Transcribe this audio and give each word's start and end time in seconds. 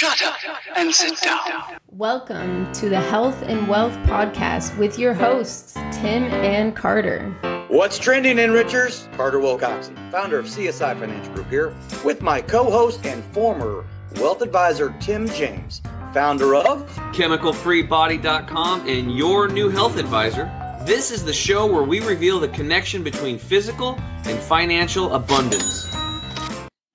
Shut 0.00 0.22
up 0.22 0.38
and 0.76 0.94
sit 0.94 1.20
down. 1.20 1.76
Welcome 1.90 2.72
to 2.72 2.88
the 2.88 2.98
Health 2.98 3.42
and 3.42 3.68
Wealth 3.68 3.92
Podcast 4.06 4.78
with 4.78 4.98
your 4.98 5.12
hosts, 5.12 5.74
Tim 5.92 6.24
and 6.24 6.74
Carter. 6.74 7.28
What's 7.68 7.98
trending 7.98 8.38
in 8.38 8.48
Richers? 8.48 9.14
Carter 9.14 9.40
Wilcoxon, 9.40 10.10
founder 10.10 10.38
of 10.38 10.46
CSI 10.46 10.98
Financial 10.98 11.34
Group 11.34 11.50
here, 11.50 11.74
with 12.02 12.22
my 12.22 12.40
co-host 12.40 13.04
and 13.04 13.22
former 13.34 13.84
wealth 14.16 14.40
advisor 14.40 14.96
Tim 15.00 15.28
James, 15.28 15.82
founder 16.14 16.54
of 16.54 16.88
chemicalfreebody.com 17.12 18.88
and 18.88 19.14
your 19.14 19.48
new 19.48 19.68
health 19.68 19.98
advisor. 19.98 20.50
This 20.86 21.10
is 21.10 21.26
the 21.26 21.34
show 21.34 21.70
where 21.70 21.82
we 21.82 22.00
reveal 22.00 22.40
the 22.40 22.48
connection 22.48 23.02
between 23.02 23.38
physical 23.38 24.00
and 24.24 24.38
financial 24.38 25.12
abundance. 25.12 25.94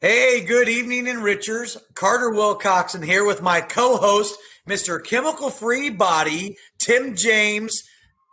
Hey, 0.01 0.41
good 0.41 0.67
evening 0.67 1.07
in 1.07 1.17
Richers. 1.19 1.77
Carter 1.93 2.29
Wilcoxon 2.29 3.03
here 3.03 3.25
with 3.25 3.41
my 3.41 3.61
co-host, 3.61 4.37
Mr. 4.67 5.01
Chemical 5.01 5.49
Free 5.49 5.89
Body, 5.89 6.57
Tim 6.77 7.15
James, 7.15 7.81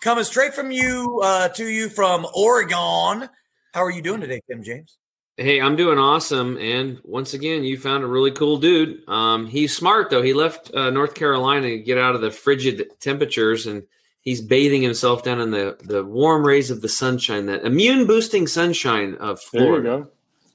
coming 0.03 0.25
straight 0.25 0.55
from 0.55 0.73
you 0.73 1.21
uh, 1.23 1.49
to 1.51 1.65
you 1.69 1.89
from 1.89 2.27
Oregon. 2.35 3.29
How 3.73 3.81
are 3.85 3.93
you 3.93 4.03
doing 4.03 4.21
today, 4.21 4.41
Tim 4.51 4.65
James? 4.65 4.99
Hey, 5.37 5.61
I'm 5.61 5.77
doing 5.77 5.99
awesome. 5.99 6.59
And 6.59 6.99
once 7.05 7.33
again, 7.33 7.63
you 7.63 7.79
found 7.79 8.03
a 8.03 8.09
really 8.09 8.33
cool 8.33 8.59
dude. 8.59 9.09
Um, 9.09 9.47
he's 9.47 9.75
smart 9.75 10.11
though. 10.11 10.21
He 10.21 10.35
left 10.35 10.75
uh, 10.75 10.91
North 10.91 11.15
Carolina 11.15 11.69
to 11.69 11.79
get 11.79 11.97
out 11.97 12.17
of 12.17 12.23
the 12.23 12.33
frigid 12.33 12.91
temperatures, 12.99 13.69
and 13.69 13.85
he's 14.21 14.41
bathing 14.41 14.83
himself 14.83 15.23
down 15.23 15.41
in 15.41 15.53
the 15.53 15.79
the 15.85 16.05
warm 16.05 16.45
rays 16.45 16.73
of 16.73 16.83
the 16.83 16.89
sunshine, 16.89 17.47
that 17.47 17.65
immune 17.65 18.09
boosting 18.09 18.49
sunshine 18.49 19.15
of 19.21 19.41
Florida. 19.41 20.09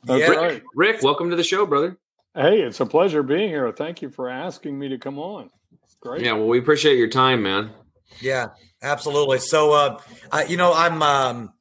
There 0.08 0.18
you 0.18 0.26
go. 0.26 0.30
That's 0.30 0.40
Yeah. 0.42 0.46
Rick, 0.46 0.54
right. 0.54 0.64
Rick, 0.76 1.02
welcome 1.04 1.30
to 1.30 1.36
the 1.36 1.44
show, 1.44 1.66
brother. 1.66 1.98
Hey, 2.34 2.62
it's 2.62 2.80
a 2.80 2.86
pleasure 2.86 3.24
being 3.24 3.50
here. 3.50 3.72
Thank 3.72 4.02
you 4.02 4.10
for 4.10 4.30
asking 4.30 4.78
me 4.78 4.90
to 4.90 4.98
come 4.98 5.18
on. 5.20 5.50
It's 5.84 5.96
great. 6.00 6.22
Yeah, 6.24 6.34
well, 6.34 6.48
we 6.48 6.60
appreciate 6.60 6.98
your 6.98 7.10
time, 7.10 7.44
man. 7.44 7.72
Yeah, 8.22 8.50
absolutely. 8.82 9.40
So, 9.40 9.72
uh, 9.72 10.00
I, 10.32 10.46
you 10.46 10.56
know, 10.56 10.74
I'm 10.74 11.02
um, 11.02 11.54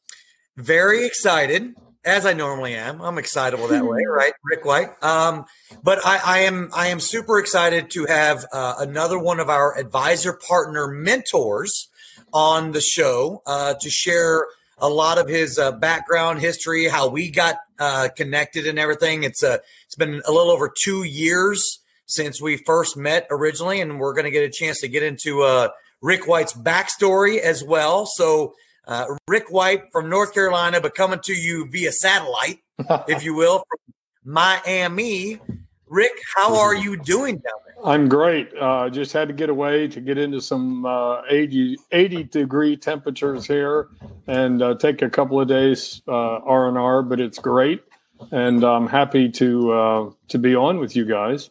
very 0.56 1.04
excited, 1.04 1.74
as 2.04 2.24
I 2.24 2.34
normally 2.34 2.74
am. 2.74 3.00
I'm 3.00 3.18
excitable 3.18 3.68
that 3.68 3.84
way, 3.84 4.04
right, 4.08 4.32
Rick 4.44 4.64
White? 4.64 5.02
Um, 5.02 5.44
but 5.82 5.98
I, 6.04 6.20
I 6.24 6.38
am 6.40 6.70
I 6.74 6.88
am 6.88 7.00
super 7.00 7.38
excited 7.38 7.90
to 7.92 8.06
have 8.06 8.44
uh, 8.52 8.74
another 8.78 9.18
one 9.18 9.40
of 9.40 9.48
our 9.48 9.76
advisor 9.78 10.38
partner 10.46 10.88
mentors 10.88 11.88
on 12.32 12.72
the 12.72 12.80
show 12.80 13.42
uh, 13.46 13.74
to 13.80 13.90
share 13.90 14.46
a 14.78 14.88
lot 14.88 15.18
of 15.18 15.28
his 15.28 15.58
uh, 15.58 15.72
background 15.72 16.40
history, 16.40 16.86
how 16.86 17.08
we 17.08 17.30
got 17.30 17.56
uh, 17.78 18.08
connected, 18.16 18.66
and 18.66 18.78
everything. 18.78 19.24
It's 19.24 19.42
uh, 19.42 19.58
it's 19.84 19.96
been 19.96 20.22
a 20.26 20.32
little 20.32 20.50
over 20.50 20.72
two 20.82 21.04
years 21.04 21.80
since 22.06 22.40
we 22.40 22.56
first 22.58 22.96
met 22.96 23.26
originally, 23.30 23.80
and 23.80 23.98
we're 23.98 24.12
going 24.12 24.24
to 24.24 24.30
get 24.30 24.44
a 24.44 24.50
chance 24.50 24.80
to 24.80 24.88
get 24.88 25.02
into 25.02 25.42
uh, 25.42 25.68
Rick 26.02 26.26
White's 26.26 26.52
backstory 26.52 27.38
as 27.38 27.64
well. 27.64 28.06
So, 28.06 28.54
uh, 28.86 29.06
Rick 29.28 29.50
White 29.50 29.84
from 29.92 30.08
North 30.08 30.32
Carolina, 30.32 30.80
but 30.80 30.94
coming 30.94 31.20
to 31.24 31.34
you 31.34 31.68
via 31.70 31.92
satellite, 31.92 32.58
if 33.08 33.24
you 33.24 33.34
will, 33.34 33.64
from 33.68 33.94
Miami. 34.24 35.40
Rick, 35.88 36.12
how 36.34 36.58
are 36.58 36.74
you 36.74 36.96
doing 36.96 37.36
down 37.36 37.52
there? 37.64 37.86
I'm 37.86 38.08
great. 38.08 38.50
Uh, 38.58 38.90
just 38.90 39.12
had 39.12 39.28
to 39.28 39.34
get 39.34 39.50
away 39.50 39.86
to 39.88 40.00
get 40.00 40.18
into 40.18 40.40
some 40.40 40.84
uh, 40.84 41.22
80, 41.30 41.76
80 41.92 42.24
degree 42.24 42.76
temperatures 42.76 43.46
here 43.46 43.88
and 44.26 44.62
uh, 44.62 44.74
take 44.74 45.02
a 45.02 45.10
couple 45.10 45.40
of 45.40 45.46
days 45.46 46.02
uh, 46.08 46.38
R 46.38 46.68
and 46.68 46.76
R, 46.76 47.02
but 47.02 47.20
it's 47.20 47.38
great, 47.38 47.84
and 48.32 48.64
I'm 48.64 48.88
happy 48.88 49.28
to 49.30 49.72
uh, 49.72 50.10
to 50.28 50.38
be 50.38 50.56
on 50.56 50.78
with 50.80 50.96
you 50.96 51.04
guys. 51.04 51.50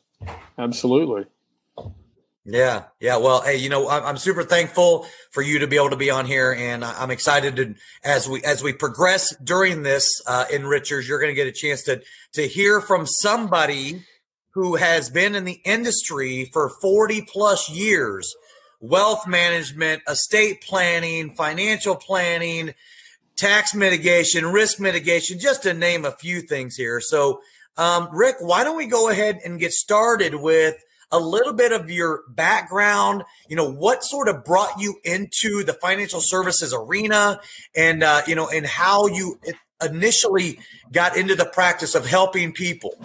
Absolutely. 0.58 1.26
Yeah, 2.48 2.84
yeah. 3.00 3.18
Well, 3.18 3.42
hey, 3.42 3.58
you 3.58 3.70
know, 3.70 3.90
I'm, 3.90 4.04
I'm 4.04 4.18
super 4.18 4.44
thankful 4.44 5.08
for 5.32 5.42
you 5.42 5.60
to 5.60 5.68
be 5.68 5.78
able 5.78 5.90
to 5.90 5.96
be 5.96 6.12
on 6.12 6.28
here, 6.28 6.54
and 6.54 6.84
I'm 6.86 7.10
excited 7.10 7.56
to 7.56 7.76
as 8.04 8.28
we 8.28 8.44
as 8.44 8.62
we 8.62 8.74
progress 8.74 9.34
during 9.38 9.84
this 9.84 10.22
uh, 10.28 10.46
in 10.52 10.68
Richards, 10.68 11.08
you're 11.08 11.20
going 11.20 11.32
to 11.32 11.36
get 11.36 11.48
a 11.48 11.52
chance 11.52 11.84
to 11.84 12.02
to 12.34 12.48
hear 12.48 12.82
from 12.82 13.08
somebody 13.08 14.04
who 14.56 14.78
has 14.78 15.10
been 15.10 15.36
in 15.36 15.44
the 15.44 15.60
industry 15.66 16.50
for 16.54 16.70
40 16.70 17.24
plus 17.24 17.70
years, 17.70 18.34
wealth 18.80 19.28
management, 19.28 20.02
estate 20.08 20.62
planning, 20.62 21.36
financial 21.36 21.94
planning, 21.94 22.74
tax 23.36 23.76
mitigation, 23.76 24.46
risk 24.46 24.80
mitigation, 24.80 25.40
just 25.40 25.64
to 25.64 25.74
name 25.74 26.06
a 26.06 26.12
few 26.12 26.40
things 26.40 26.78
here. 26.78 27.02
So, 27.02 27.42
um, 27.78 28.08
Rick, 28.14 28.38
why 28.40 28.64
don't 28.64 28.78
we 28.78 28.86
go 28.86 29.10
ahead 29.10 29.42
and 29.44 29.60
get 29.60 29.74
started 29.74 30.36
with 30.36 30.82
a 31.12 31.20
little 31.20 31.52
bit 31.52 31.74
of 31.74 31.92
your 31.92 32.24
background? 32.30 33.24
You 33.50 33.58
know, 33.58 33.70
what 33.70 34.06
sort 34.06 34.30
of 34.30 34.46
brought 34.46 34.80
you 34.80 34.96
into 35.04 35.66
the 35.66 35.74
financial 35.74 36.22
services 36.22 36.74
arena, 36.74 37.42
and 37.76 38.04
uh, 38.04 38.22
you 38.26 38.36
know, 38.36 38.48
and 38.48 38.66
how 38.66 39.08
you 39.08 39.38
initially 39.84 40.60
got 40.94 41.18
into 41.18 41.36
the 41.36 41.46
practice 41.46 41.94
of 41.94 42.06
helping 42.06 42.54
people. 42.54 42.96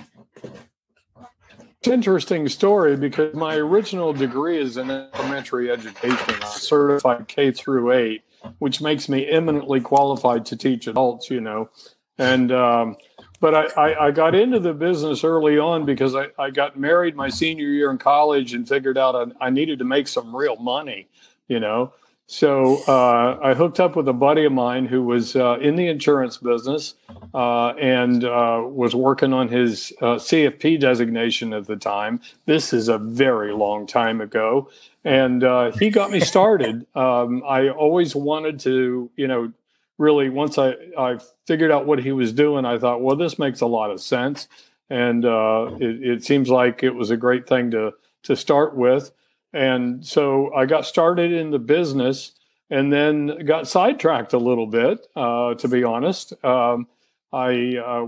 Interesting 1.86 2.46
story 2.48 2.94
because 2.94 3.34
my 3.34 3.54
original 3.56 4.12
degree 4.12 4.60
is 4.60 4.76
in 4.76 4.90
elementary 4.90 5.70
education. 5.70 6.34
I'm 6.42 6.42
certified 6.42 7.26
K 7.26 7.52
through 7.52 7.92
eight, 7.92 8.22
which 8.58 8.82
makes 8.82 9.08
me 9.08 9.26
eminently 9.26 9.80
qualified 9.80 10.44
to 10.46 10.56
teach 10.56 10.86
adults, 10.86 11.30
you 11.30 11.40
know. 11.40 11.70
And 12.18 12.52
um, 12.52 12.96
but 13.40 13.54
I, 13.54 13.82
I, 13.82 14.06
I 14.06 14.10
got 14.10 14.34
into 14.34 14.60
the 14.60 14.74
business 14.74 15.24
early 15.24 15.58
on 15.58 15.86
because 15.86 16.14
I, 16.14 16.26
I 16.38 16.50
got 16.50 16.78
married 16.78 17.16
my 17.16 17.30
senior 17.30 17.68
year 17.68 17.90
in 17.90 17.96
college 17.96 18.52
and 18.52 18.68
figured 18.68 18.98
out 18.98 19.34
I, 19.40 19.46
I 19.46 19.48
needed 19.48 19.78
to 19.78 19.86
make 19.86 20.06
some 20.06 20.36
real 20.36 20.56
money, 20.56 21.08
you 21.48 21.60
know. 21.60 21.94
So 22.30 22.76
uh, 22.86 23.40
I 23.42 23.54
hooked 23.54 23.80
up 23.80 23.96
with 23.96 24.06
a 24.06 24.12
buddy 24.12 24.44
of 24.44 24.52
mine 24.52 24.86
who 24.86 25.02
was 25.02 25.34
uh, 25.34 25.58
in 25.58 25.74
the 25.74 25.88
insurance 25.88 26.36
business 26.36 26.94
uh, 27.34 27.70
and 27.70 28.24
uh, 28.24 28.62
was 28.64 28.94
working 28.94 29.32
on 29.32 29.48
his 29.48 29.92
uh, 30.00 30.14
CFP 30.14 30.78
designation 30.78 31.52
at 31.52 31.66
the 31.66 31.74
time. 31.74 32.20
This 32.46 32.72
is 32.72 32.86
a 32.86 32.98
very 32.98 33.52
long 33.52 33.84
time 33.84 34.20
ago, 34.20 34.70
and 35.04 35.42
uh, 35.42 35.72
he 35.72 35.90
got 35.90 36.12
me 36.12 36.20
started. 36.20 36.86
Um, 36.94 37.42
I 37.48 37.68
always 37.68 38.14
wanted 38.14 38.60
to, 38.60 39.10
you 39.16 39.26
know, 39.26 39.52
really 39.98 40.28
once 40.28 40.56
I 40.56 40.76
I 40.96 41.18
figured 41.46 41.72
out 41.72 41.86
what 41.86 41.98
he 41.98 42.12
was 42.12 42.32
doing, 42.32 42.64
I 42.64 42.78
thought, 42.78 43.00
well, 43.00 43.16
this 43.16 43.38
makes 43.40 43.60
a 43.60 43.66
lot 43.66 43.90
of 43.90 44.00
sense, 44.00 44.46
and 44.88 45.24
uh, 45.24 45.70
it, 45.80 46.04
it 46.04 46.24
seems 46.24 46.48
like 46.48 46.84
it 46.84 46.94
was 46.94 47.10
a 47.10 47.16
great 47.16 47.48
thing 47.48 47.72
to 47.72 47.94
to 48.24 48.36
start 48.36 48.76
with. 48.76 49.10
And 49.52 50.04
so 50.06 50.52
I 50.54 50.66
got 50.66 50.86
started 50.86 51.32
in 51.32 51.50
the 51.50 51.58
business 51.58 52.32
and 52.70 52.92
then 52.92 53.44
got 53.44 53.66
sidetracked 53.66 54.32
a 54.32 54.38
little 54.38 54.66
bit, 54.66 55.06
uh, 55.16 55.54
to 55.54 55.68
be 55.68 55.82
honest. 55.82 56.32
Um, 56.44 56.86
I 57.32 57.76
uh, 57.76 58.06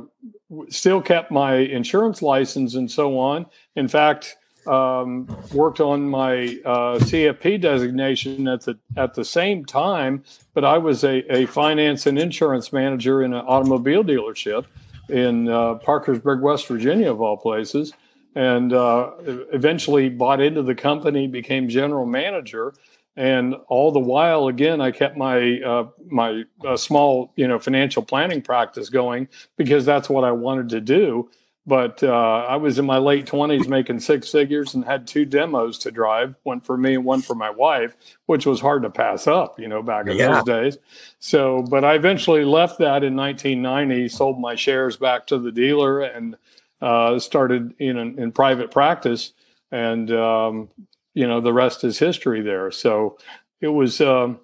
w- 0.51 0.71
still 0.71 1.01
kept 1.01 1.31
my 1.31 1.55
insurance 1.55 2.23
license 2.23 2.75
and 2.75 2.91
so 2.91 3.19
on. 3.19 3.47
In 3.77 3.89
fact, 3.89 4.37
um, 4.67 5.27
worked 5.53 5.81
on 5.81 6.09
my 6.09 6.61
uh, 6.65 6.99
CFP 6.99 7.61
designation 7.61 8.47
at 8.47 8.63
the 8.63 8.79
at 8.97 9.15
the 9.15 9.25
same 9.25 9.65
time, 9.65 10.23
but 10.55 10.65
I 10.65 10.79
was 10.79 11.03
a, 11.03 11.25
a 11.35 11.47
finance 11.47 12.07
and 12.07 12.17
insurance 12.17 12.73
manager 12.73 13.25
in 13.25 13.33
an 13.33 13.45
automobile 13.45 14.05
dealership 14.05 14.67
in 15.09 15.49
uh, 15.49 15.75
Parkersburg, 15.75 16.43
West 16.43 16.69
Virginia, 16.69 17.11
of 17.11 17.21
all 17.21 17.37
places 17.37 17.93
and 18.35 18.73
uh, 18.73 19.13
eventually 19.53 20.09
bought 20.09 20.41
into 20.41 20.63
the 20.63 20.75
company, 20.75 21.27
became 21.27 21.69
general 21.69 22.07
manager, 22.07 22.75
and 23.17 23.55
all 23.69 23.93
the 23.93 24.01
while, 24.01 24.49
again, 24.49 24.81
I 24.81 24.91
kept 24.91 25.17
my 25.19 25.61
uh, 25.61 25.89
my 26.09 26.45
uh, 26.67 26.77
small, 26.77 27.33
you 27.37 27.47
know, 27.47 27.59
financial 27.59 28.03
planning 28.03 28.41
practice 28.41 28.89
going 28.89 29.29
because 29.57 29.85
that's 29.85 30.09
what 30.09 30.25
I 30.25 30.33
wanted 30.33 30.71
to 30.71 30.81
do. 30.81 31.31
But 31.67 32.03
uh, 32.03 32.47
I 32.49 32.57
was 32.57 32.79
in 32.79 32.87
my 32.87 32.99
late 32.99 33.27
twenties, 33.27 33.69
making 33.69 34.01
six 34.01 34.31
figures, 34.33 34.75
and 34.75 34.85
had 34.85 35.07
two 35.07 35.27
demos 35.27 35.79
to 35.81 35.91
drive, 35.93 36.35
one 36.43 36.61
for 36.61 36.77
me 36.77 36.95
and 36.95 37.05
one 37.05 37.23
for 37.23 37.35
my 37.37 37.51
wife, 37.51 37.97
which 38.27 38.47
was 38.47 38.61
hard 38.61 38.83
to 38.83 38.91
pass 38.91 39.27
up, 39.27 39.61
you 39.61 39.69
know, 39.69 39.83
back 39.83 40.09
in 40.09 40.17
Yeah. 40.17 40.29
those 40.33 40.45
days. 40.45 40.79
So, 41.21 41.63
but 41.63 41.85
I 41.85 41.95
eventually 41.95 42.45
left 42.45 42.79
that 42.79 43.05
in 43.05 43.15
1990, 43.15 44.09
sold 44.09 44.41
my 44.41 44.57
shares 44.57 44.97
back 44.97 45.27
to 45.29 45.39
the 45.39 45.53
dealer, 45.53 46.01
and 46.01 46.37
uh, 46.83 47.19
started 47.19 47.75
in, 47.79 47.97
in 47.97 48.33
private 48.33 48.71
practice, 48.71 49.33
and 49.71 50.11
um, 50.13 50.69
you 51.15 51.27
know 51.27 51.41
the 51.41 51.53
rest 51.53 51.85
is 51.85 51.99
history 51.99 52.43
there. 52.43 52.71
So 52.71 53.17
it 53.61 53.69
was 53.69 54.01
um, 54.01 54.41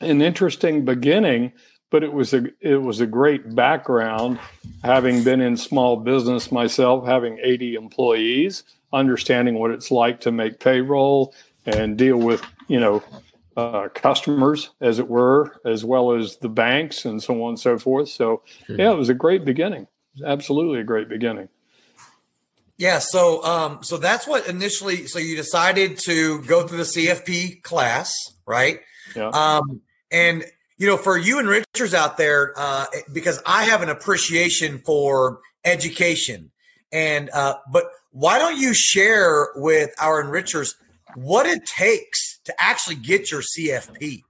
an 0.00 0.22
interesting 0.22 0.84
beginning, 0.84 1.52
but 1.90 2.04
it 2.04 2.12
was 2.12 2.32
a 2.32 2.44
it 2.60 2.76
was 2.76 3.00
a 3.00 3.06
great 3.06 3.54
background, 3.54 4.38
having 4.84 5.24
been 5.24 5.40
in 5.40 5.56
small 5.56 5.96
business 5.96 6.52
myself, 6.52 7.04
having 7.04 7.38
80 7.42 7.74
employees, 7.74 8.62
understanding 8.92 9.58
what 9.58 9.72
it's 9.72 9.90
like 9.90 10.20
to 10.20 10.30
make 10.30 10.60
payroll 10.60 11.34
and 11.66 11.98
deal 11.98 12.16
with 12.16 12.42
you 12.68 12.78
know 12.78 13.02
uh, 13.56 13.88
customers, 13.92 14.70
as 14.80 15.00
it 15.00 15.08
were, 15.08 15.60
as 15.64 15.84
well 15.84 16.12
as 16.12 16.36
the 16.36 16.48
banks 16.48 17.04
and 17.04 17.20
so 17.20 17.42
on 17.42 17.50
and 17.50 17.60
so 17.60 17.76
forth. 17.76 18.08
So 18.08 18.42
yeah, 18.68 18.92
it 18.92 18.96
was 18.96 19.08
a 19.08 19.14
great 19.14 19.44
beginning. 19.44 19.88
Absolutely 20.24 20.78
a 20.78 20.84
great 20.84 21.08
beginning. 21.08 21.48
Yeah, 22.82 22.98
so 22.98 23.44
um, 23.44 23.78
so 23.84 23.96
that's 23.96 24.26
what 24.26 24.48
initially. 24.48 25.06
So 25.06 25.20
you 25.20 25.36
decided 25.36 25.98
to 25.98 26.42
go 26.42 26.66
through 26.66 26.78
the 26.78 26.82
CFP 26.82 27.62
class, 27.62 28.12
right? 28.44 28.80
Yeah. 29.14 29.28
Um, 29.28 29.82
and 30.10 30.44
you 30.78 30.88
know, 30.88 30.96
for 30.96 31.16
you 31.16 31.38
and 31.38 31.46
enrichers 31.46 31.94
out 31.94 32.16
there, 32.16 32.52
uh, 32.56 32.86
because 33.12 33.40
I 33.46 33.66
have 33.66 33.82
an 33.82 33.88
appreciation 33.88 34.80
for 34.84 35.38
education, 35.64 36.50
and 36.90 37.30
uh, 37.30 37.54
but 37.70 37.84
why 38.10 38.40
don't 38.40 38.58
you 38.58 38.74
share 38.74 39.50
with 39.54 39.90
our 40.00 40.20
enrichers 40.20 40.74
what 41.14 41.46
it 41.46 41.64
takes 41.64 42.40
to 42.46 42.54
actually 42.58 42.96
get 42.96 43.30
your 43.30 43.42
CFP? 43.42 44.24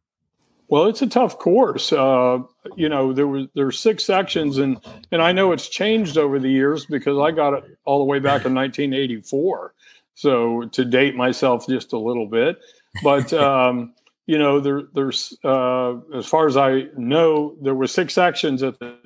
Well, 0.72 0.86
it's 0.86 1.02
a 1.02 1.06
tough 1.06 1.38
course. 1.38 1.92
Uh, 1.92 2.38
you 2.76 2.88
know, 2.88 3.12
there 3.12 3.26
was 3.26 3.46
there's 3.54 3.78
six 3.78 4.06
sections, 4.06 4.56
and 4.56 4.80
and 5.10 5.20
I 5.20 5.30
know 5.30 5.52
it's 5.52 5.68
changed 5.68 6.16
over 6.16 6.38
the 6.38 6.48
years 6.48 6.86
because 6.86 7.18
I 7.18 7.30
got 7.30 7.52
it 7.52 7.76
all 7.84 7.98
the 7.98 8.06
way 8.06 8.20
back 8.20 8.46
in 8.46 8.54
1984. 8.54 9.74
So 10.14 10.62
to 10.68 10.84
date 10.86 11.14
myself 11.14 11.66
just 11.68 11.92
a 11.92 11.98
little 11.98 12.26
bit, 12.26 12.58
but 13.04 13.30
um, 13.34 13.92
you 14.24 14.38
know, 14.38 14.60
there 14.60 14.84
there's 14.94 15.36
uh, 15.44 15.96
as 16.14 16.24
far 16.24 16.46
as 16.46 16.56
I 16.56 16.86
know, 16.96 17.54
there 17.60 17.74
were 17.74 17.86
six 17.86 18.14
sections 18.14 18.62
at 18.62 18.78
the 18.78 18.96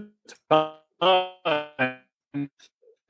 time, 0.48 1.98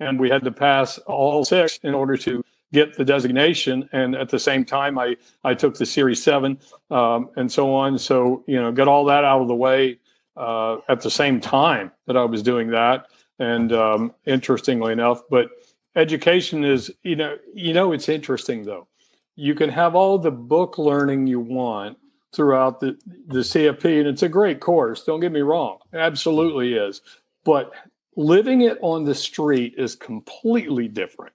and 0.00 0.18
we 0.18 0.30
had 0.30 0.44
to 0.44 0.50
pass 0.50 0.96
all 1.00 1.44
six 1.44 1.78
in 1.82 1.92
order 1.92 2.16
to 2.16 2.42
get 2.72 2.96
the 2.96 3.04
designation. 3.04 3.88
And 3.92 4.14
at 4.14 4.28
the 4.28 4.38
same 4.38 4.64
time, 4.64 4.98
I, 4.98 5.16
I 5.44 5.54
took 5.54 5.76
the 5.76 5.86
Series 5.86 6.22
7 6.22 6.58
um, 6.90 7.30
and 7.36 7.50
so 7.50 7.74
on. 7.74 7.98
So, 7.98 8.44
you 8.46 8.60
know, 8.60 8.72
get 8.72 8.88
all 8.88 9.04
that 9.06 9.24
out 9.24 9.40
of 9.40 9.48
the 9.48 9.54
way 9.54 9.98
uh, 10.36 10.78
at 10.88 11.00
the 11.00 11.10
same 11.10 11.40
time 11.40 11.90
that 12.06 12.16
I 12.16 12.24
was 12.24 12.42
doing 12.42 12.68
that. 12.70 13.06
And 13.38 13.72
um, 13.72 14.14
interestingly 14.24 14.92
enough, 14.92 15.22
but 15.30 15.50
education 15.94 16.64
is, 16.64 16.90
you 17.02 17.16
know, 17.16 17.36
you 17.54 17.72
know, 17.72 17.92
it's 17.92 18.08
interesting 18.08 18.64
though. 18.64 18.86
You 19.34 19.54
can 19.54 19.68
have 19.70 19.94
all 19.94 20.18
the 20.18 20.30
book 20.30 20.78
learning 20.78 21.26
you 21.26 21.40
want 21.40 21.98
throughout 22.32 22.80
the, 22.80 22.98
the 23.28 23.40
CFP, 23.40 24.00
and 24.00 24.08
it's 24.08 24.22
a 24.22 24.28
great 24.28 24.60
course. 24.60 25.04
Don't 25.04 25.20
get 25.20 25.32
me 25.32 25.40
wrong, 25.40 25.78
it 25.92 25.98
absolutely 25.98 26.74
is. 26.74 27.02
But 27.44 27.72
living 28.16 28.62
it 28.62 28.78
on 28.80 29.04
the 29.04 29.14
street 29.14 29.74
is 29.76 29.94
completely 29.94 30.88
different. 30.88 31.34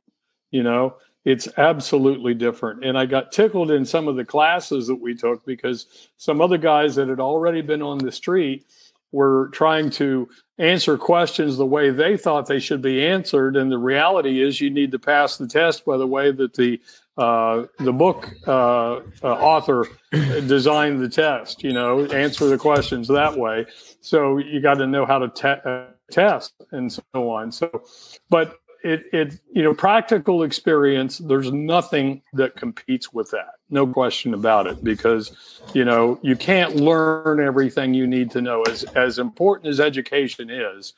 You 0.50 0.64
know, 0.64 0.96
it's 1.24 1.48
absolutely 1.58 2.34
different. 2.34 2.84
And 2.84 2.98
I 2.98 3.06
got 3.06 3.32
tickled 3.32 3.72
in 3.72 3.86
some 3.86 4.08
of 4.08 4.16
the 4.16 4.26
classes 4.26 4.88
that 4.88 4.96
we 4.96 5.16
took 5.16 5.46
because 5.46 5.86
some 6.18 6.42
other 6.42 6.58
guys 6.58 6.96
that 6.96 7.10
had 7.10 7.20
already 7.20 7.62
been 7.62 7.82
on 7.82 8.00
the 8.00 8.12
street 8.12 8.66
were 9.12 9.50
trying 9.54 9.90
to 9.90 10.30
answer 10.58 10.98
questions 10.98 11.58
the 11.58 11.66
way 11.66 11.90
they 11.90 12.16
thought 12.18 12.46
they 12.46 12.60
should 12.60 12.82
be 12.82 13.06
answered. 13.06 13.56
And 13.56 13.72
the 13.72 13.78
reality 13.78 14.42
is, 14.42 14.62
you 14.62 14.70
need 14.70 14.92
to 14.92 15.00
pass 15.00 15.38
the 15.38 15.48
test 15.48 15.86
by 15.86 15.98
the 15.98 16.08
way 16.08 16.32
that 16.32 16.54
the 16.54 16.80
uh, 17.18 17.66
the 17.80 17.92
book 17.92 18.30
uh, 18.48 18.94
uh, 18.94 19.02
author 19.24 19.86
designed 20.12 21.02
the 21.02 21.10
test. 21.10 21.64
You 21.64 21.74
know, 21.74 22.06
answer 22.06 22.48
the 22.48 22.58
questions 22.58 23.08
that 23.10 23.38
way. 23.38 23.66
So 24.00 24.38
you 24.38 24.62
got 24.62 24.76
to 24.76 24.88
know 24.88 25.06
how 25.06 25.20
to 25.20 25.30
te- 25.30 25.70
uh, 25.70 25.88
test 26.10 26.54
and 26.72 26.92
so 26.92 27.02
on. 27.14 27.52
So, 27.52 27.84
but 28.30 28.58
it, 28.84 29.06
it 29.14 29.40
you 29.54 29.64
know 29.64 29.74
practical 29.74 30.44
experience 30.44 31.20
there's 31.20 31.52
nothing 31.52 32.22
that 32.34 32.56
competes 32.56 33.14
with 33.14 33.30
that. 33.32 33.56
No 33.70 33.86
question 33.86 34.34
about 34.34 34.68
it 34.68 34.84
because 34.84 35.36
you 35.74 35.86
know 35.86 36.20
you 36.22 36.36
can't 36.36 36.76
learn 36.76 37.40
everything 37.40 37.94
you 37.94 38.08
need 38.08 38.32
to 38.32 38.42
know. 38.42 38.64
As 38.64 38.84
as 38.96 39.20
important 39.20 39.68
as 39.68 39.80
education 39.80 40.50
is 40.50 40.94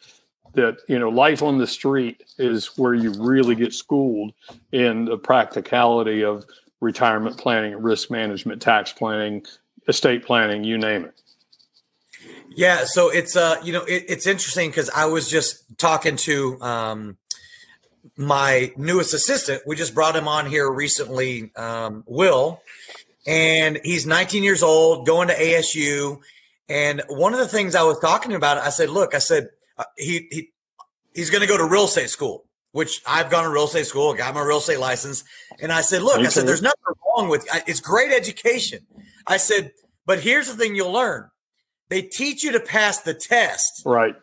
that 0.53 0.77
you 0.87 0.99
know 0.99 1.09
life 1.09 1.41
on 1.41 1.57
the 1.57 1.67
street 1.67 2.23
is 2.37 2.77
where 2.77 2.93
you 2.93 3.11
really 3.19 3.55
get 3.55 3.73
schooled 3.73 4.33
in 4.71 5.05
the 5.05 5.17
practicality 5.17 6.23
of 6.23 6.45
retirement 6.79 7.37
planning 7.37 7.75
risk 7.81 8.11
management 8.11 8.61
tax 8.61 8.91
planning 8.91 9.43
estate 9.87 10.25
planning 10.25 10.63
you 10.63 10.77
name 10.77 11.05
it. 11.05 11.21
Yeah 12.55 12.83
so 12.85 13.09
it's 13.09 13.35
uh 13.35 13.55
you 13.63 13.73
know 13.73 13.83
it, 13.83 14.05
it's 14.09 14.27
interesting 14.27 14.69
because 14.69 14.89
i 14.89 15.05
was 15.05 15.29
just 15.29 15.63
talking 15.77 16.17
to 16.17 16.61
um 16.61 17.17
my 18.17 18.71
newest 18.77 19.13
assistant. 19.13 19.63
We 19.65 19.75
just 19.75 19.95
brought 19.95 20.15
him 20.15 20.27
on 20.27 20.45
here 20.45 20.69
recently, 20.71 21.51
um, 21.55 22.03
Will, 22.07 22.61
and 23.25 23.79
he's 23.83 24.05
19 24.05 24.43
years 24.43 24.63
old, 24.63 25.05
going 25.05 25.29
to 25.29 25.35
ASU. 25.35 26.19
And 26.69 27.01
one 27.07 27.33
of 27.33 27.39
the 27.39 27.47
things 27.47 27.75
I 27.75 27.83
was 27.83 27.99
talking 27.99 28.33
about, 28.33 28.57
I 28.57 28.69
said, 28.69 28.89
look, 28.89 29.15
I 29.15 29.19
said 29.19 29.49
uh, 29.77 29.85
he 29.97 30.27
he 30.31 30.49
he's 31.13 31.29
going 31.29 31.41
to 31.41 31.47
go 31.47 31.57
to 31.57 31.65
real 31.65 31.85
estate 31.85 32.09
school, 32.09 32.45
which 32.71 33.01
I've 33.07 33.29
gone 33.29 33.43
to 33.43 33.49
real 33.49 33.65
estate 33.65 33.85
school, 33.85 34.13
got 34.13 34.33
my 34.33 34.41
real 34.41 34.57
estate 34.57 34.79
license, 34.79 35.23
and 35.59 35.71
I 35.71 35.81
said, 35.81 36.01
look, 36.01 36.19
I 36.19 36.27
said, 36.29 36.47
there's 36.47 36.61
nothing 36.61 36.79
wrong 37.05 37.29
with 37.29 37.47
it's 37.67 37.79
great 37.79 38.11
education. 38.11 38.85
I 39.27 39.37
said, 39.37 39.71
but 40.05 40.19
here's 40.19 40.47
the 40.47 40.55
thing 40.55 40.75
you'll 40.75 40.91
learn: 40.91 41.29
they 41.89 42.01
teach 42.01 42.43
you 42.43 42.51
to 42.53 42.59
pass 42.59 43.01
the 43.01 43.13
test, 43.13 43.83
right? 43.85 44.15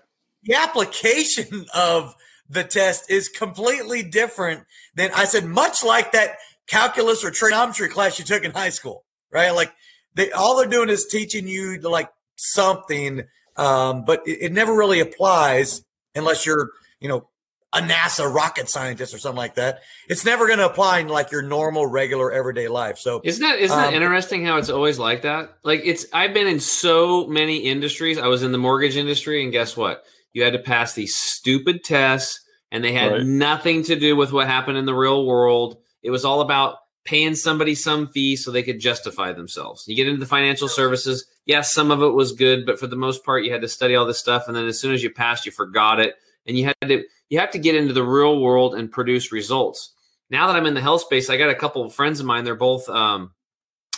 The 0.44 0.54
application 0.54 1.66
of 1.74 2.14
the 2.50 2.64
test 2.64 3.10
is 3.10 3.28
completely 3.28 4.02
different 4.02 4.64
than 4.96 5.10
I 5.14 5.24
said, 5.24 5.46
much 5.46 5.84
like 5.84 6.12
that 6.12 6.36
calculus 6.66 7.24
or 7.24 7.30
trigonometry 7.30 7.88
class 7.88 8.18
you 8.18 8.24
took 8.24 8.44
in 8.44 8.50
high 8.50 8.70
school, 8.70 9.04
right? 9.30 9.50
Like 9.52 9.72
they 10.14 10.32
all 10.32 10.56
they're 10.56 10.68
doing 10.68 10.88
is 10.88 11.06
teaching 11.06 11.46
you 11.46 11.78
like 11.80 12.10
something, 12.34 13.22
um, 13.56 14.04
but 14.04 14.26
it, 14.26 14.42
it 14.42 14.52
never 14.52 14.74
really 14.74 15.00
applies 15.00 15.84
unless 16.14 16.44
you're, 16.44 16.70
you 17.00 17.08
know, 17.08 17.28
a 17.72 17.78
NASA 17.78 18.32
rocket 18.32 18.68
scientist 18.68 19.14
or 19.14 19.18
something 19.18 19.38
like 19.38 19.54
that. 19.54 19.82
It's 20.08 20.24
never 20.24 20.48
going 20.48 20.58
to 20.58 20.66
apply 20.66 20.98
in 20.98 21.08
like 21.08 21.30
your 21.30 21.42
normal, 21.42 21.86
regular, 21.86 22.32
everyday 22.32 22.66
life. 22.66 22.98
So 22.98 23.20
isn't 23.22 23.42
that 23.42 23.60
isn't 23.60 23.78
um, 23.78 23.84
that 23.84 23.92
interesting 23.92 24.44
how 24.44 24.56
it's 24.56 24.70
always 24.70 24.98
like 24.98 25.22
that? 25.22 25.56
Like 25.62 25.82
it's 25.84 26.06
I've 26.12 26.34
been 26.34 26.48
in 26.48 26.58
so 26.58 27.28
many 27.28 27.58
industries. 27.58 28.18
I 28.18 28.26
was 28.26 28.42
in 28.42 28.50
the 28.50 28.58
mortgage 28.58 28.96
industry, 28.96 29.44
and 29.44 29.52
guess 29.52 29.76
what? 29.76 30.04
You 30.32 30.44
had 30.44 30.52
to 30.52 30.58
pass 30.58 30.94
these 30.94 31.16
stupid 31.16 31.84
tests, 31.84 32.40
and 32.70 32.84
they 32.84 32.92
had 32.92 33.12
right. 33.12 33.26
nothing 33.26 33.82
to 33.84 33.98
do 33.98 34.16
with 34.16 34.32
what 34.32 34.46
happened 34.46 34.78
in 34.78 34.86
the 34.86 34.94
real 34.94 35.26
world. 35.26 35.78
It 36.02 36.10
was 36.10 36.24
all 36.24 36.40
about 36.40 36.76
paying 37.04 37.34
somebody 37.34 37.74
some 37.74 38.08
fee 38.08 38.36
so 38.36 38.50
they 38.50 38.62
could 38.62 38.78
justify 38.78 39.32
themselves. 39.32 39.84
You 39.86 39.96
get 39.96 40.06
into 40.06 40.20
the 40.20 40.26
financial 40.26 40.68
services, 40.68 41.26
yes, 41.46 41.72
some 41.72 41.90
of 41.90 42.02
it 42.02 42.14
was 42.14 42.32
good, 42.32 42.66
but 42.66 42.78
for 42.78 42.86
the 42.86 42.96
most 42.96 43.24
part, 43.24 43.44
you 43.44 43.52
had 43.52 43.62
to 43.62 43.68
study 43.68 43.94
all 43.94 44.06
this 44.06 44.20
stuff, 44.20 44.46
and 44.46 44.56
then 44.56 44.66
as 44.66 44.78
soon 44.78 44.94
as 44.94 45.02
you 45.02 45.10
passed, 45.10 45.46
you 45.46 45.52
forgot 45.52 45.98
it, 45.98 46.14
and 46.46 46.56
you 46.56 46.66
had 46.66 46.76
to 46.88 47.04
you 47.28 47.38
have 47.38 47.50
to 47.52 47.58
get 47.58 47.76
into 47.76 47.92
the 47.92 48.02
real 48.02 48.40
world 48.40 48.74
and 48.74 48.90
produce 48.90 49.32
results. 49.32 49.94
Now 50.30 50.46
that 50.46 50.56
I'm 50.56 50.66
in 50.66 50.74
the 50.74 50.80
health 50.80 51.02
space, 51.02 51.30
I 51.30 51.36
got 51.36 51.50
a 51.50 51.54
couple 51.54 51.84
of 51.84 51.94
friends 51.94 52.20
of 52.20 52.26
mine. 52.26 52.44
They're 52.44 52.54
both 52.54 52.88
um, 52.88 53.32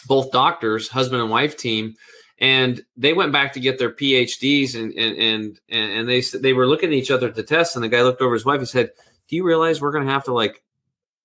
both 0.06 0.32
doctors, 0.32 0.88
husband 0.88 1.22
and 1.22 1.30
wife 1.30 1.56
team 1.56 1.94
and 2.42 2.84
they 2.96 3.12
went 3.12 3.32
back 3.32 3.52
to 3.52 3.60
get 3.60 3.78
their 3.78 3.92
PhDs 3.92 4.74
and 4.74 4.92
and 4.94 5.60
and 5.68 5.92
and 5.92 6.08
they 6.08 6.20
they 6.20 6.52
were 6.52 6.66
looking 6.66 6.88
at 6.88 6.94
each 6.94 7.12
other 7.12 7.28
at 7.28 7.36
the 7.36 7.42
test 7.44 7.76
and 7.76 7.84
the 7.84 7.88
guy 7.88 8.02
looked 8.02 8.20
over 8.20 8.34
his 8.34 8.44
wife 8.44 8.58
and 8.58 8.68
said, 8.68 8.90
"Do 9.28 9.36
you 9.36 9.44
realize 9.44 9.80
we're 9.80 9.92
going 9.92 10.04
to 10.04 10.12
have 10.12 10.24
to 10.24 10.34
like 10.34 10.60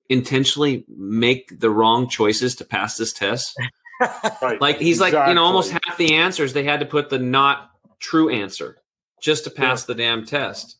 intentionally 0.09 0.86
make 0.88 1.59
the 1.59 1.71
wrong 1.71 2.07
choices 2.07 2.55
to 2.57 2.65
pass 2.65 2.97
this 2.97 3.13
test?" 3.13 3.59
right. 4.43 4.62
Like 4.62 4.77
he's 4.77 4.97
exactly. 4.97 5.19
like, 5.19 5.29
you 5.29 5.33
know, 5.33 5.43
almost 5.43 5.71
half 5.71 5.97
the 5.97 6.13
answers 6.13 6.53
they 6.53 6.63
had 6.63 6.81
to 6.81 6.86
put 6.86 7.09
the 7.09 7.17
not 7.17 7.71
true 8.00 8.29
answer 8.29 8.77
just 9.19 9.43
to 9.45 9.50
pass 9.50 9.83
yeah. 9.83 9.95
the 9.95 10.03
damn 10.03 10.24
test. 10.24 10.77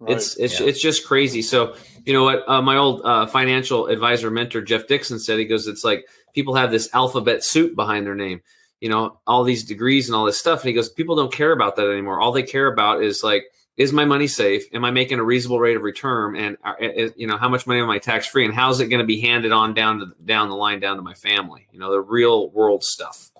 Right. 0.00 0.16
It's 0.16 0.36
it's 0.38 0.58
yeah. 0.58 0.66
it's 0.66 0.82
just 0.82 1.06
crazy. 1.06 1.40
So 1.40 1.76
you 2.04 2.12
know 2.12 2.24
what? 2.24 2.42
Uh, 2.48 2.60
my 2.62 2.76
old 2.76 3.02
uh, 3.04 3.26
financial 3.26 3.86
advisor 3.86 4.28
mentor 4.28 4.60
Jeff 4.60 4.88
Dixon 4.88 5.20
said. 5.20 5.38
He 5.38 5.44
goes, 5.44 5.68
"It's 5.68 5.84
like 5.84 6.04
people 6.34 6.56
have 6.56 6.72
this 6.72 6.92
alphabet 6.92 7.44
soup 7.44 7.76
behind 7.76 8.04
their 8.04 8.16
name." 8.16 8.40
You 8.80 8.88
know, 8.88 9.18
all 9.26 9.44
these 9.44 9.64
degrees 9.64 10.08
and 10.08 10.16
all 10.16 10.24
this 10.24 10.38
stuff. 10.38 10.60
And 10.60 10.68
he 10.68 10.74
goes, 10.74 10.88
people 10.88 11.16
don't 11.16 11.32
care 11.32 11.52
about 11.52 11.76
that 11.76 11.88
anymore. 11.90 12.20
All 12.20 12.32
they 12.32 12.42
care 12.42 12.72
about 12.72 13.02
is 13.02 13.22
like, 13.22 13.44
is 13.76 13.92
my 13.92 14.04
money 14.04 14.26
safe? 14.26 14.64
Am 14.74 14.84
I 14.84 14.90
making 14.90 15.20
a 15.20 15.24
reasonable 15.24 15.60
rate 15.60 15.76
of 15.76 15.82
return? 15.82 16.36
And 16.36 16.56
uh, 16.64 16.74
you 17.16 17.26
know, 17.26 17.36
how 17.36 17.48
much 17.48 17.66
money 17.66 17.80
am 17.80 17.88
I 17.88 17.98
tax 17.98 18.26
free? 18.26 18.44
And 18.44 18.52
how's 18.52 18.80
it 18.80 18.88
going 18.88 19.00
to 19.00 19.06
be 19.06 19.20
handed 19.20 19.52
on 19.52 19.72
down 19.72 20.00
to 20.00 20.06
down 20.24 20.48
the 20.48 20.56
line 20.56 20.80
down 20.80 20.96
to 20.96 21.02
my 21.02 21.14
family? 21.14 21.68
You 21.70 21.78
know, 21.78 21.92
the 21.92 22.00
real 22.00 22.50
world 22.50 22.82
stuff. 22.82 23.30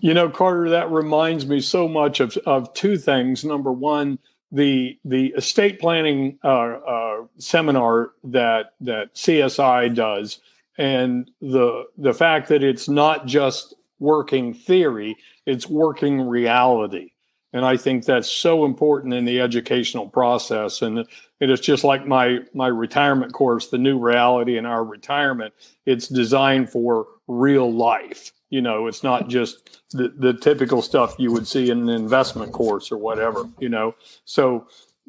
You 0.00 0.14
know, 0.14 0.30
Carter, 0.30 0.70
that 0.70 0.90
reminds 0.90 1.46
me 1.46 1.60
so 1.60 1.86
much 1.86 2.18
of 2.18 2.36
of 2.38 2.72
two 2.72 2.96
things. 2.96 3.44
Number 3.44 3.70
one, 3.70 4.18
the 4.50 4.98
the 5.04 5.28
estate 5.36 5.78
planning 5.78 6.38
uh, 6.42 6.48
uh, 6.48 7.16
seminar 7.36 8.12
that 8.24 8.72
that 8.80 9.14
CSI 9.14 9.94
does, 9.94 10.40
and 10.78 11.30
the 11.42 11.84
the 11.98 12.14
fact 12.14 12.48
that 12.48 12.62
it's 12.62 12.88
not 12.88 13.26
just 13.26 13.74
working 14.02 14.52
theory, 14.52 15.16
it's 15.46 15.68
working 15.68 16.20
reality. 16.20 17.12
And 17.54 17.64
I 17.64 17.76
think 17.76 18.04
that's 18.04 18.28
so 18.28 18.64
important 18.64 19.14
in 19.14 19.24
the 19.24 19.40
educational 19.40 20.08
process. 20.08 20.82
And 20.82 21.06
it 21.40 21.50
is 21.50 21.60
just 21.60 21.84
like 21.84 22.06
my 22.06 22.40
my 22.54 22.66
retirement 22.66 23.32
course, 23.32 23.68
the 23.68 23.78
new 23.78 23.98
reality 23.98 24.58
in 24.58 24.66
our 24.66 24.84
retirement. 24.84 25.54
It's 25.86 26.08
designed 26.08 26.70
for 26.70 27.06
real 27.28 27.72
life. 27.72 28.32
You 28.50 28.62
know, 28.62 28.86
it's 28.86 29.02
not 29.02 29.28
just 29.28 29.80
the, 29.92 30.12
the 30.16 30.34
typical 30.34 30.82
stuff 30.82 31.14
you 31.18 31.30
would 31.32 31.46
see 31.46 31.70
in 31.70 31.88
an 31.88 31.88
investment 31.88 32.52
course 32.52 32.90
or 32.90 32.98
whatever, 32.98 33.48
you 33.58 33.68
know. 33.68 33.94
So 34.24 34.66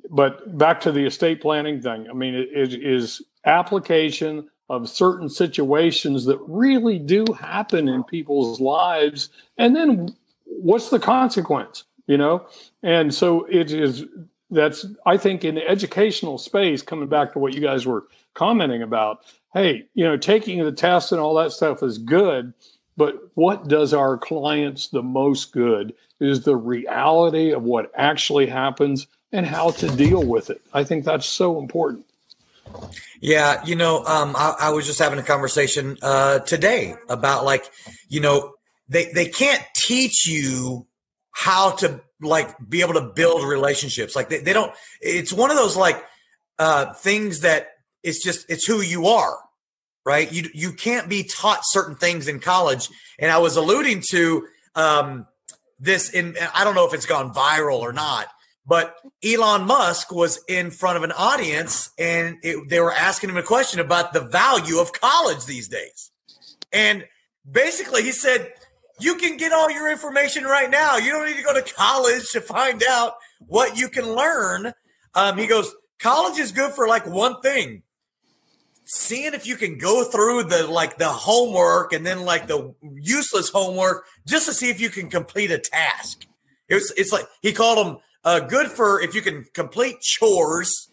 but 0.09 0.57
back 0.57 0.81
to 0.81 0.91
the 0.91 1.05
estate 1.05 1.41
planning 1.41 1.81
thing. 1.81 2.09
I 2.09 2.13
mean, 2.13 2.35
it, 2.35 2.49
it 2.53 2.73
is 2.73 3.21
application 3.45 4.49
of 4.69 4.89
certain 4.89 5.29
situations 5.29 6.25
that 6.25 6.39
really 6.47 6.99
do 6.99 7.25
happen 7.39 7.87
in 7.87 8.03
people's 8.03 8.59
lives. 8.59 9.29
And 9.57 9.75
then 9.75 10.15
what's 10.45 10.89
the 10.89 10.99
consequence 10.99 11.83
you 12.07 12.17
know? 12.17 12.45
And 12.81 13.13
so 13.13 13.45
it 13.45 13.71
is 13.71 14.05
that's 14.51 14.85
i 15.07 15.17
think 15.17 15.43
in 15.43 15.55
the 15.55 15.67
educational 15.67 16.37
space 16.37 16.83
coming 16.83 17.07
back 17.07 17.33
to 17.33 17.39
what 17.39 17.55
you 17.55 17.61
guys 17.61 17.87
were 17.87 18.05
commenting 18.35 18.83
about 18.83 19.25
hey 19.53 19.83
you 19.95 20.03
know 20.03 20.15
taking 20.15 20.63
the 20.63 20.71
test 20.71 21.11
and 21.11 21.19
all 21.19 21.33
that 21.33 21.51
stuff 21.51 21.81
is 21.81 21.97
good 21.97 22.53
but 22.95 23.15
what 23.33 23.67
does 23.67 23.95
our 23.95 24.15
clients 24.15 24.89
the 24.89 25.01
most 25.01 25.53
good 25.53 25.91
is 26.19 26.43
the 26.43 26.55
reality 26.55 27.51
of 27.51 27.63
what 27.63 27.91
actually 27.95 28.45
happens 28.45 29.07
and 29.31 29.45
how 29.45 29.71
to 29.71 29.87
deal 29.95 30.23
with 30.23 30.49
it. 30.49 30.61
I 30.73 30.83
think 30.83 31.03
that's 31.03 31.25
so 31.25 31.59
important 31.59 32.05
yeah, 33.21 33.63
you 33.65 33.75
know, 33.75 34.03
um, 34.05 34.35
I, 34.35 34.55
I, 34.59 34.69
was 34.71 34.85
just 34.85 34.99
having 34.99 35.19
a 35.19 35.23
conversation 35.23 35.97
uh, 36.01 36.39
today 36.39 36.95
about 37.07 37.45
like, 37.45 37.69
you 38.09 38.19
know, 38.19 38.53
they 38.89 39.11
they 39.13 39.25
can't 39.25 39.63
teach 39.75 40.27
you 40.27 40.87
how 41.31 41.71
to 41.71 42.01
like 42.21 42.55
be 42.67 42.81
able 42.81 42.95
to 42.95 43.11
build 43.15 43.43
relationships. 43.43 44.15
Like 44.15 44.29
they, 44.29 44.39
they 44.39 44.53
don't. 44.53 44.73
It's 45.01 45.31
one 45.31 45.51
of 45.51 45.57
those 45.57 45.77
like 45.77 46.03
uh, 46.59 46.93
things 46.93 47.41
that 47.41 47.67
it's 48.03 48.21
just 48.21 48.45
it's 48.49 48.65
who 48.65 48.81
you 48.81 49.07
are, 49.07 49.37
right? 50.05 50.31
You 50.31 50.49
you 50.53 50.73
can't 50.73 51.07
be 51.07 51.23
taught 51.23 51.61
certain 51.63 51.95
things 51.95 52.27
in 52.27 52.39
college. 52.39 52.89
And 53.19 53.31
I 53.31 53.37
was 53.37 53.55
alluding 53.55 54.03
to 54.11 54.47
um, 54.75 55.27
this 55.79 56.09
in 56.09 56.35
I 56.53 56.63
don't 56.63 56.75
know 56.75 56.87
if 56.87 56.93
it's 56.93 57.05
gone 57.05 57.33
viral 57.33 57.79
or 57.79 57.93
not 57.93 58.27
but 58.65 58.95
Elon 59.23 59.65
Musk 59.65 60.11
was 60.11 60.39
in 60.47 60.71
front 60.71 60.97
of 60.97 61.03
an 61.03 61.11
audience 61.11 61.91
and 61.99 62.37
it, 62.43 62.69
they 62.69 62.79
were 62.79 62.93
asking 62.93 63.29
him 63.29 63.37
a 63.37 63.43
question 63.43 63.79
about 63.79 64.13
the 64.13 64.21
value 64.21 64.79
of 64.79 64.93
college 64.93 65.45
these 65.45 65.67
days. 65.67 66.11
And 66.71 67.05
basically, 67.49 68.03
he 68.03 68.11
said, 68.11 68.53
You 68.99 69.15
can 69.15 69.37
get 69.37 69.51
all 69.51 69.69
your 69.69 69.91
information 69.91 70.45
right 70.45 70.69
now. 70.69 70.97
You 70.97 71.11
don't 71.11 71.27
need 71.27 71.37
to 71.37 71.43
go 71.43 71.53
to 71.53 71.73
college 71.73 72.31
to 72.31 72.41
find 72.41 72.83
out 72.87 73.15
what 73.47 73.77
you 73.77 73.89
can 73.89 74.05
learn. 74.05 74.73
Um, 75.13 75.37
he 75.37 75.45
goes, 75.45 75.73
College 75.99 76.39
is 76.39 76.51
good 76.51 76.73
for 76.73 76.87
like 76.87 77.05
one 77.05 77.41
thing 77.41 77.83
seeing 78.85 79.33
if 79.33 79.47
you 79.47 79.55
can 79.55 79.77
go 79.77 80.03
through 80.03 80.43
the 80.43 80.67
like 80.67 80.97
the 80.97 81.07
homework 81.07 81.93
and 81.93 82.05
then 82.05 82.25
like 82.25 82.47
the 82.47 82.73
useless 82.95 83.49
homework 83.49 84.05
just 84.27 84.45
to 84.45 84.53
see 84.53 84.69
if 84.69 84.79
you 84.79 84.89
can 84.89 85.09
complete 85.09 85.51
a 85.51 85.57
task. 85.57 86.25
It 86.67 86.75
was, 86.75 86.91
it's 86.97 87.11
like 87.11 87.25
he 87.41 87.53
called 87.53 87.85
them 87.85 87.97
uh, 88.23 88.39
good 88.39 88.67
for 88.67 89.01
if 89.01 89.15
you 89.15 89.21
can 89.21 89.45
complete 89.53 90.01
chores, 90.01 90.89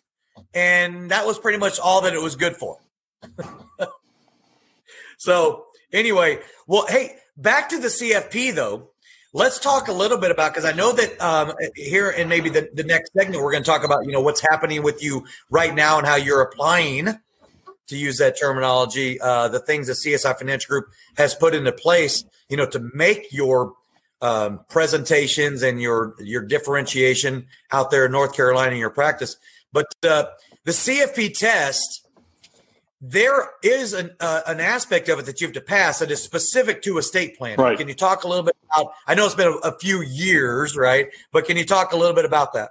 and 0.55 1.11
that 1.11 1.27
was 1.27 1.39
pretty 1.39 1.59
much 1.59 1.79
all 1.79 2.01
that 2.03 2.15
it 2.15 2.23
was 2.23 2.37
good 2.37 2.57
for. 2.57 2.79
so 5.19 5.67
anyway, 5.93 6.39
well, 6.67 6.87
hey, 6.89 7.17
back 7.37 7.69
to 7.71 7.79
the 7.79 7.89
CFP 7.89 8.55
though. 8.55 8.89
Let's 9.33 9.61
talk 9.61 9.87
a 9.87 9.93
little 9.93 10.19
bit 10.19 10.33
about 10.33 10.53
because 10.53 10.65
I 10.65 10.73
know 10.73 10.93
that 10.93 11.21
um, 11.21 11.53
here 11.77 12.11
and 12.11 12.29
maybe 12.29 12.51
the, 12.51 12.69
the 12.75 12.83
next 12.83 13.13
segment 13.13 13.41
we're 13.41 13.53
going 13.53 13.63
to 13.63 13.71
talk 13.71 13.85
about 13.85 14.05
you 14.05 14.13
know 14.13 14.21
what's 14.21 14.41
happening 14.41 14.83
with 14.83 15.03
you 15.03 15.25
right 15.51 15.73
now 15.73 15.99
and 15.99 16.07
how 16.07 16.17
you're 16.17 16.43
applying 16.43 17.11
to 17.87 17.97
use 17.97 18.19
that 18.19 18.41
terminology 18.41 19.21
uh, 19.21 19.47
the 19.47 19.61
things 19.61 19.87
that 19.87 19.93
CSI 19.93 20.37
Financial 20.37 20.69
Group 20.69 20.89
has 21.17 21.37
put 21.37 21.55
into 21.55 21.71
place 21.71 22.25
you 22.49 22.57
know 22.57 22.67
to 22.67 22.91
make 22.93 23.29
your 23.31 23.75
um, 24.23 24.61
presentations 24.69 25.63
and 25.63 25.81
your 25.81 26.15
your 26.19 26.43
differentiation 26.43 27.47
out 27.73 27.91
there 27.91 28.07
in 28.07 28.13
North 28.13 28.35
Carolina 28.35 28.73
in 28.73 28.79
your 28.79 28.91
practice. 28.91 29.37
But 29.73 29.87
uh, 30.03 30.25
the 30.65 30.73
CFP 30.73 31.39
test, 31.39 32.07
there 33.01 33.51
is 33.63 33.93
an 33.93 34.11
uh, 34.21 34.43
an 34.47 34.61
aspect 34.61 35.09
of 35.09 35.19
it 35.19 35.27
that 35.27 35.41
you 35.41 35.47
have 35.47 35.55
to 35.55 35.61
pass 35.61 36.01
that 36.01 36.11
is 36.11 36.23
specific 36.23 36.83
to 36.83 36.99
estate 36.99 37.39
planning. 37.39 37.59
Right. 37.59 37.79
Can 37.79 37.89
you 37.89 37.95
talk 37.95 38.25
a 38.25 38.29
little 38.29 38.45
bit 38.45 38.57
about? 38.75 38.93
I 39.07 39.15
know 39.15 39.25
it's 39.25 39.35
been 39.35 39.49
a, 39.49 39.69
a 39.69 39.79
few 39.79 40.03
years, 40.03 40.77
right? 40.77 41.09
But 41.33 41.47
can 41.47 41.57
you 41.57 41.65
talk 41.65 41.93
a 41.93 41.97
little 41.97 42.15
bit 42.15 42.25
about 42.25 42.53
that? 42.53 42.71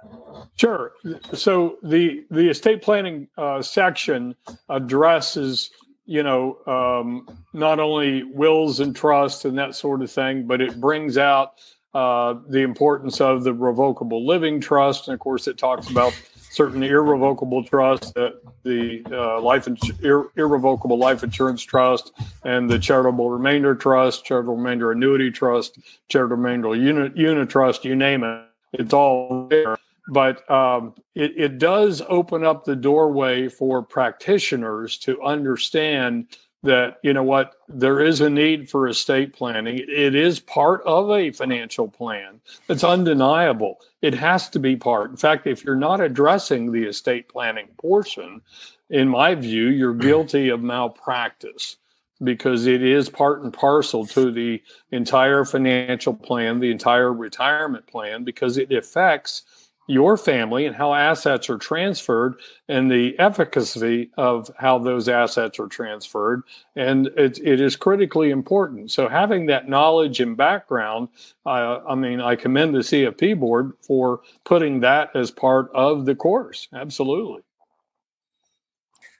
Sure. 0.56 0.92
So 1.32 1.78
the 1.82 2.24
the 2.30 2.48
estate 2.50 2.82
planning 2.82 3.28
uh, 3.36 3.62
section 3.62 4.36
addresses 4.68 5.70
you 6.10 6.24
know, 6.24 6.58
um, 6.66 7.24
not 7.52 7.78
only 7.78 8.24
wills 8.24 8.80
and 8.80 8.96
trusts 8.96 9.44
and 9.44 9.56
that 9.56 9.76
sort 9.76 10.02
of 10.02 10.10
thing, 10.10 10.44
but 10.44 10.60
it 10.60 10.80
brings 10.80 11.16
out 11.16 11.60
uh, 11.94 12.34
the 12.48 12.62
importance 12.62 13.20
of 13.20 13.44
the 13.44 13.54
revocable 13.54 14.26
living 14.26 14.60
trust. 14.60 15.06
And 15.06 15.14
of 15.14 15.20
course, 15.20 15.46
it 15.46 15.56
talks 15.56 15.88
about 15.88 16.12
certain 16.34 16.82
irrevocable 16.82 17.62
trusts, 17.62 18.12
uh, 18.16 18.30
the 18.64 19.04
uh, 19.12 19.40
life 19.40 19.68
ir- 20.02 20.30
irrevocable 20.36 20.98
life 20.98 21.22
insurance 21.22 21.62
trust, 21.62 22.10
and 22.42 22.68
the 22.68 22.80
charitable 22.80 23.30
remainder 23.30 23.76
trust, 23.76 24.24
charitable 24.24 24.56
remainder 24.56 24.90
annuity 24.90 25.30
trust, 25.30 25.78
charitable 26.08 26.38
remainder 26.38 26.74
unit 26.74 27.16
unit 27.16 27.48
trust. 27.48 27.84
You 27.84 27.94
name 27.94 28.24
it, 28.24 28.46
it's 28.72 28.92
all 28.92 29.46
there 29.48 29.78
but 30.10 30.48
um, 30.50 30.94
it, 31.14 31.32
it 31.36 31.58
does 31.58 32.02
open 32.08 32.44
up 32.44 32.64
the 32.64 32.76
doorway 32.76 33.48
for 33.48 33.82
practitioners 33.82 34.98
to 34.98 35.22
understand 35.22 36.26
that 36.62 36.98
you 37.02 37.14
know 37.14 37.22
what 37.22 37.54
there 37.68 38.00
is 38.00 38.20
a 38.20 38.28
need 38.28 38.68
for 38.68 38.86
estate 38.86 39.32
planning. 39.32 39.78
It 39.78 40.14
is 40.14 40.40
part 40.40 40.82
of 40.82 41.10
a 41.10 41.30
financial 41.30 41.88
plan. 41.88 42.40
It's 42.68 42.84
undeniable. 42.84 43.80
It 44.02 44.12
has 44.14 44.50
to 44.50 44.58
be 44.58 44.76
part. 44.76 45.10
In 45.10 45.16
fact 45.16 45.46
if 45.46 45.64
you're 45.64 45.76
not 45.76 46.02
addressing 46.02 46.70
the 46.70 46.84
estate 46.84 47.28
planning 47.28 47.68
portion 47.78 48.42
in 48.90 49.08
my 49.08 49.34
view 49.34 49.68
you're 49.68 49.94
guilty 50.08 50.50
of 50.50 50.62
malpractice 50.62 51.76
because 52.22 52.66
it 52.66 52.82
is 52.82 53.08
part 53.08 53.42
and 53.42 53.54
parcel 53.54 54.04
to 54.04 54.30
the 54.30 54.62
entire 54.90 55.44
financial 55.44 56.12
plan 56.12 56.60
the 56.60 56.70
entire 56.70 57.12
retirement 57.12 57.86
plan 57.86 58.24
because 58.24 58.58
it 58.58 58.70
affects 58.72 59.44
your 59.90 60.16
family 60.16 60.66
and 60.66 60.76
how 60.76 60.94
assets 60.94 61.50
are 61.50 61.58
transferred 61.58 62.40
and 62.68 62.90
the 62.90 63.18
efficacy 63.18 64.10
of 64.16 64.50
how 64.56 64.78
those 64.78 65.08
assets 65.08 65.58
are 65.58 65.66
transferred. 65.66 66.42
And 66.76 67.08
it, 67.16 67.38
it 67.42 67.60
is 67.60 67.74
critically 67.74 68.30
important. 68.30 68.92
So, 68.92 69.08
having 69.08 69.46
that 69.46 69.68
knowledge 69.68 70.20
and 70.20 70.36
background, 70.36 71.08
uh, 71.44 71.80
I 71.88 71.96
mean, 71.96 72.20
I 72.20 72.36
commend 72.36 72.74
the 72.74 72.80
CFP 72.80 73.38
board 73.38 73.72
for 73.82 74.20
putting 74.44 74.80
that 74.80 75.14
as 75.16 75.30
part 75.30 75.70
of 75.74 76.06
the 76.06 76.14
course. 76.14 76.68
Absolutely. 76.72 77.42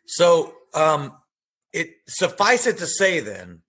So, 0.06 0.54
um, 0.72 1.14
it 1.72 1.90
suffice 2.06 2.66
it 2.66 2.78
to 2.78 2.86
say 2.86 3.20
then 3.20 3.62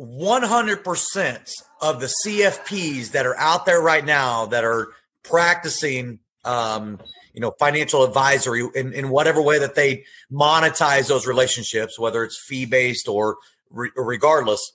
100% 0.00 1.52
of 1.80 2.00
the 2.00 2.12
CFPs 2.24 3.12
that 3.12 3.26
are 3.26 3.36
out 3.36 3.66
there 3.66 3.80
right 3.80 4.04
now 4.04 4.46
that 4.46 4.64
are 4.64 4.88
practicing 5.28 6.18
um, 6.44 6.98
you 7.34 7.40
know 7.40 7.52
financial 7.58 8.04
advisory 8.04 8.66
in, 8.74 8.92
in 8.92 9.08
whatever 9.10 9.42
way 9.42 9.58
that 9.58 9.74
they 9.74 10.04
monetize 10.32 11.08
those 11.08 11.26
relationships 11.26 11.98
whether 11.98 12.24
it's 12.24 12.38
fee 12.38 12.66
based 12.66 13.08
or, 13.08 13.36
re- 13.70 13.90
regardless. 13.96 14.72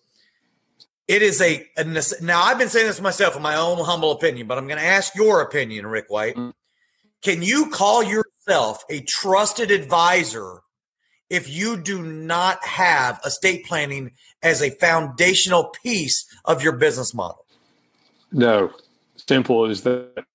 It 1.05 1.21
is 1.21 1.41
a, 1.41 1.67
a, 1.75 1.83
now 2.21 2.43
i've 2.43 2.57
been 2.57 2.69
saying 2.69 2.87
this 2.87 3.01
myself 3.01 3.35
in 3.35 3.41
my 3.41 3.55
own 3.55 3.83
humble 3.83 4.11
opinion 4.11 4.47
but 4.47 4.57
i'm 4.57 4.67
going 4.67 4.79
to 4.79 4.85
ask 4.85 5.13
your 5.15 5.41
opinion 5.41 5.85
rick 5.85 6.05
white. 6.07 6.35
Mm-hmm. 6.35 6.51
can 7.21 7.41
you 7.41 7.69
call 7.69 8.03
yourself 8.03 8.85
a 8.89 9.01
trusted 9.01 9.69
advisor 9.69 10.61
if 11.29 11.49
you 11.49 11.75
do 11.77 12.03
not 12.03 12.63
have 12.63 13.19
estate 13.25 13.65
planning 13.65 14.11
as 14.43 14.61
a 14.61 14.69
foundational 14.69 15.73
piece 15.83 16.25
of 16.45 16.61
your 16.61 16.73
business 16.73 17.11
model? 17.11 17.43
No. 18.31 18.71
Simple 19.15 19.65
as 19.65 19.81
that 19.81 20.25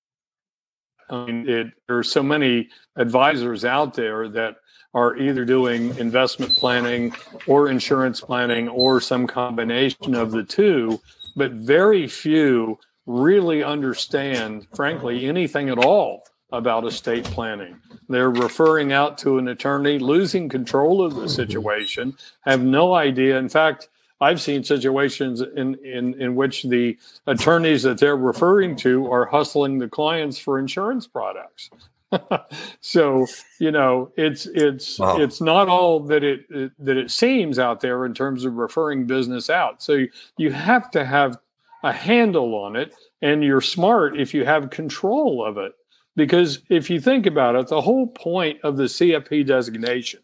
I 1.09 1.25
mean, 1.25 1.49
it, 1.49 1.67
there 1.87 1.97
are 1.97 2.03
so 2.03 2.23
many 2.23 2.69
advisors 2.95 3.65
out 3.65 3.93
there 3.93 4.27
that 4.29 4.57
are 4.93 5.17
either 5.17 5.45
doing 5.45 5.95
investment 5.97 6.55
planning 6.55 7.13
or 7.47 7.69
insurance 7.69 8.21
planning 8.21 8.67
or 8.69 8.99
some 8.99 9.27
combination 9.27 10.15
of 10.15 10.31
the 10.31 10.43
two, 10.43 10.99
but 11.35 11.51
very 11.51 12.07
few 12.07 12.79
really 13.05 13.63
understand, 13.63 14.67
frankly, 14.75 15.25
anything 15.25 15.69
at 15.69 15.77
all 15.77 16.23
about 16.51 16.85
estate 16.85 17.23
planning. 17.25 17.79
They're 18.07 18.31
referring 18.31 18.91
out 18.91 19.17
to 19.19 19.37
an 19.37 19.47
attorney, 19.47 19.99
losing 19.99 20.49
control 20.49 21.03
of 21.03 21.15
the 21.15 21.29
situation, 21.29 22.15
have 22.41 22.63
no 22.63 22.95
idea. 22.95 23.37
In 23.37 23.49
fact, 23.49 23.89
I've 24.21 24.41
seen 24.41 24.63
situations 24.63 25.41
in, 25.41 25.75
in, 25.75 26.19
in 26.21 26.35
which 26.35 26.63
the 26.63 26.97
attorneys 27.25 27.83
that 27.83 27.99
they're 27.99 28.17
referring 28.17 28.75
to 28.77 29.11
are 29.11 29.25
hustling 29.25 29.79
the 29.79 29.87
clients 29.87 30.37
for 30.37 30.59
insurance 30.59 31.07
products. 31.07 31.69
so 32.81 33.27
you 33.59 33.71
know 33.71 34.11
it's 34.17 34.47
it's 34.47 34.97
wow. 34.97 35.17
it's 35.19 35.41
not 35.41 35.67
all 35.67 35.99
that 35.99 36.23
it, 36.23 36.41
it, 36.49 36.71
that 36.79 36.97
it 36.97 37.11
seems 37.11 37.59
out 37.59 37.81
there 37.81 38.03
in 38.03 38.15
terms 38.15 38.45
of 38.45 38.55
referring 38.55 39.05
business 39.05 39.47
out. 39.47 39.81
So 39.83 39.93
you, 39.93 40.09
you 40.37 40.51
have 40.51 40.89
to 40.91 41.05
have 41.05 41.37
a 41.83 41.93
handle 41.93 42.55
on 42.55 42.75
it, 42.75 42.93
and 43.21 43.43
you're 43.43 43.61
smart 43.61 44.19
if 44.19 44.33
you 44.33 44.43
have 44.43 44.69
control 44.69 45.45
of 45.45 45.57
it. 45.57 45.73
Because 46.15 46.59
if 46.69 46.89
you 46.89 46.99
think 46.99 47.25
about 47.25 47.55
it, 47.55 47.67
the 47.67 47.81
whole 47.81 48.07
point 48.07 48.59
of 48.63 48.75
the 48.75 48.85
CFP 48.85 49.45
designation 49.45 50.19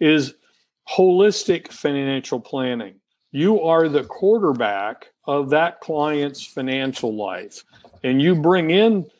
is 0.00 0.34
holistic 0.88 1.68
financial 1.68 2.40
planning. 2.40 2.94
You 3.36 3.60
are 3.64 3.86
the 3.86 4.02
quarterback 4.02 5.10
of 5.26 5.50
that 5.50 5.80
client's 5.80 6.42
financial 6.42 7.14
life, 7.14 7.64
and 8.02 8.22
you 8.22 8.34
bring 8.34 8.70
in 8.70 9.10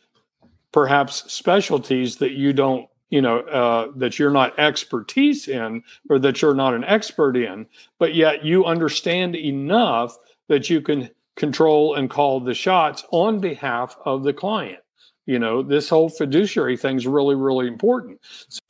perhaps 0.73 1.31
specialties 1.31 2.17
that 2.17 2.33
you 2.33 2.55
don't 2.55 2.89
you 3.11 3.21
know 3.21 3.41
uh, 3.41 3.89
that 3.97 4.19
you're 4.19 4.31
not 4.31 4.59
expertise 4.59 5.49
in 5.49 5.83
or 6.09 6.19
that 6.21 6.41
you're 6.41 6.55
not 6.55 6.73
an 6.73 6.83
expert 6.85 7.37
in 7.37 7.67
but 7.99 8.15
yet 8.15 8.43
you 8.43 8.65
understand 8.65 9.37
enough 9.37 10.17
that 10.49 10.71
you 10.71 10.81
can 10.81 11.11
control 11.35 11.95
and 11.95 12.09
call 12.09 12.41
the 12.41 12.55
shots 12.55 13.05
on 13.11 13.39
behalf 13.39 13.99
of 14.07 14.23
the 14.23 14.33
client 14.33 14.81
you 15.27 15.39
know 15.39 15.63
this 15.63 15.89
whole 15.89 16.09
fiduciary 16.09 16.77
thing 16.77 16.97
is 16.97 17.07
really 17.07 17.35
really 17.35 17.67
important 17.67 18.21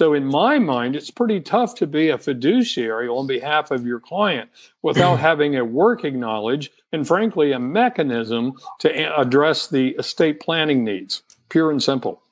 so 0.00 0.14
in 0.14 0.24
my 0.24 0.58
mind 0.58 0.96
it's 0.96 1.10
pretty 1.10 1.40
tough 1.40 1.74
to 1.74 1.86
be 1.86 2.08
a 2.08 2.18
fiduciary 2.18 3.08
on 3.08 3.26
behalf 3.26 3.70
of 3.70 3.86
your 3.86 4.00
client 4.00 4.50
without 4.82 5.16
having 5.20 5.56
a 5.56 5.64
working 5.64 6.18
knowledge 6.18 6.70
and 6.92 7.06
frankly 7.06 7.52
a 7.52 7.58
mechanism 7.58 8.52
to 8.78 9.20
address 9.20 9.68
the 9.68 9.90
estate 9.98 10.40
planning 10.40 10.82
needs 10.82 11.22
pure 11.48 11.70
and 11.70 11.82
simple 11.82 12.22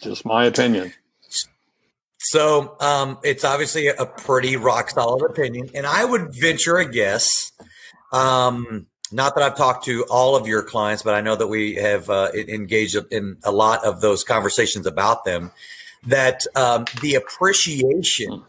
just 0.00 0.24
my 0.24 0.44
opinion. 0.44 0.92
So 2.18 2.76
um, 2.80 3.18
it's 3.22 3.44
obviously 3.44 3.88
a 3.88 4.04
pretty 4.04 4.56
rock 4.56 4.90
solid 4.90 5.22
opinion, 5.22 5.70
and 5.74 5.86
I 5.86 6.04
would 6.04 6.34
venture 6.34 6.76
a 6.76 6.90
guess. 6.90 7.52
Um, 8.12 8.86
not 9.12 9.34
that 9.34 9.42
I've 9.42 9.56
talked 9.56 9.84
to 9.86 10.04
all 10.10 10.36
of 10.36 10.46
your 10.46 10.62
clients, 10.62 11.02
but 11.02 11.14
I 11.14 11.20
know 11.20 11.36
that 11.36 11.46
we 11.46 11.74
have 11.76 12.10
uh, 12.10 12.30
engaged 12.34 12.96
in 13.10 13.36
a 13.44 13.52
lot 13.52 13.84
of 13.84 14.00
those 14.00 14.24
conversations 14.24 14.86
about 14.86 15.24
them. 15.24 15.50
That 16.06 16.46
um, 16.54 16.84
the 17.00 17.14
appreciation 17.14 18.44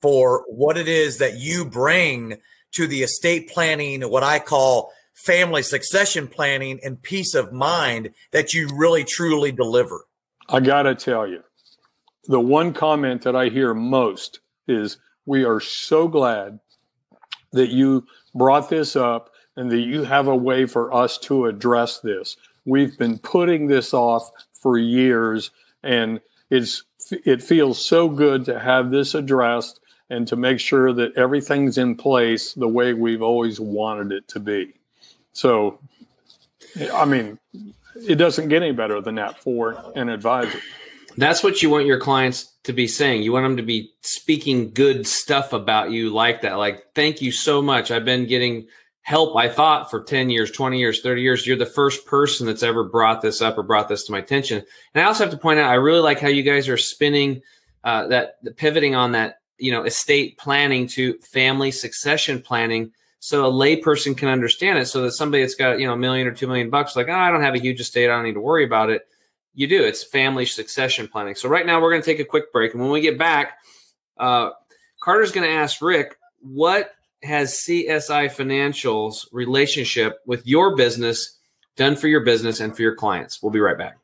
for 0.00 0.44
what 0.48 0.76
it 0.76 0.86
is 0.86 1.18
that 1.18 1.38
you 1.38 1.64
bring 1.64 2.36
to 2.72 2.86
the 2.86 3.02
estate 3.02 3.48
planning, 3.48 4.02
what 4.02 4.22
I 4.22 4.38
call 4.38 4.92
family 5.14 5.62
succession 5.62 6.28
planning, 6.28 6.78
and 6.84 7.00
peace 7.02 7.34
of 7.34 7.52
mind 7.52 8.10
that 8.32 8.52
you 8.52 8.68
really 8.74 9.04
truly 9.04 9.52
deliver. 9.52 10.04
I 10.48 10.60
got 10.60 10.82
to 10.82 10.94
tell 10.94 11.26
you, 11.26 11.42
the 12.24 12.40
one 12.40 12.72
comment 12.72 13.22
that 13.22 13.34
I 13.34 13.48
hear 13.48 13.74
most 13.74 14.40
is 14.68 14.98
we 15.26 15.44
are 15.44 15.60
so 15.60 16.06
glad 16.08 16.58
that 17.52 17.70
you 17.70 18.06
brought 18.34 18.68
this 18.68 18.96
up 18.96 19.30
and 19.56 19.70
that 19.70 19.80
you 19.80 20.04
have 20.04 20.26
a 20.26 20.36
way 20.36 20.66
for 20.66 20.92
us 20.92 21.18
to 21.18 21.46
address 21.46 22.00
this. 22.00 22.36
We've 22.64 22.96
been 22.98 23.18
putting 23.18 23.66
this 23.66 23.94
off 23.94 24.30
for 24.52 24.78
years 24.78 25.50
and 25.82 26.20
it's 26.50 26.84
it 27.10 27.42
feels 27.42 27.84
so 27.84 28.08
good 28.08 28.46
to 28.46 28.58
have 28.58 28.90
this 28.90 29.14
addressed 29.14 29.80
and 30.08 30.26
to 30.28 30.36
make 30.36 30.58
sure 30.58 30.92
that 30.92 31.14
everything's 31.16 31.76
in 31.76 31.96
place 31.96 32.54
the 32.54 32.68
way 32.68 32.94
we've 32.94 33.22
always 33.22 33.60
wanted 33.60 34.12
it 34.12 34.26
to 34.28 34.40
be. 34.40 34.72
So 35.32 35.78
I 36.92 37.04
mean, 37.04 37.38
it 38.08 38.16
doesn't 38.16 38.48
get 38.48 38.62
any 38.62 38.72
better 38.72 39.00
than 39.00 39.16
that 39.16 39.38
for 39.38 39.92
an 39.94 40.08
advisor. 40.08 40.58
That's 41.16 41.44
what 41.44 41.62
you 41.62 41.70
want 41.70 41.86
your 41.86 42.00
clients 42.00 42.52
to 42.64 42.72
be 42.72 42.88
saying. 42.88 43.22
You 43.22 43.32
want 43.32 43.44
them 43.44 43.56
to 43.58 43.62
be 43.62 43.92
speaking 44.00 44.72
good 44.72 45.06
stuff 45.06 45.52
about 45.52 45.92
you 45.92 46.10
like 46.10 46.40
that. 46.42 46.54
Like, 46.54 46.92
thank 46.94 47.22
you 47.22 47.30
so 47.30 47.62
much. 47.62 47.90
I've 47.90 48.04
been 48.04 48.26
getting 48.26 48.66
help, 49.04 49.36
I 49.36 49.50
thought, 49.50 49.90
for 49.90 50.02
10 50.02 50.30
years, 50.30 50.50
20 50.50 50.78
years, 50.78 51.02
30 51.02 51.20
years. 51.20 51.46
You're 51.46 51.58
the 51.58 51.66
first 51.66 52.06
person 52.06 52.46
that's 52.46 52.62
ever 52.62 52.84
brought 52.84 53.20
this 53.20 53.42
up 53.42 53.58
or 53.58 53.62
brought 53.62 53.86
this 53.88 54.04
to 54.04 54.12
my 54.12 54.18
attention. 54.18 54.64
And 54.94 55.02
I 55.02 55.06
also 55.06 55.24
have 55.24 55.32
to 55.32 55.38
point 55.38 55.60
out, 55.60 55.70
I 55.70 55.74
really 55.74 56.00
like 56.00 56.20
how 56.20 56.28
you 56.28 56.42
guys 56.42 56.68
are 56.70 56.78
spinning 56.78 57.42
uh, 57.84 58.06
that, 58.08 58.36
pivoting 58.56 58.94
on 58.94 59.12
that, 59.12 59.40
you 59.58 59.70
know, 59.70 59.84
estate 59.84 60.38
planning 60.38 60.86
to 60.88 61.18
family 61.18 61.70
succession 61.70 62.40
planning 62.40 62.92
so 63.20 63.46
a 63.46 63.50
layperson 63.50 64.16
can 64.16 64.28
understand 64.28 64.78
it 64.78 64.86
so 64.86 65.02
that 65.02 65.12
somebody 65.12 65.42
that's 65.42 65.54
got 65.54 65.80
you 65.80 65.86
know 65.86 65.94
a 65.94 65.96
million 65.96 66.26
or 66.26 66.32
two 66.32 66.46
million 66.46 66.68
bucks 66.68 66.94
like 66.94 67.08
oh, 67.08 67.14
i 67.14 67.30
don't 67.30 67.40
have 67.40 67.54
a 67.54 67.58
huge 67.58 67.80
estate. 67.80 68.10
I 68.10 68.16
don't 68.16 68.24
need 68.24 68.34
to 68.34 68.40
worry 68.40 68.64
about 68.64 68.90
it. 68.90 69.08
You 69.54 69.66
do. 69.66 69.82
It's 69.82 70.04
family 70.04 70.44
succession 70.44 71.08
planning. 71.08 71.34
So 71.34 71.48
right 71.48 71.64
now 71.64 71.80
we're 71.80 71.90
going 71.90 72.02
to 72.02 72.06
take 72.06 72.20
a 72.20 72.24
quick 72.26 72.52
break. 72.52 72.74
And 72.74 72.82
when 72.82 72.90
we 72.90 73.00
get 73.00 73.16
back 73.16 73.58
uh, 74.18 74.50
carter's 75.02 75.32
going 75.32 75.48
to 75.48 75.54
ask 75.54 75.80
rick 75.80 76.18
what 76.40 76.93
has 77.24 77.54
csi 77.54 78.26
financials 78.30 79.26
relationship 79.32 80.18
with 80.26 80.46
your 80.46 80.76
business 80.76 81.38
done 81.76 81.96
for 81.96 82.08
your 82.08 82.24
business 82.24 82.60
and 82.60 82.76
for 82.76 82.82
your 82.82 82.94
clients 82.94 83.42
we'll 83.42 83.52
be 83.52 83.60
right 83.60 83.78
back 83.78 83.96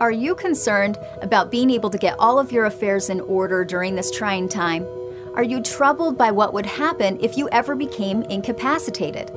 are 0.00 0.12
you 0.12 0.34
concerned 0.34 0.96
about 1.22 1.50
being 1.50 1.70
able 1.70 1.90
to 1.90 1.98
get 1.98 2.14
all 2.18 2.38
of 2.38 2.52
your 2.52 2.66
affairs 2.66 3.10
in 3.10 3.20
order 3.20 3.64
during 3.64 3.96
this 3.96 4.10
trying 4.10 4.48
time 4.48 4.86
are 5.38 5.44
you 5.44 5.62
troubled 5.62 6.18
by 6.18 6.32
what 6.32 6.52
would 6.52 6.66
happen 6.66 7.16
if 7.20 7.38
you 7.38 7.48
ever 7.50 7.76
became 7.76 8.22
incapacitated? 8.22 9.30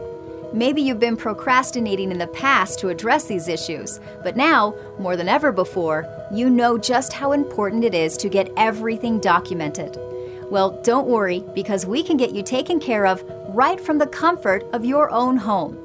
Maybe 0.51 0.81
you've 0.81 0.99
been 0.99 1.15
procrastinating 1.15 2.11
in 2.11 2.17
the 2.17 2.25
past 2.25 2.79
to 2.79 2.89
address 2.89 3.25
these 3.25 3.47
issues, 3.47 3.99
but 4.23 4.35
now, 4.35 4.73
more 4.97 5.15
than 5.15 5.29
ever 5.29 5.51
before, 5.51 6.07
you 6.33 6.49
know 6.49 6.79
just 6.79 7.13
how 7.13 7.33
important 7.33 7.83
it 7.83 7.93
is 7.93 8.17
to 8.17 8.29
get 8.29 8.51
everything 8.57 9.19
documented. 9.19 9.95
Well, 10.51 10.81
don't 10.83 11.07
worry, 11.07 11.45
because 11.55 11.85
we 11.85 12.03
can 12.03 12.17
get 12.17 12.35
you 12.35 12.43
taken 12.43 12.81
care 12.81 13.05
of 13.05 13.23
right 13.55 13.79
from 13.79 13.97
the 13.97 14.07
comfort 14.07 14.65
of 14.73 14.83
your 14.83 15.09
own 15.09 15.37
home. 15.37 15.77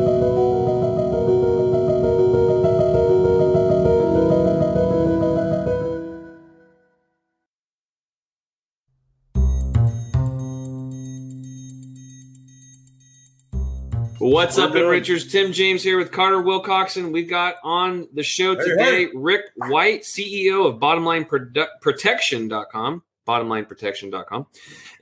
What's 14.34 14.58
We're 14.58 14.64
up, 14.64 14.72
good. 14.72 14.90
Richards? 14.90 15.32
Tim 15.32 15.54
James 15.54 15.84
here 15.84 16.00
with 16.00 16.12
Carter 16.12 16.42
Wilcoxon. 16.42 17.14
We've 17.14 17.30
got 17.30 17.58
on 17.64 18.08
the 18.14 18.24
show 18.24 18.56
today 18.56 19.06
hey. 19.06 19.10
Rick 19.14 19.42
White, 19.56 20.02
CEO 20.02 20.68
of 20.68 20.80
Bottomline 20.80 21.28
Produ- 21.28 21.68
Protection.com, 21.82 23.04
bottomlineprotection.com. 23.28 24.48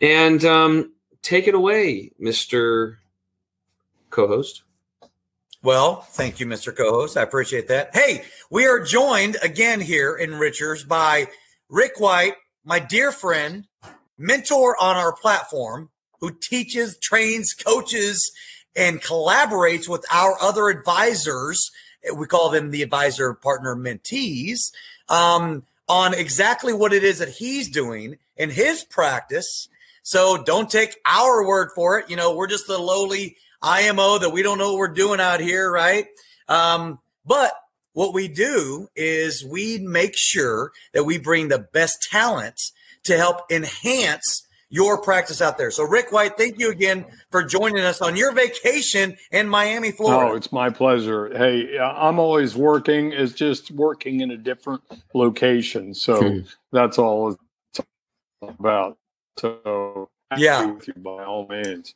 And 0.02 0.44
um, 0.44 0.92
take 1.22 1.48
it 1.48 1.56
away, 1.56 2.12
Mr. 2.22 2.98
Co 4.10 4.28
host. 4.28 4.64
Well, 5.64 6.02
thank 6.02 6.42
you, 6.42 6.46
Mr. 6.46 6.76
Co 6.76 6.92
host. 6.92 7.16
I 7.16 7.22
appreciate 7.22 7.70
that. 7.70 7.96
Hey, 7.96 8.26
we 8.50 8.68
are 8.68 8.82
joined 8.82 9.38
again 9.42 9.80
here 9.80 10.14
in 10.14 10.36
Richards 10.36 10.84
by 10.84 11.28
Rick 11.70 12.02
White, 12.02 12.34
my 12.66 12.80
dear 12.80 13.14
friend, 13.14 13.66
mentor 14.18 14.76
on 14.84 14.98
our 14.98 15.14
platform, 15.14 15.90
who 16.20 16.32
teaches, 16.32 16.98
trains, 16.98 17.54
coaches, 17.54 18.30
and 18.76 19.02
collaborates 19.02 19.88
with 19.88 20.06
our 20.12 20.36
other 20.42 20.70
advisors. 20.70 21.72
We 22.16 22.28
call 22.28 22.50
them 22.50 22.72
the 22.72 22.82
advisor 22.82 23.34
partner 23.34 23.76
mentees 23.76 24.72
um, 25.10 25.64
on 25.88 26.14
exactly 26.14 26.74
what 26.74 26.94
it 26.94 27.04
is 27.04 27.20
that 27.20 27.30
he's 27.30 27.70
doing 27.70 28.18
in 28.38 28.50
his 28.50 28.84
practice. 28.84 29.68
So 30.04 30.42
don't 30.44 30.70
take 30.70 31.00
our 31.06 31.46
word 31.46 31.70
for 31.76 32.00
it. 32.00 32.10
You 32.10 32.16
know, 32.16 32.36
we're 32.36 32.48
just 32.48 32.68
the 32.68 32.78
lowly 32.78 33.38
IMO 33.62 34.18
that 34.20 34.32
we 34.32 34.42
don't 34.42 34.58
know 34.58 34.72
what 34.72 34.80
we're 34.80 34.88
doing 34.94 35.20
out 35.20 35.40
here, 35.40 35.72
right? 35.72 36.08
Um, 36.48 37.00
but 37.26 37.54
what 37.94 38.14
we 38.14 38.28
do 38.28 38.88
is 38.96 39.46
we 39.46 39.78
make 39.78 40.14
sure 40.16 40.72
that 40.94 41.04
we 41.04 41.18
bring 41.18 41.50
the 41.50 41.60
best 41.60 42.08
talent 42.10 42.60
to 43.04 43.18
help 43.18 43.52
enhance 43.52 44.48
your 44.72 45.00
practice 45.00 45.42
out 45.42 45.58
there. 45.58 45.70
So, 45.70 45.84
Rick 45.84 46.12
White, 46.12 46.38
thank 46.38 46.58
you 46.58 46.72
again 46.72 47.06
for 47.30 47.44
joining 47.44 47.84
us 47.84 48.02
on 48.02 48.16
your 48.16 48.32
vacation 48.32 49.16
in 49.32 49.48
Miami, 49.48 49.92
Florida. 49.92 50.32
Oh, 50.32 50.36
it's 50.36 50.52
my 50.52 50.70
pleasure. 50.70 51.30
Hey, 51.38 51.78
I'm 51.78 52.18
always 52.18 52.56
working. 52.56 53.12
It's 53.12 53.34
just 53.34 53.70
working 53.72 54.22
in 54.22 54.32
a 54.32 54.38
different 54.38 54.82
location. 55.14 55.94
So 55.94 56.22
hmm. 56.22 56.40
that's 56.72 56.98
all 56.98 57.38
it's 57.74 57.86
about. 58.42 58.98
So, 59.38 60.10
yeah, 60.38 60.66
with 60.66 60.88
you 60.88 60.94
by 60.96 61.26
all 61.26 61.48
means. 61.48 61.94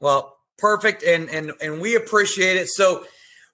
Well, 0.00 0.36
perfect, 0.58 1.02
and 1.02 1.30
and 1.30 1.52
and 1.60 1.80
we 1.80 1.96
appreciate 1.96 2.58
it. 2.58 2.68
So, 2.68 3.04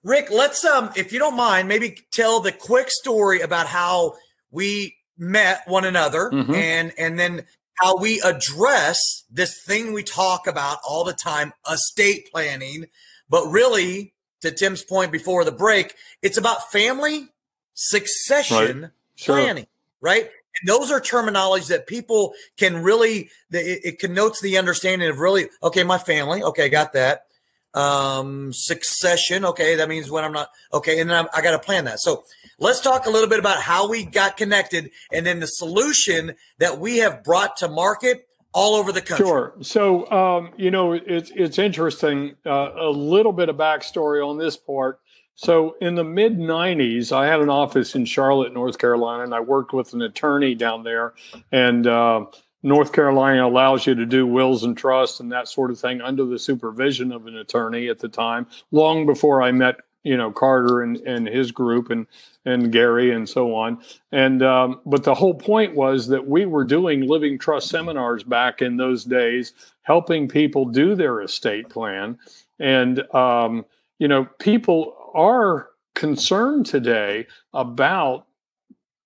Rick, 0.03 0.29
let's 0.29 0.65
um, 0.65 0.91
if 0.97 1.13
you 1.13 1.19
don't 1.19 1.37
mind, 1.37 1.69
maybe 1.69 1.97
tell 2.11 2.41
the 2.41 2.51
quick 2.51 2.89
story 2.89 3.41
about 3.41 3.67
how 3.67 4.15
we 4.49 4.97
met 5.17 5.61
one 5.67 5.85
another 5.85 6.31
mm-hmm. 6.31 6.53
and 6.53 6.91
and 6.97 7.17
then 7.17 7.45
how 7.81 7.97
we 7.97 8.21
address 8.21 9.25
this 9.31 9.63
thing 9.63 9.91
we 9.91 10.03
talk 10.03 10.47
about 10.47 10.77
all 10.87 11.03
the 11.03 11.13
time 11.13 11.51
estate 11.71 12.29
planning 12.31 12.85
but 13.29 13.45
really 13.47 14.13
to 14.41 14.51
tim's 14.51 14.83
point 14.83 15.11
before 15.11 15.43
the 15.43 15.51
break 15.51 15.95
it's 16.21 16.37
about 16.37 16.71
family 16.71 17.27
succession 17.73 18.81
right. 18.81 18.91
sure. 19.15 19.35
planning 19.35 19.67
right 19.99 20.29
and 20.59 20.69
those 20.69 20.91
are 20.91 21.01
terminologies 21.01 21.67
that 21.67 21.87
people 21.87 22.33
can 22.57 22.77
really 22.83 23.29
it, 23.51 23.81
it 23.83 23.99
connotes 23.99 24.41
the 24.41 24.57
understanding 24.57 25.09
of 25.09 25.19
really 25.19 25.49
okay 25.63 25.83
my 25.83 25.97
family 25.97 26.43
okay 26.43 26.69
got 26.69 26.93
that 26.93 27.25
um 27.73 28.51
succession 28.51 29.45
okay 29.45 29.75
that 29.75 29.87
means 29.87 30.11
when 30.11 30.23
i'm 30.23 30.33
not 30.33 30.49
okay 30.73 30.99
and 30.99 31.09
then 31.09 31.17
I'm, 31.17 31.27
i 31.33 31.41
got 31.41 31.51
to 31.51 31.59
plan 31.59 31.85
that 31.85 31.99
so 31.99 32.25
Let's 32.61 32.79
talk 32.79 33.07
a 33.07 33.09
little 33.09 33.27
bit 33.27 33.39
about 33.39 33.59
how 33.59 33.89
we 33.89 34.05
got 34.05 34.37
connected 34.37 34.91
and 35.11 35.25
then 35.25 35.39
the 35.39 35.47
solution 35.47 36.35
that 36.59 36.77
we 36.77 36.97
have 36.97 37.23
brought 37.23 37.57
to 37.57 37.67
market 37.67 38.27
all 38.53 38.75
over 38.75 38.91
the 38.91 39.01
country. 39.01 39.25
Sure. 39.25 39.55
So, 39.61 40.09
um, 40.11 40.51
you 40.57 40.69
know, 40.69 40.93
it's 40.93 41.31
it's 41.33 41.57
interesting. 41.57 42.35
Uh, 42.45 42.69
a 42.79 42.89
little 42.91 43.33
bit 43.33 43.49
of 43.49 43.55
backstory 43.55 44.23
on 44.23 44.37
this 44.37 44.57
part. 44.57 44.99
So, 45.33 45.75
in 45.81 45.95
the 45.95 46.03
mid 46.03 46.37
'90s, 46.37 47.11
I 47.11 47.25
had 47.25 47.39
an 47.39 47.49
office 47.49 47.95
in 47.95 48.05
Charlotte, 48.05 48.53
North 48.53 48.77
Carolina, 48.77 49.23
and 49.23 49.33
I 49.33 49.39
worked 49.39 49.73
with 49.73 49.93
an 49.93 50.03
attorney 50.03 50.53
down 50.53 50.83
there. 50.83 51.15
And 51.51 51.87
uh, 51.87 52.25
North 52.63 52.93
Carolina 52.93 53.47
allows 53.47 53.87
you 53.87 53.95
to 53.95 54.05
do 54.05 54.27
wills 54.27 54.63
and 54.63 54.77
trusts 54.77 55.19
and 55.19 55.31
that 55.31 55.47
sort 55.47 55.71
of 55.71 55.79
thing 55.79 56.01
under 56.01 56.25
the 56.25 56.39
supervision 56.39 57.11
of 57.11 57.27
an 57.27 57.37
attorney 57.37 57.89
at 57.89 57.99
the 57.99 58.09
time. 58.09 58.47
Long 58.71 59.05
before 59.05 59.41
I 59.41 59.51
met 59.51 59.77
you 60.03 60.17
know 60.17 60.31
Carter 60.31 60.81
and, 60.81 60.97
and 60.97 61.27
his 61.27 61.51
group 61.51 61.89
and 61.89 62.07
and 62.45 62.71
Gary 62.71 63.11
and 63.11 63.27
so 63.27 63.53
on. 63.53 63.79
And 64.11 64.41
um, 64.41 64.81
but 64.85 65.03
the 65.03 65.13
whole 65.13 65.33
point 65.33 65.75
was 65.75 66.07
that 66.07 66.27
we 66.27 66.45
were 66.45 66.63
doing 66.63 67.07
living 67.07 67.37
trust 67.37 67.69
seminars 67.69 68.23
back 68.23 68.61
in 68.61 68.77
those 68.77 69.03
days, 69.03 69.53
helping 69.83 70.27
people 70.27 70.65
do 70.65 70.95
their 70.95 71.21
estate 71.21 71.69
plan. 71.69 72.17
And 72.59 72.99
um, 73.13 73.65
you 73.99 74.07
know, 74.07 74.25
people 74.39 74.95
are 75.13 75.69
concerned 75.93 76.65
today 76.65 77.27
about 77.53 78.25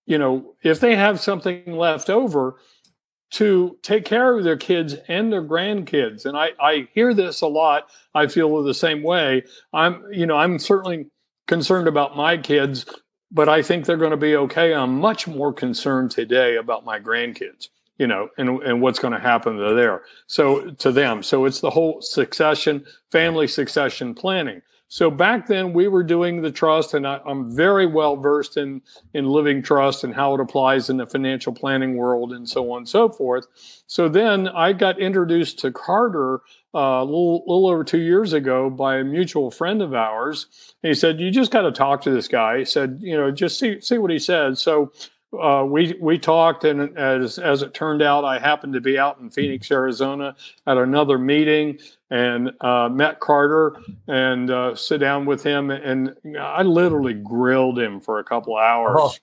you 0.05 0.17
know 0.17 0.55
if 0.63 0.79
they 0.79 0.95
have 0.95 1.19
something 1.19 1.75
left 1.75 2.09
over 2.09 2.55
to 3.35 3.77
take 3.81 4.05
care 4.05 4.37
of 4.37 4.45
their 4.45 4.55
kids 4.55 4.95
and 5.09 5.31
their 5.31 5.43
grandkids. 5.43 6.25
And 6.25 6.37
I, 6.37 6.51
I 6.57 6.87
hear 6.93 7.13
this 7.13 7.41
a 7.41 7.47
lot. 7.47 7.89
I 8.13 8.27
feel 8.27 8.63
the 8.63 8.73
same 8.73 9.03
way. 9.03 9.43
I'm, 9.73 10.05
you 10.09 10.25
know, 10.25 10.37
I'm 10.37 10.57
certainly 10.57 11.07
concerned 11.45 11.89
about 11.89 12.15
my 12.15 12.37
kids, 12.37 12.85
but 13.29 13.49
I 13.49 13.61
think 13.61 13.85
they're 13.85 13.97
going 13.97 14.11
to 14.11 14.17
be 14.17 14.37
okay. 14.37 14.73
I'm 14.73 14.97
much 14.97 15.27
more 15.27 15.51
concerned 15.51 16.11
today 16.11 16.55
about 16.55 16.85
my 16.85 16.97
grandkids, 16.97 17.67
you 17.97 18.07
know, 18.07 18.29
and, 18.37 18.63
and 18.63 18.81
what's 18.81 18.99
going 18.99 19.13
to 19.13 19.19
happen 19.19 19.57
to 19.57 19.73
there. 19.73 20.03
So 20.27 20.71
to 20.71 20.93
them. 20.93 21.21
So 21.21 21.43
it's 21.43 21.59
the 21.59 21.71
whole 21.71 22.01
succession, 22.01 22.85
family 23.11 23.47
succession 23.47 24.15
planning. 24.15 24.61
So 24.95 25.12
back 25.12 25.47
then 25.47 25.73
we 25.73 25.89
were 25.89 26.03
doing 26.03 26.41
the 26.41 26.53
trust, 26.53 26.93
and 26.93 27.05
I, 27.05 27.19
am 27.27 27.53
very 27.53 27.86
well 27.86 28.15
versed 28.15 28.55
in 28.55 28.81
in 29.13 29.25
living 29.25 29.62
trust 29.62 30.05
and 30.05 30.15
how 30.15 30.34
it 30.36 30.39
applies 30.39 30.89
in 30.89 30.95
the 30.95 31.05
financial 31.05 31.51
planning 31.51 31.97
world 31.97 32.31
and 32.31 32.47
so 32.47 32.71
on 32.71 32.77
and 32.77 32.88
so 32.88 33.10
forth. 33.10 33.45
So 33.88 34.08
then 34.08 34.47
I 34.47 34.71
got 34.71 34.97
introduced 34.97 35.60
to 35.60 35.71
Carter 35.73 36.36
uh, 36.73 36.79
a 36.79 37.03
little, 37.03 37.43
little 37.45 37.67
over 37.67 37.84
two 37.84 37.99
years 37.99 38.31
ago 38.31 38.69
by 38.69 38.95
a 38.95 39.03
mutual 39.03 39.51
friend 39.51 39.81
of 39.81 39.93
ours. 39.93 40.45
And 40.81 40.88
he 40.88 40.93
said, 40.93 41.19
"You 41.19 41.29
just 41.29 41.51
got 41.51 41.63
to 41.63 41.73
talk 41.73 41.99
to 42.03 42.12
this 42.12 42.29
guy." 42.29 42.60
He 42.60 42.65
said, 42.65 42.99
"You 43.01 43.17
know, 43.17 43.31
just 43.31 43.60
see 43.60 43.81
see 43.81 43.97
what 43.97 44.12
he 44.12 44.19
said." 44.19 44.58
So 44.58 44.93
uh, 45.41 45.63
we 45.65 45.95
we 45.99 46.17
talked, 46.17 46.63
and 46.63 46.97
as 46.97 47.39
as 47.39 47.61
it 47.61 47.73
turned 47.73 48.01
out, 48.01 48.23
I 48.23 48.39
happened 48.39 48.73
to 48.73 48.81
be 48.81 48.97
out 48.97 49.19
in 49.19 49.29
Phoenix, 49.29 49.71
Arizona, 49.71 50.35
at 50.67 50.77
another 50.77 51.17
meeting, 51.17 51.79
and 52.09 52.51
uh, 52.61 52.89
met 52.89 53.19
Carter 53.19 53.75
and 54.07 54.49
uh, 54.49 54.75
sit 54.75 54.99
down 54.99 55.25
with 55.25 55.43
him, 55.43 55.71
and 55.71 56.15
I 56.39 56.63
literally 56.63 57.13
grilled 57.13 57.79
him 57.79 57.99
for 57.99 58.19
a 58.19 58.23
couple 58.23 58.57
hours. 58.57 58.95
Oh, 58.97 59.13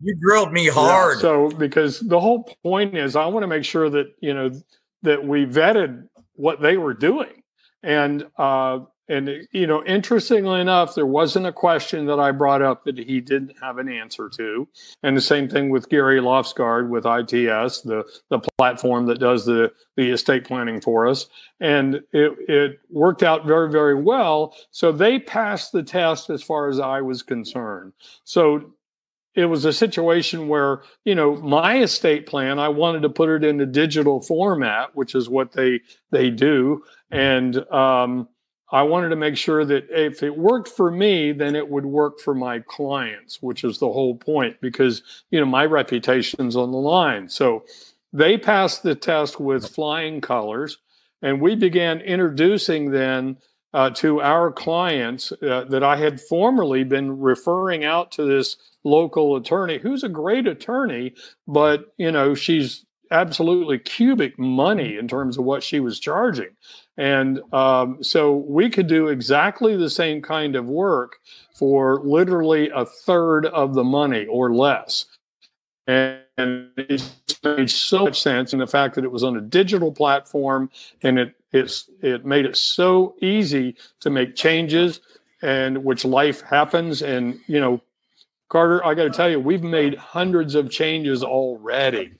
you 0.00 0.16
grilled 0.16 0.52
me 0.52 0.68
hard. 0.68 1.16
Yeah, 1.16 1.22
so 1.22 1.48
because 1.50 2.00
the 2.00 2.20
whole 2.20 2.44
point 2.62 2.96
is, 2.96 3.16
I 3.16 3.26
want 3.26 3.44
to 3.44 3.48
make 3.48 3.64
sure 3.64 3.88
that 3.90 4.14
you 4.20 4.34
know 4.34 4.50
that 5.02 5.24
we 5.24 5.46
vetted 5.46 6.08
what 6.34 6.60
they 6.60 6.76
were 6.76 6.94
doing, 6.94 7.42
and 7.82 8.26
uh, 8.36 8.80
and 9.08 9.46
you 9.52 9.66
know 9.66 9.84
interestingly 9.84 10.60
enough 10.60 10.94
there 10.94 11.06
wasn't 11.06 11.44
a 11.44 11.52
question 11.52 12.06
that 12.06 12.20
i 12.20 12.30
brought 12.30 12.62
up 12.62 12.84
that 12.84 12.96
he 12.96 13.20
didn't 13.20 13.54
have 13.60 13.78
an 13.78 13.88
answer 13.88 14.28
to. 14.28 14.68
And 15.02 15.16
the 15.16 15.20
same 15.20 15.48
thing 15.48 15.70
with 15.70 15.88
gary 15.88 16.20
lofsgaard 16.20 16.88
with 16.88 17.04
its 17.06 17.80
the 17.82 18.04
the 18.30 18.40
platform 18.58 19.06
that 19.06 19.18
does 19.18 19.44
the 19.44 19.72
the 19.96 20.10
estate 20.10 20.44
planning 20.44 20.80
for 20.80 21.06
us. 21.06 21.28
And 21.60 21.96
it 22.12 22.32
it 22.48 22.80
worked 22.90 23.22
out 23.22 23.46
very 23.46 23.70
very 23.70 23.94
well. 23.94 24.54
So 24.70 24.92
they 24.92 25.18
passed 25.18 25.72
the 25.72 25.82
test 25.82 26.30
as 26.30 26.42
far 26.42 26.68
as 26.68 26.78
i 26.78 27.00
was 27.00 27.22
concerned. 27.22 27.92
So 28.24 28.72
it 29.34 29.46
was 29.46 29.64
a 29.64 29.72
situation 29.72 30.48
where 30.48 30.82
you 31.04 31.14
know 31.14 31.36
my 31.36 31.80
estate 31.80 32.26
plan 32.26 32.58
i 32.58 32.68
wanted 32.68 33.00
to 33.00 33.08
put 33.08 33.30
it 33.30 33.42
in 33.42 33.58
a 33.60 33.66
digital 33.66 34.20
format 34.20 34.94
which 34.94 35.14
is 35.14 35.28
what 35.28 35.52
they 35.52 35.80
they 36.10 36.30
do. 36.30 36.84
And 37.10 37.58
um, 37.70 38.28
I 38.72 38.82
wanted 38.82 39.10
to 39.10 39.16
make 39.16 39.36
sure 39.36 39.66
that 39.66 39.88
if 39.90 40.22
it 40.22 40.36
worked 40.36 40.68
for 40.68 40.90
me, 40.90 41.32
then 41.32 41.54
it 41.54 41.68
would 41.68 41.84
work 41.84 42.18
for 42.18 42.34
my 42.34 42.60
clients, 42.60 43.42
which 43.42 43.64
is 43.64 43.78
the 43.78 43.92
whole 43.92 44.16
point 44.16 44.56
because, 44.62 45.02
you 45.30 45.38
know, 45.38 45.46
my 45.46 45.66
reputation's 45.66 46.56
on 46.56 46.72
the 46.72 46.78
line. 46.78 47.28
So 47.28 47.64
they 48.14 48.38
passed 48.38 48.82
the 48.82 48.94
test 48.94 49.38
with 49.38 49.68
flying 49.68 50.22
colors 50.22 50.78
and 51.20 51.40
we 51.40 51.54
began 51.54 52.00
introducing 52.00 52.90
then 52.90 53.36
uh, 53.74 53.90
to 53.90 54.20
our 54.22 54.50
clients 54.50 55.32
uh, 55.32 55.64
that 55.68 55.82
I 55.82 55.96
had 55.96 56.20
formerly 56.20 56.84
been 56.84 57.20
referring 57.20 57.84
out 57.84 58.10
to 58.12 58.24
this 58.24 58.56
local 58.84 59.36
attorney 59.36 59.78
who's 59.78 60.02
a 60.02 60.08
great 60.08 60.46
attorney, 60.46 61.14
but, 61.46 61.92
you 61.96 62.10
know, 62.10 62.34
she's 62.34 62.84
absolutely 63.12 63.78
cubic 63.78 64.38
money 64.38 64.96
in 64.96 65.06
terms 65.06 65.38
of 65.38 65.44
what 65.44 65.62
she 65.62 65.78
was 65.78 66.00
charging. 66.00 66.50
And 66.96 67.40
um, 67.52 68.02
so 68.02 68.36
we 68.36 68.68
could 68.68 68.86
do 68.86 69.08
exactly 69.08 69.76
the 69.76 69.90
same 69.90 70.22
kind 70.22 70.56
of 70.56 70.66
work 70.66 71.16
for 71.54 72.00
literally 72.04 72.70
a 72.70 72.84
third 72.84 73.46
of 73.46 73.74
the 73.74 73.84
money 73.84 74.26
or 74.26 74.54
less. 74.54 75.06
And, 75.86 76.18
it 76.38 77.02
made 77.58 77.70
so 77.70 78.04
much 78.04 78.20
sense 78.22 78.52
in 78.52 78.58
the 78.58 78.66
fact 78.66 78.94
that 78.94 79.04
it 79.04 79.12
was 79.12 79.22
on 79.22 79.36
a 79.36 79.40
digital 79.40 79.92
platform 79.92 80.70
and 81.02 81.18
it 81.18 81.34
it's 81.52 81.90
it 82.00 82.24
made 82.24 82.46
it 82.46 82.56
so 82.56 83.14
easy 83.20 83.76
to 84.00 84.10
make 84.10 84.34
changes 84.34 85.00
and 85.42 85.84
which 85.84 86.04
life 86.04 86.40
happens 86.42 87.02
and 87.02 87.38
you 87.46 87.60
know 87.60 87.80
Carter 88.48 88.84
I 88.84 88.94
got 88.94 89.04
to 89.04 89.10
tell 89.10 89.30
you 89.30 89.38
we've 89.40 89.62
made 89.62 89.94
hundreds 89.94 90.54
of 90.54 90.70
changes 90.70 91.22
already 91.22 92.12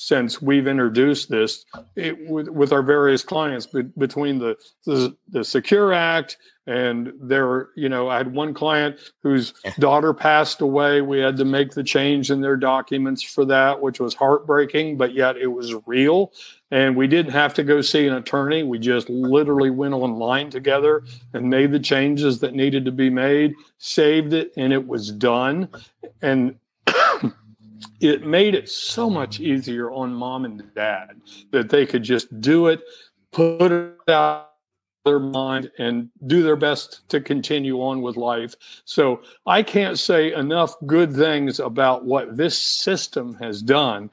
since 0.00 0.40
we've 0.40 0.68
introduced 0.68 1.28
this 1.28 1.64
it, 1.96 2.16
with, 2.28 2.48
with 2.48 2.72
our 2.72 2.82
various 2.82 3.24
clients 3.24 3.66
be, 3.66 3.82
between 3.82 4.38
the, 4.38 4.56
the, 4.86 5.16
the 5.28 5.42
secure 5.42 5.92
act 5.92 6.36
and 6.68 7.12
there 7.20 7.70
you 7.74 7.88
know 7.88 8.08
i 8.08 8.16
had 8.16 8.32
one 8.32 8.54
client 8.54 8.96
whose 9.24 9.52
daughter 9.80 10.14
passed 10.14 10.60
away. 10.60 11.00
We 11.00 11.18
had 11.18 11.36
to 11.38 11.44
make 11.44 11.72
the 11.72 11.82
change 11.82 12.30
in 12.30 12.40
their 12.40 12.56
documents 12.56 13.22
for 13.22 13.44
that 13.46 13.80
which 13.80 13.98
was 13.98 14.14
heartbreaking 14.14 14.96
but 14.96 15.14
yet 15.14 15.36
it 15.36 15.48
was 15.48 15.74
real. 15.86 16.32
And 16.70 16.94
we 16.94 17.08
didn't 17.08 17.32
have 17.32 17.54
to 17.54 17.64
go 17.64 17.80
see 17.80 18.06
an 18.06 18.14
attorney. 18.14 18.62
We 18.62 18.78
just 18.78 19.08
literally 19.08 19.70
went 19.70 19.94
online 19.94 20.50
together 20.50 21.02
and 21.32 21.50
made 21.50 21.72
the 21.72 21.80
changes 21.80 22.38
that 22.40 22.54
needed 22.54 22.84
to 22.84 22.92
be 22.92 23.10
made 23.10 23.54
saved 23.78 24.32
it 24.32 24.52
and 24.56 24.72
it 24.72 24.86
was 24.86 25.10
done. 25.10 25.68
And 26.22 26.56
it 28.00 28.26
made 28.26 28.54
it 28.54 28.68
so 28.68 29.10
much 29.10 29.40
easier 29.40 29.90
on 29.90 30.14
mom 30.14 30.44
and 30.44 30.62
dad 30.74 31.20
that 31.50 31.68
they 31.68 31.84
could 31.86 32.02
just 32.02 32.40
do 32.40 32.68
it, 32.68 32.80
put 33.32 33.72
it 33.72 33.94
out 34.08 34.50
of 35.04 35.04
their 35.04 35.18
mind 35.18 35.70
and 35.78 36.08
do 36.26 36.42
their 36.42 36.56
best 36.56 37.08
to 37.08 37.20
continue 37.20 37.78
on 37.82 38.02
with 38.02 38.16
life. 38.16 38.54
So 38.84 39.22
I 39.46 39.62
can't 39.62 39.98
say 39.98 40.32
enough 40.32 40.74
good 40.86 41.12
things 41.12 41.60
about 41.60 42.04
what 42.04 42.36
this 42.36 42.56
system 42.56 43.34
has 43.34 43.62
done. 43.62 44.10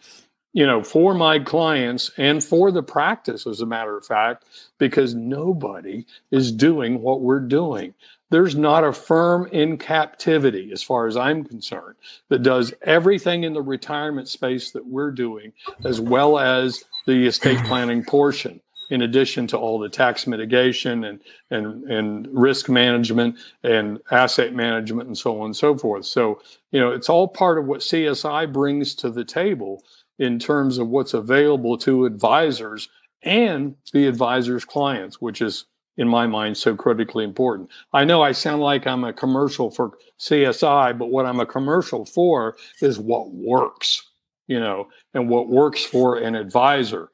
you 0.56 0.66
know, 0.66 0.82
for 0.82 1.14
my 1.14 1.38
clients 1.38 2.12
and 2.18 2.42
for 2.42 2.72
the 2.72 2.82
practice, 2.82 3.46
as 3.46 3.60
a 3.60 3.66
matter 3.66 3.98
of 3.98 4.06
fact, 4.06 4.46
because 4.78 5.14
nobody 5.14 6.06
is 6.32 6.50
doing 6.50 7.02
what 7.02 7.20
we're 7.20 7.42
doing. 7.42 7.94
There's 8.32 8.56
not 8.56 8.84
a 8.84 8.92
firm 8.92 9.48
in 9.48 9.78
captivity, 9.78 10.72
as 10.74 10.82
far 10.82 11.08
as 11.08 11.16
I'm 11.16 11.44
concerned, 11.44 11.96
that 12.30 12.42
does 12.42 12.74
everything 12.82 13.44
in 13.44 13.54
the 13.54 13.62
retirement 13.62 14.28
space 14.28 14.72
that 14.72 14.86
we're 14.86 15.12
doing, 15.12 15.54
as 15.86 16.02
well 16.02 16.40
as 16.40 16.84
the 17.06 17.28
estate 17.28 17.64
planning 17.66 18.04
portion 18.04 18.62
in 18.90 19.02
addition 19.02 19.48
to 19.48 19.58
all 19.58 19.80
the 19.80 19.90
tax 19.90 20.28
mitigation 20.28 21.04
and 21.06 21.20
and 21.50 21.84
and 21.86 22.28
risk 22.32 22.70
management 22.70 23.36
and 23.64 24.00
asset 24.12 24.54
management 24.54 25.08
and 25.08 25.18
so 25.18 25.40
on 25.40 25.46
and 25.46 25.56
so 25.56 25.78
forth. 25.78 26.06
So 26.06 26.42
you 26.72 26.80
know 26.80 26.92
it's 26.92 27.10
all 27.10 27.28
part 27.28 27.58
of 27.58 27.66
what 27.66 27.82
CSI 27.82 28.52
brings 28.52 28.96
to 28.96 29.10
the 29.10 29.26
table 29.26 29.84
in 30.20 30.40
terms 30.40 30.78
of 30.78 30.88
what's 30.88 31.14
available 31.14 31.78
to 31.80 32.06
advisors 32.06 32.90
and 33.24 33.76
the 33.92 34.08
advisor's 34.08 34.66
clients, 34.66 35.20
which 35.20 35.42
is 35.42 35.66
in 35.98 36.08
my 36.08 36.28
mind 36.28 36.58
so 36.58 36.76
critically 36.76 37.24
important. 37.24 37.70
I 37.94 38.04
know 38.04 38.22
I 38.22 38.32
sound 38.32 38.62
like 38.62 38.86
I'm 38.86 39.04
a 39.04 39.14
commercial 39.14 39.72
for 39.72 39.98
CSI, 40.20 40.98
but 40.98 41.08
what 41.08 41.26
I'm 41.26 41.40
a 41.40 41.46
commercial 41.46 42.06
for 42.06 42.58
is 42.82 43.00
what 43.00 43.32
works, 43.32 44.04
you 44.48 44.60
know, 44.60 44.88
and 45.14 45.30
what 45.30 45.50
works 45.50 45.84
for 45.84 46.18
an 46.18 46.36
advisor. 46.36 47.12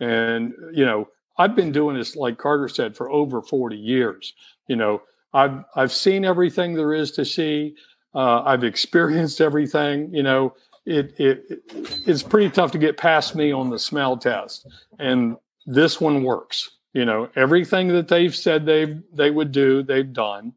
And 0.00 0.54
you 0.72 0.84
know, 0.84 1.08
I've 1.38 1.54
been 1.54 1.72
doing 1.72 1.96
this 1.96 2.16
like 2.16 2.38
Carter 2.38 2.68
said 2.68 2.96
for 2.96 3.10
over 3.10 3.42
40 3.42 3.76
years. 3.76 4.34
You 4.68 4.76
know, 4.76 5.02
I've 5.32 5.64
I've 5.76 5.92
seen 5.92 6.24
everything 6.24 6.74
there 6.74 6.92
is 6.94 7.12
to 7.12 7.24
see. 7.24 7.74
Uh, 8.14 8.42
I've 8.42 8.64
experienced 8.64 9.40
everything, 9.40 10.12
you 10.14 10.22
know, 10.22 10.54
it, 10.84 11.14
it 11.18 11.62
it's 12.06 12.22
pretty 12.22 12.50
tough 12.50 12.72
to 12.72 12.78
get 12.78 12.96
past 12.96 13.34
me 13.34 13.52
on 13.52 13.70
the 13.70 13.78
smell 13.78 14.16
test, 14.16 14.66
and 14.98 15.36
this 15.66 16.00
one 16.00 16.24
works. 16.24 16.70
You 16.92 17.04
know, 17.04 17.30
everything 17.36 17.88
that 17.88 18.08
they've 18.08 18.34
said 18.34 18.66
they 18.66 18.98
they 19.12 19.30
would 19.30 19.52
do, 19.52 19.82
they've 19.82 20.12
done, 20.12 20.52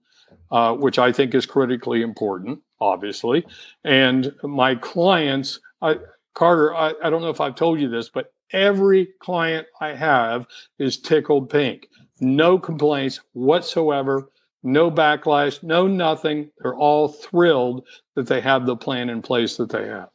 uh, 0.52 0.74
which 0.74 1.00
I 1.00 1.12
think 1.12 1.34
is 1.34 1.45
critically 1.45 2.02
important, 2.02 2.60
obviously. 2.80 3.45
And 3.84 4.34
my 4.43 4.76
clients, 4.76 5.60
I, 5.82 5.98
Carter, 6.34 6.76
I, 6.76 6.93
I 7.04 7.10
don't 7.10 7.21
know 7.21 7.30
if 7.30 7.41
I've 7.41 7.56
told 7.56 7.80
you 7.80 7.89
this, 7.89 8.10
but 8.10 8.34
every 8.52 9.10
client 9.19 9.67
I 9.80 9.93
have 9.93 10.45
is 10.78 11.00
tickled 11.00 11.50
pink. 11.50 11.88
No 12.19 12.60
complaints 12.60 13.21
whatsoever 13.34 14.30
no 14.65 14.89
backlash, 14.89 15.62
no 15.63 15.88
nothing. 15.88 16.50
They're 16.60 16.76
all 16.76 17.08
thrilled 17.08 17.86
that 18.15 18.28
they 18.28 18.41
have 18.41 18.65
the 18.65 18.76
plan 18.76 19.10
in 19.10 19.21
place 19.21 19.56
that 19.58 19.69
they 19.69 19.88
have. 19.88 20.10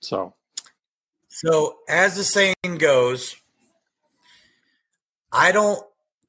So, 0.00 0.34
so 1.28 1.78
as 1.88 2.16
the 2.16 2.24
saying 2.24 2.78
goes, 2.78 3.34
I 5.36 5.52
don't 5.52 5.82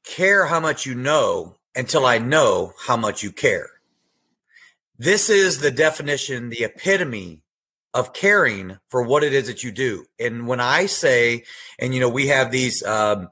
care 0.03 0.47
how 0.47 0.59
much 0.59 0.85
you 0.85 0.93
know 0.93 1.55
until 1.73 2.05
I 2.05 2.17
know 2.17 2.73
how 2.85 2.97
much 2.97 3.23
you 3.23 3.31
care. 3.31 3.69
This 4.99 5.29
is 5.29 5.59
the 5.59 5.71
definition, 5.71 6.49
the 6.49 6.65
epitome 6.65 7.41
of 7.93 8.11
caring 8.11 8.79
for 8.89 9.01
what 9.01 9.23
it 9.23 9.33
is 9.33 9.47
that 9.47 9.63
you 9.63 9.71
do. 9.71 10.05
And 10.19 10.45
when 10.45 10.59
I 10.59 10.87
say, 10.87 11.45
and 11.79 11.93
you 11.93 12.01
know, 12.01 12.09
we 12.09 12.27
have 12.27 12.51
these 12.51 12.83
um, 12.83 13.29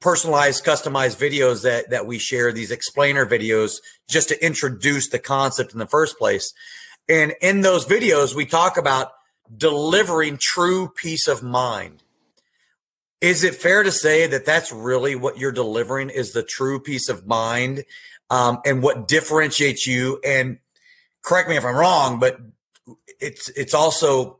personalized, 0.00 0.64
customized 0.64 1.18
videos 1.18 1.64
that 1.64 1.90
that 1.90 2.06
we 2.06 2.18
share, 2.18 2.52
these 2.52 2.70
explainer 2.70 3.26
videos, 3.26 3.78
just 4.08 4.28
to 4.28 4.44
introduce 4.44 5.08
the 5.08 5.18
concept 5.18 5.72
in 5.72 5.80
the 5.80 5.86
first 5.86 6.16
place. 6.16 6.54
And 7.08 7.34
in 7.40 7.62
those 7.62 7.84
videos, 7.84 8.36
we 8.36 8.46
talk 8.46 8.76
about 8.76 9.10
delivering 9.56 10.38
true 10.40 10.92
peace 10.94 11.26
of 11.26 11.42
mind. 11.42 12.04
Is 13.20 13.42
it 13.42 13.56
fair 13.56 13.82
to 13.82 13.90
say 13.90 14.26
that 14.28 14.46
that's 14.46 14.70
really 14.70 15.16
what 15.16 15.38
you're 15.38 15.52
delivering 15.52 16.10
is 16.10 16.32
the 16.32 16.42
true 16.42 16.80
peace 16.80 17.08
of 17.08 17.26
mind 17.26 17.84
um, 18.30 18.58
and 18.64 18.82
what 18.82 19.08
differentiates 19.08 19.86
you? 19.86 20.20
And 20.24 20.58
correct 21.24 21.48
me 21.48 21.56
if 21.56 21.64
I'm 21.64 21.76
wrong, 21.76 22.20
but 22.20 22.38
it's 23.20 23.48
it's 23.50 23.74
also 23.74 24.38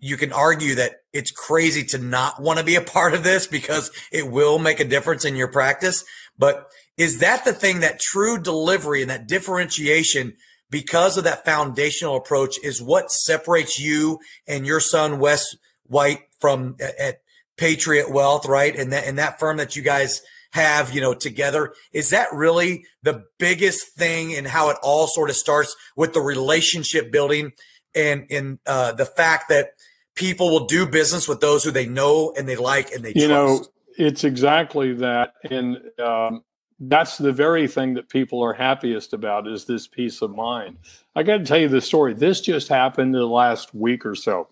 you 0.00 0.16
can 0.16 0.32
argue 0.32 0.76
that 0.76 1.02
it's 1.12 1.30
crazy 1.30 1.82
to 1.82 1.98
not 1.98 2.40
want 2.40 2.58
to 2.58 2.64
be 2.64 2.76
a 2.76 2.80
part 2.80 3.14
of 3.14 3.24
this 3.24 3.46
because 3.46 3.90
it 4.12 4.30
will 4.30 4.58
make 4.58 4.78
a 4.78 4.84
difference 4.84 5.24
in 5.24 5.34
your 5.34 5.48
practice. 5.48 6.04
But 6.38 6.70
is 6.96 7.18
that 7.18 7.44
the 7.44 7.52
thing 7.52 7.80
that 7.80 7.98
true 7.98 8.38
delivery 8.38 9.00
and 9.00 9.10
that 9.10 9.26
differentiation 9.26 10.34
because 10.70 11.16
of 11.16 11.24
that 11.24 11.44
foundational 11.44 12.16
approach 12.16 12.58
is 12.62 12.82
what 12.82 13.10
separates 13.10 13.78
you 13.78 14.18
and 14.46 14.66
your 14.66 14.80
son 14.80 15.18
Wes 15.18 15.56
White 15.84 16.20
from 16.40 16.76
at 16.80 17.20
Patriot 17.56 18.10
Wealth, 18.10 18.46
right? 18.46 18.74
And 18.74 18.92
that 18.92 19.06
and 19.06 19.18
that 19.18 19.38
firm 19.38 19.56
that 19.58 19.76
you 19.76 19.82
guys 19.82 20.22
have, 20.52 20.92
you 20.92 21.00
know, 21.00 21.14
together. 21.14 21.74
Is 21.92 22.10
that 22.10 22.28
really 22.32 22.84
the 23.02 23.24
biggest 23.38 23.88
thing 23.96 24.30
in 24.30 24.44
how 24.44 24.70
it 24.70 24.76
all 24.82 25.06
sort 25.06 25.30
of 25.30 25.36
starts 25.36 25.76
with 25.96 26.12
the 26.12 26.20
relationship 26.20 27.10
building 27.10 27.52
and 27.94 28.26
in 28.30 28.58
uh, 28.66 28.92
the 28.92 29.06
fact 29.06 29.48
that 29.48 29.70
people 30.14 30.50
will 30.50 30.66
do 30.66 30.86
business 30.86 31.28
with 31.28 31.40
those 31.40 31.64
who 31.64 31.70
they 31.70 31.86
know 31.86 32.32
and 32.36 32.48
they 32.48 32.56
like 32.56 32.90
and 32.92 33.04
they 33.04 33.12
you 33.14 33.28
trust. 33.28 33.30
know 33.30 33.66
it's 33.98 34.24
exactly 34.24 34.92
that 34.92 35.34
and 35.50 35.78
um, 35.98 36.42
that's 36.80 37.16
the 37.16 37.32
very 37.32 37.66
thing 37.66 37.94
that 37.94 38.08
people 38.08 38.42
are 38.42 38.52
happiest 38.52 39.12
about 39.12 39.48
is 39.48 39.64
this 39.64 39.86
peace 39.86 40.20
of 40.20 40.34
mind. 40.34 40.76
I 41.14 41.22
got 41.22 41.38
to 41.38 41.44
tell 41.44 41.58
you 41.58 41.68
the 41.68 41.80
story. 41.80 42.12
This 42.12 42.40
just 42.40 42.68
happened 42.68 43.14
in 43.14 43.20
the 43.20 43.26
last 43.26 43.74
week 43.74 44.04
or 44.04 44.14
so. 44.14 44.48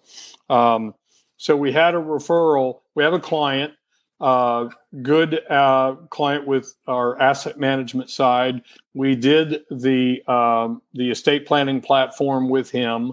Um, 0.49 0.95
so 1.37 1.57
we 1.57 1.73
had 1.73 1.95
a 1.95 1.99
referral. 1.99 2.81
We 2.95 3.03
have 3.03 3.13
a 3.13 3.21
client, 3.21 3.73
uh, 4.21 4.69
good 5.03 5.41
uh, 5.51 5.97
client 6.11 6.47
with 6.47 6.75
our 6.87 7.21
asset 7.21 7.59
management 7.59 8.11
side. 8.11 8.63
We 8.95 9.17
did 9.17 9.63
the 9.71 10.23
um, 10.27 10.83
the 10.93 11.11
estate 11.11 11.47
planning 11.47 11.81
platform 11.81 12.49
with 12.49 12.71
him, 12.71 13.13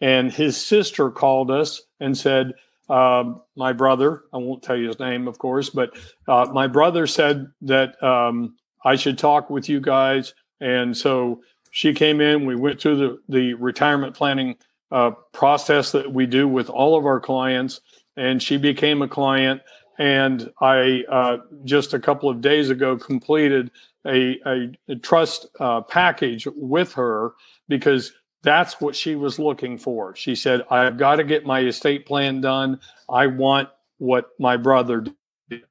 and 0.00 0.32
his 0.32 0.56
sister 0.56 1.10
called 1.10 1.50
us 1.50 1.82
and 2.00 2.16
said, 2.16 2.52
um, 2.88 3.40
my 3.56 3.72
brother, 3.72 4.24
I 4.34 4.38
won't 4.38 4.62
tell 4.62 4.76
you 4.76 4.88
his 4.88 4.98
name, 4.98 5.26
of 5.26 5.38
course, 5.38 5.70
but 5.70 5.96
uh, 6.28 6.50
my 6.52 6.66
brother 6.66 7.06
said 7.06 7.46
that 7.62 8.02
um, 8.02 8.56
I 8.84 8.96
should 8.96 9.16
talk 9.16 9.48
with 9.48 9.68
you 9.68 9.80
guys. 9.80 10.34
And 10.60 10.94
so 10.96 11.40
she 11.70 11.94
came 11.94 12.20
in, 12.20 12.44
we 12.44 12.56
went 12.56 12.80
through 12.80 12.96
the, 12.96 13.18
the 13.28 13.54
retirement 13.54 14.14
planning 14.14 14.56
uh, 14.90 15.12
process 15.32 15.92
that 15.92 16.12
we 16.12 16.26
do 16.26 16.46
with 16.46 16.68
all 16.68 16.98
of 16.98 17.06
our 17.06 17.18
clients, 17.18 17.80
and 18.16 18.42
she 18.42 18.56
became 18.56 19.02
a 19.02 19.08
client. 19.08 19.62
And 19.98 20.50
I 20.60 21.04
uh, 21.08 21.38
just 21.64 21.94
a 21.94 22.00
couple 22.00 22.28
of 22.28 22.40
days 22.40 22.70
ago 22.70 22.96
completed 22.96 23.70
a, 24.06 24.38
a, 24.46 24.72
a 24.88 24.96
trust 24.96 25.46
uh, 25.60 25.82
package 25.82 26.48
with 26.56 26.92
her 26.94 27.32
because 27.68 28.12
that's 28.42 28.80
what 28.80 28.96
she 28.96 29.14
was 29.14 29.38
looking 29.38 29.78
for. 29.78 30.16
She 30.16 30.34
said, 30.34 30.62
I've 30.70 30.96
got 30.96 31.16
to 31.16 31.24
get 31.24 31.46
my 31.46 31.60
estate 31.60 32.06
plan 32.06 32.40
done. 32.40 32.80
I 33.08 33.26
want 33.28 33.68
what 33.98 34.30
my 34.38 34.56
brother 34.56 35.04
did, 35.48 35.62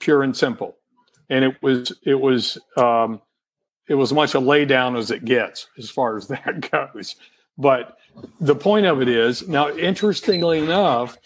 pure 0.00 0.22
and 0.22 0.36
simple. 0.36 0.76
And 1.30 1.44
it 1.44 1.62
was, 1.62 1.92
it 2.04 2.20
was, 2.20 2.58
um, 2.76 3.22
it 3.88 3.94
was 3.94 4.12
much 4.12 4.34
a 4.34 4.40
lay 4.40 4.66
down 4.66 4.96
as 4.96 5.10
it 5.10 5.24
gets 5.24 5.68
as 5.78 5.90
far 5.90 6.16
as 6.16 6.28
that 6.28 6.70
goes. 6.70 7.16
But 7.56 7.96
the 8.40 8.54
point 8.54 8.86
of 8.86 9.00
it 9.02 9.08
is 9.08 9.48
now, 9.48 9.70
interestingly 9.74 10.58
enough, 10.58 11.16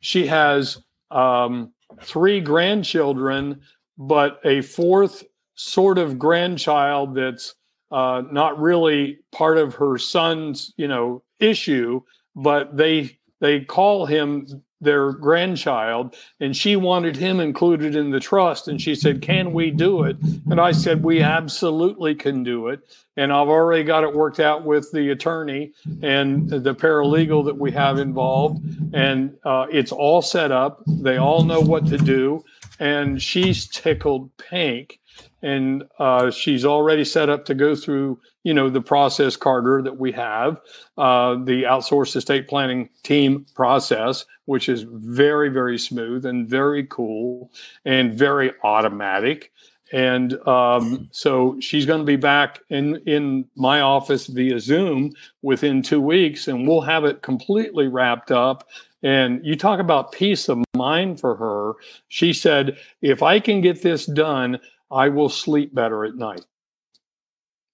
she 0.00 0.26
has 0.26 0.78
um, 1.10 1.72
three 2.02 2.40
grandchildren, 2.40 3.60
but 3.98 4.40
a 4.44 4.62
fourth 4.62 5.24
sort 5.54 5.98
of 5.98 6.18
grandchild 6.18 7.14
that's 7.14 7.54
uh, 7.90 8.22
not 8.30 8.60
really 8.60 9.18
part 9.32 9.58
of 9.58 9.74
her 9.74 9.96
son's, 9.96 10.72
you 10.76 10.88
know, 10.88 11.22
issue, 11.38 12.00
but 12.34 12.76
they 12.76 13.18
they 13.40 13.60
call 13.60 14.06
him 14.06 14.46
their 14.80 15.12
grandchild 15.12 16.14
and 16.40 16.56
she 16.56 16.76
wanted 16.76 17.16
him 17.16 17.40
included 17.40 17.96
in 17.96 18.10
the 18.10 18.20
trust 18.20 18.68
and 18.68 18.80
she 18.80 18.94
said 18.94 19.22
can 19.22 19.52
we 19.52 19.70
do 19.70 20.02
it? 20.02 20.16
And 20.50 20.60
i 20.60 20.72
said 20.72 21.02
we 21.02 21.22
absolutely 21.22 22.14
can 22.14 22.42
do 22.42 22.68
it. 22.68 22.80
And 23.16 23.32
i've 23.32 23.48
already 23.48 23.84
got 23.84 24.04
it 24.04 24.14
worked 24.14 24.40
out 24.40 24.64
with 24.64 24.90
the 24.92 25.10
attorney 25.10 25.72
and 26.02 26.48
the 26.48 26.74
paralegal 26.74 27.44
that 27.46 27.58
we 27.58 27.72
have 27.72 27.98
involved 27.98 28.62
and 28.94 29.36
uh, 29.44 29.66
it's 29.70 29.92
all 29.92 30.22
set 30.22 30.52
up. 30.52 30.82
They 30.86 31.16
all 31.16 31.44
know 31.44 31.60
what 31.60 31.86
to 31.86 31.98
do 31.98 32.44
and 32.78 33.20
she's 33.20 33.66
tickled 33.68 34.36
pink 34.36 35.00
and 35.42 35.84
uh, 35.98 36.30
she's 36.30 36.64
already 36.64 37.04
set 37.04 37.28
up 37.28 37.44
to 37.44 37.54
go 37.54 37.74
through 37.74 38.18
you 38.42 38.54
know 38.54 38.68
the 38.70 38.80
process 38.80 39.36
carter 39.36 39.82
that 39.82 39.98
we 39.98 40.12
have 40.12 40.60
uh, 40.98 41.34
the 41.44 41.64
outsourced 41.64 42.16
estate 42.16 42.48
planning 42.48 42.88
team 43.02 43.44
process 43.54 44.24
which 44.46 44.68
is 44.68 44.82
very 44.88 45.48
very 45.48 45.78
smooth 45.78 46.24
and 46.24 46.48
very 46.48 46.84
cool 46.86 47.50
and 47.84 48.14
very 48.14 48.52
automatic 48.64 49.52
and 49.92 50.34
um, 50.48 51.08
so 51.12 51.58
she's 51.60 51.86
going 51.86 52.00
to 52.00 52.04
be 52.04 52.16
back 52.16 52.60
in 52.70 52.96
in 53.06 53.46
my 53.56 53.80
office 53.80 54.26
via 54.26 54.58
Zoom 54.58 55.12
within 55.42 55.82
two 55.82 56.00
weeks, 56.00 56.48
and 56.48 56.66
we'll 56.66 56.80
have 56.80 57.04
it 57.04 57.22
completely 57.22 57.86
wrapped 57.86 58.32
up. 58.32 58.68
And 59.02 59.44
you 59.44 59.54
talk 59.54 59.78
about 59.78 60.10
peace 60.10 60.48
of 60.48 60.64
mind 60.74 61.20
for 61.20 61.36
her. 61.36 61.74
She 62.08 62.32
said, 62.32 62.78
"If 63.00 63.22
I 63.22 63.38
can 63.38 63.60
get 63.60 63.82
this 63.82 64.06
done, 64.06 64.58
I 64.90 65.08
will 65.08 65.28
sleep 65.28 65.74
better 65.74 66.04
at 66.04 66.14
night." 66.14 66.44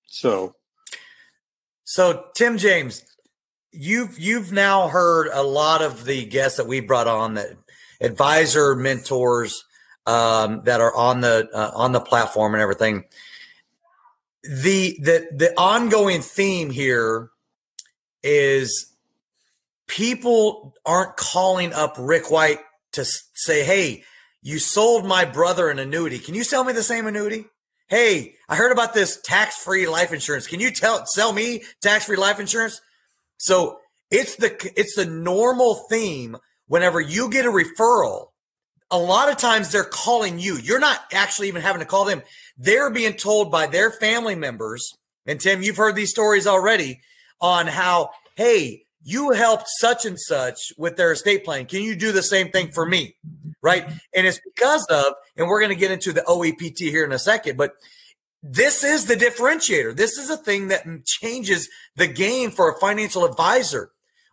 So, 0.07 0.57
so 1.85 2.27
Tim 2.35 2.59
James, 2.59 3.05
you've 3.73 4.19
you've 4.19 4.53
now 4.53 4.89
heard 4.89 5.29
a 5.33 5.43
lot 5.43 5.83
of 5.83 6.05
the 6.05 6.25
guests 6.27 6.59
that 6.59 6.67
we 6.67 6.81
brought 6.81 7.09
on 7.09 7.35
that 7.35 7.57
advisor 8.01 8.75
mentors 8.75 9.65
um, 10.07 10.63
that 10.65 10.81
are 10.81 10.95
on 10.95 11.21
the 11.21 11.49
uh, 11.53 11.71
on 11.75 11.93
the 11.93 12.01
platform 12.01 12.55
and 12.55 12.63
everything. 12.63 13.05
The 14.43 14.99
the 15.01 15.29
the 15.33 15.55
ongoing 15.57 16.21
theme 16.21 16.71
here 16.71 17.31
is 18.23 18.93
people 19.87 20.75
aren't 20.85 21.17
calling 21.17 21.73
up 21.73 21.97
Rick 21.99 22.31
White 22.31 22.59
to 22.93 23.05
say, 23.05 23.65
"Hey, 23.65 24.05
you 24.43 24.59
sold 24.59 25.07
my 25.07 25.25
brother 25.25 25.69
an 25.69 25.79
annuity. 25.79 26.19
Can 26.19 26.35
you 26.35 26.45
sell 26.45 26.65
me 26.65 26.73
the 26.73 26.83
same 26.83 27.07
annuity?" 27.07 27.47
Hey, 27.89 28.35
I 28.49 28.57
heard 28.57 28.73
about 28.73 28.95
this 28.95 29.21
tax-free 29.23 29.87
life 29.87 30.13
insurance. 30.13 30.47
Can 30.47 30.61
you 30.61 30.71
tell 30.71 31.05
sell 31.07 31.33
me 31.33 31.63
tax-free 31.81 32.17
life 32.17 32.41
insurance? 32.41 32.81
So 33.39 33.79
it's 34.11 34.37
the 34.37 34.73
it's 34.77 34.95
the 34.95 35.07
normal 35.07 35.87
theme 35.89 36.37
whenever 36.67 37.01
you 37.01 37.31
get 37.31 37.47
a 37.47 37.51
referral 37.51 38.33
a 38.93 38.99
lot 38.99 39.31
of 39.31 39.39
times 39.39 39.73
they're 39.73 39.85
calling 39.85 40.39
you. 40.39 40.59
You're 40.59 40.79
not 40.79 41.01
actually 41.13 41.49
even 41.49 41.63
having 41.63 41.81
to 41.81 41.87
call 41.87 42.05
them. 42.05 42.23
They're 42.59 42.91
being 42.91 43.15
told 43.15 43.51
by 43.51 43.67
their 43.67 43.91
family 43.91 44.35
members. 44.35 44.93
And 45.27 45.41
Tim, 45.41 45.63
you've 45.63 45.79
heard 45.79 45.97
these 45.97 46.11
stories 46.11 46.47
already 46.47 47.01
on 47.41 47.67
how, 47.67 48.11
hey, 48.37 48.85
you 49.05 49.31
helped 49.31 49.65
such 49.79 50.05
and 50.05 50.19
such 50.19 50.73
with 50.77 50.97
their 50.97 51.13
estate 51.13 51.45
plan. 51.45 51.67
Can 51.67 51.83
you 51.83 51.97
do 51.97 52.13
the 52.13 52.23
same 52.23 52.51
thing 52.51 52.71
for 52.71 52.87
me? 52.87 53.17
Right. 53.63 53.89
And 54.15 54.27
it's 54.27 54.41
because 54.41 54.87
of, 54.91 55.15
and 55.37 55.49
we're 55.49 55.61
going 55.61 55.75
to 55.75 55.81
get 55.81 55.91
into 55.91 56.13
the 56.13 56.23
OEPT 56.23 56.79
here 56.79 57.05
in 57.05 57.13
a 57.13 57.19
second, 57.19 57.57
but 57.57 57.75
this 58.43 58.83
is 58.83 59.07
the 59.07 59.15
differentiator. 59.15 59.97
This 59.97 60.19
is 60.19 60.31
a 60.31 60.37
thing 60.37 60.69
that 60.69 60.85
changes 61.05 61.69
the 61.95 62.09
game 62.09 62.51
for 62.51 62.71
a 62.71 62.79
financial 62.81 63.25
advisor 63.25 63.93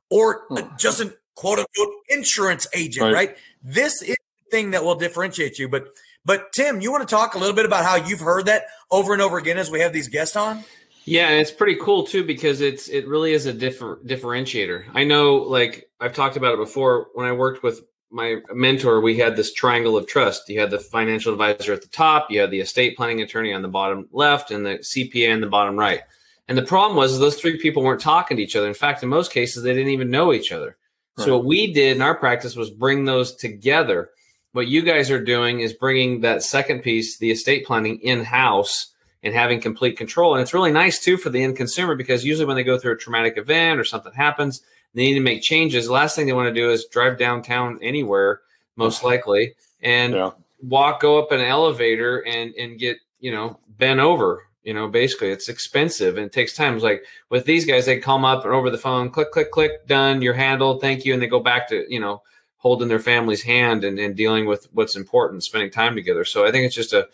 or 0.10 0.46
hmm. 0.50 0.58
just 0.78 1.00
a 1.00 1.14
quote 1.36 1.60
unquote 1.60 1.94
insurance 2.10 2.68
agent, 2.74 3.06
right? 3.06 3.14
right? 3.14 3.38
This 3.64 4.02
is 4.02 4.18
the 4.18 4.50
thing 4.52 4.72
that 4.72 4.84
will 4.84 4.96
differentiate 4.96 5.60
you. 5.60 5.70
But 5.70 5.90
but 6.26 6.52
Tim, 6.52 6.82
you 6.82 6.92
want 6.92 7.08
to 7.08 7.16
talk 7.16 7.36
a 7.36 7.38
little 7.38 7.56
bit 7.56 7.66
about 7.66 7.86
how 7.86 7.96
you've 7.96 8.20
heard 8.20 8.48
that 8.48 8.66
over 8.92 9.14
and 9.14 9.22
over 9.22 9.38
again 9.38 9.58
as 9.58 9.72
we 9.72 9.80
have 9.80 9.94
these 9.94 10.10
guests 10.10 10.36
on? 10.36 10.64
Yeah, 11.10 11.30
and 11.30 11.42
it's 11.42 11.52
pretty 11.52 11.76
cool 11.82 12.06
too 12.06 12.24
because 12.24 12.62
it's 12.62 12.88
it 12.88 13.08
really 13.08 13.34
is 13.34 13.46
a 13.46 13.54
different 13.54 14.06
differentiator. 14.06 14.86
I 14.94 15.04
know, 15.04 15.36
like 15.36 15.90
I've 16.00 16.14
talked 16.14 16.38
about 16.38 16.54
it 16.54 16.58
before. 16.58 17.08
When 17.14 17.26
I 17.26 17.32
worked 17.32 17.64
with 17.64 17.82
my 18.12 18.38
mentor, 18.54 19.02
we 19.02 19.18
had 19.18 19.36
this 19.36 19.54
triangle 19.54 19.98
of 19.98 20.08
trust. 20.08 20.50
You 20.50 20.60
had 20.60 20.72
the 20.72 20.80
financial 20.80 21.32
advisor 21.32 21.74
at 21.74 21.82
the 21.82 21.88
top, 21.88 22.30
you 22.30 22.40
had 22.40 22.52
the 22.52 22.60
estate 22.60 22.96
planning 22.96 23.22
attorney 23.22 23.54
on 23.54 23.62
the 23.62 23.68
bottom 23.68 24.08
left, 24.12 24.52
and 24.52 24.66
the 24.66 24.80
CPA 24.80 25.30
in 25.30 25.42
the 25.42 25.48
bottom 25.48 25.78
right. 25.78 26.02
And 26.48 26.58
the 26.58 26.64
problem 26.64 26.98
was 26.98 27.20
those 27.20 27.40
three 27.40 27.60
people 27.60 27.84
weren't 27.84 28.02
talking 28.02 28.38
to 28.38 28.44
each 28.44 28.56
other. 28.56 28.68
In 28.68 28.74
fact, 28.74 29.04
in 29.04 29.10
most 29.10 29.32
cases, 29.32 29.64
they 29.64 29.74
didn't 29.74 29.92
even 29.92 30.10
know 30.10 30.34
each 30.34 30.52
other. 30.52 30.78
Right. 31.18 31.26
So 31.26 31.38
what 31.38 31.46
we 31.46 31.74
did 31.74 31.96
in 31.96 32.02
our 32.02 32.16
practice 32.16 32.56
was 32.56 32.72
bring 32.72 33.06
those 33.06 33.36
together 33.36 34.10
what 34.52 34.68
you 34.68 34.82
guys 34.82 35.12
are 35.12 35.24
doing 35.24 35.60
is 35.60 35.74
bringing 35.74 36.22
that 36.22 36.44
second 36.44 36.82
piece, 36.82 37.18
the 37.18 37.32
estate 37.32 37.66
planning, 37.66 38.00
in 38.02 38.24
house 38.24 38.94
and 39.24 39.34
having 39.34 39.60
complete 39.60 39.98
control. 39.98 40.34
And 40.34 40.42
it's 40.42 40.54
really 40.54 40.72
nice 40.72 41.00
too 41.00 41.18
for 41.18 41.30
the 41.30 41.44
end 41.44 41.58
consumer 41.58 41.96
because 41.96 42.24
usually 42.24 42.46
when 42.46 42.56
they 42.56 42.64
go 42.64 42.78
through 42.78 42.94
a 42.94 42.98
traumatic 42.98 43.38
event 43.38 43.80
or 43.80 43.84
something 43.84 44.14
happens, 44.14 44.62
they 44.94 45.04
need 45.04 45.16
to 45.16 45.20
make 45.20 45.42
changes. 45.42 45.88
The 45.88 45.94
last 45.94 46.16
thing 46.16 46.26
they 46.26 46.34
want 46.34 46.54
to 46.54 46.62
do 46.62 46.72
is 46.72 46.86
drive 46.86 47.18
downtown 47.18 47.80
anywhere, 47.82 48.42
most 48.76 49.04
likely, 49.04 49.56
and 49.82 50.14
yeah. 50.14 50.32
walk, 50.64 51.02
go 51.02 51.22
up 51.22 51.32
an 51.32 51.42
elevator 51.42 52.26
and 52.26 52.54
and 52.56 52.80
get 52.80 52.98
you 53.20 53.32
know 53.32 53.60
bent 53.78 54.00
over. 54.00 54.46
You 54.64 54.74
know, 54.74 54.88
basically, 54.88 55.30
it's 55.30 55.48
expensive 55.48 56.18
and 56.18 56.26
it 56.26 56.34
takes 56.34 56.56
time. 56.56 56.76
It's 56.76 56.84
like 56.84 57.04
with 57.30 57.46
these 57.46 57.66
guys, 57.66 57.86
they 57.86 57.98
come 58.00 58.26
up 58.26 58.44
and 58.46 58.54
over 58.54 58.70
the 58.70 58.78
phone, 58.78 59.10
click, 59.10 59.32
click, 59.32 59.52
click, 59.52 59.88
done. 59.88 60.22
You're 60.22 60.34
handled. 60.34 60.82
Thank 60.82 61.06
you, 61.06 61.14
and 61.14 61.22
they 61.22 61.28
go 61.28 61.40
back 61.40 61.70
to 61.70 61.86
you 61.92 62.00
know 62.00 62.24
holding 62.58 62.90
their 62.90 63.00
family's 63.00 63.42
hand 63.42 63.84
and, 63.84 63.98
and 64.00 64.18
dealing 64.18 64.46
with 64.46 64.68
what's 64.74 64.96
important, 64.96 65.44
spending 65.44 65.72
time 65.72 65.96
together. 65.96 66.26
So 66.26 66.46
I 66.46 66.52
think 66.52 66.66
it's 66.66 66.76
just 66.76 66.94
a 66.94 67.08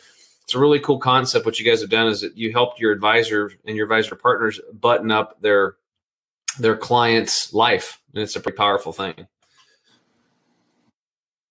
it's 0.46 0.54
a 0.54 0.60
really 0.60 0.80
cool 0.80 1.00
concept. 1.00 1.44
What 1.44 1.60
you 1.60 1.66
guys 1.66 1.82
have 1.82 1.90
done 1.90 2.08
is 2.08 2.22
that 2.22 2.38
you 2.38 2.52
helped 2.52 2.80
your 2.80 2.92
advisor 2.92 3.52
and 3.66 3.76
your 3.76 3.86
advisor 3.86 4.16
partners 4.16 4.62
button 4.80 5.10
up 5.10 5.42
their 5.42 5.76
their 6.60 6.78
client's 6.78 7.52
life, 7.52 8.00
and 8.14 8.22
it's 8.22 8.36
a 8.36 8.40
pretty 8.40 8.56
powerful 8.56 8.94
thing. 8.94 9.28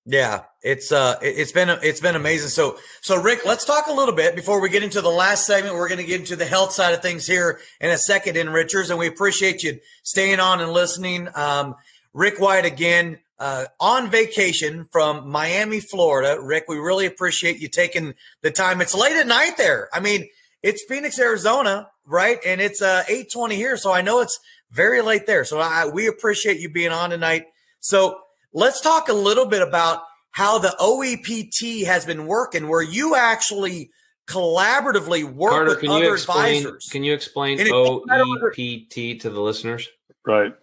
Yeah, 0.07 0.43
it's 0.63 0.93
uh 0.93 1.17
it's 1.23 1.51
been 1.51 1.71
it's 1.83 2.01
been 2.01 2.15
amazing. 2.15 2.51
So 2.51 2.79
so 3.01 3.21
Rick, 3.21 3.45
let's 3.45 3.65
talk 3.65 3.89
a 3.89 3.93
little 3.93 4.15
bit 4.15 4.37
before 4.37 4.61
we 4.61 4.69
get 4.69 4.85
into 4.85 5.01
the 5.01 5.11
last 5.11 5.45
segment. 5.45 5.75
We're 5.75 5.89
going 5.89 6.01
to 6.01 6.07
get 6.07 6.21
into 6.21 6.37
the 6.37 6.45
health 6.45 6.71
side 6.71 6.95
of 6.95 7.03
things 7.03 7.27
here 7.27 7.59
in 7.81 7.91
a 7.91 7.99
second 7.99 8.37
Enrichers, 8.37 8.91
and 8.91 8.99
we 8.99 9.09
appreciate 9.09 9.65
you 9.65 9.81
staying 10.05 10.39
on 10.39 10.61
and 10.61 10.73
listening. 10.73 11.29
Um, 11.35 11.75
Rick 12.13 12.39
White 12.39 12.65
again, 12.65 13.19
uh, 13.45 13.67
on 13.79 14.11
vacation 14.11 14.87
from 14.91 15.29
Miami, 15.29 15.79
Florida. 15.79 16.41
Rick, 16.41 16.65
we 16.67 16.79
really 16.79 17.05
appreciate 17.05 17.61
you 17.61 17.69
taking 17.69 18.15
the 18.41 18.51
time. 18.51 18.81
It's 18.81 18.95
late 18.95 19.17
at 19.17 19.27
night 19.27 19.59
there. 19.59 19.91
I 19.93 20.01
mean, 20.01 20.27
it's 20.63 20.83
Phoenix, 20.89 21.19
Arizona, 21.19 21.91
right? 22.07 22.39
And 22.47 22.63
it's 22.63 22.81
uh, 22.81 23.03
820 23.07 23.57
here. 23.57 23.77
So 23.77 23.93
I 23.93 24.01
know 24.01 24.23
it's 24.23 24.41
very 24.71 25.03
late 25.03 25.27
there. 25.27 25.45
So 25.45 25.61
I, 25.61 25.87
we 25.87 26.07
appreciate 26.07 26.59
you 26.59 26.71
being 26.71 26.91
on 26.91 27.11
tonight. 27.11 27.45
So 27.81 28.19
let's 28.55 28.81
talk 28.81 29.11
a 29.11 29.13
little 29.13 29.45
bit 29.45 29.61
about 29.61 30.01
how 30.31 30.57
the 30.59 30.75
OEPT 30.81 31.85
has 31.85 32.07
been 32.07 32.27
working, 32.27 32.67
where 32.67 32.81
you 32.81 33.15
actually 33.15 33.91
collaboratively 34.27 35.23
work 35.23 35.51
Carter, 35.51 35.79
with 35.83 35.91
other 35.91 36.15
explain, 36.15 36.57
advisors. 36.57 36.89
Can 36.91 37.05
you 37.05 37.13
explain 37.13 37.59
OEPT 37.59 39.21
to 39.21 39.29
the 39.29 39.41
listeners? 39.43 39.87
Right. 40.27 40.55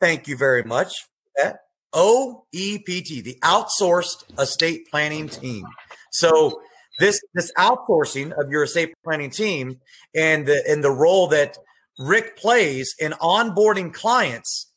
Thank 0.00 0.28
you 0.28 0.38
very 0.38 0.62
much 0.62 0.94
that? 1.36 1.60
OEPT, 1.94 3.24
the 3.24 3.38
outsourced 3.42 4.24
estate 4.38 4.88
planning 4.90 5.28
team. 5.28 5.64
So 6.10 6.60
this 6.98 7.20
this 7.34 7.52
outsourcing 7.58 8.32
of 8.32 8.50
your 8.50 8.64
estate 8.64 8.94
planning 9.04 9.30
team 9.30 9.80
and 10.14 10.46
the 10.46 10.62
and 10.68 10.82
the 10.84 10.90
role 10.90 11.28
that 11.28 11.58
Rick 11.98 12.36
plays 12.36 12.94
in 12.98 13.12
onboarding 13.12 13.92
clients 13.92 14.70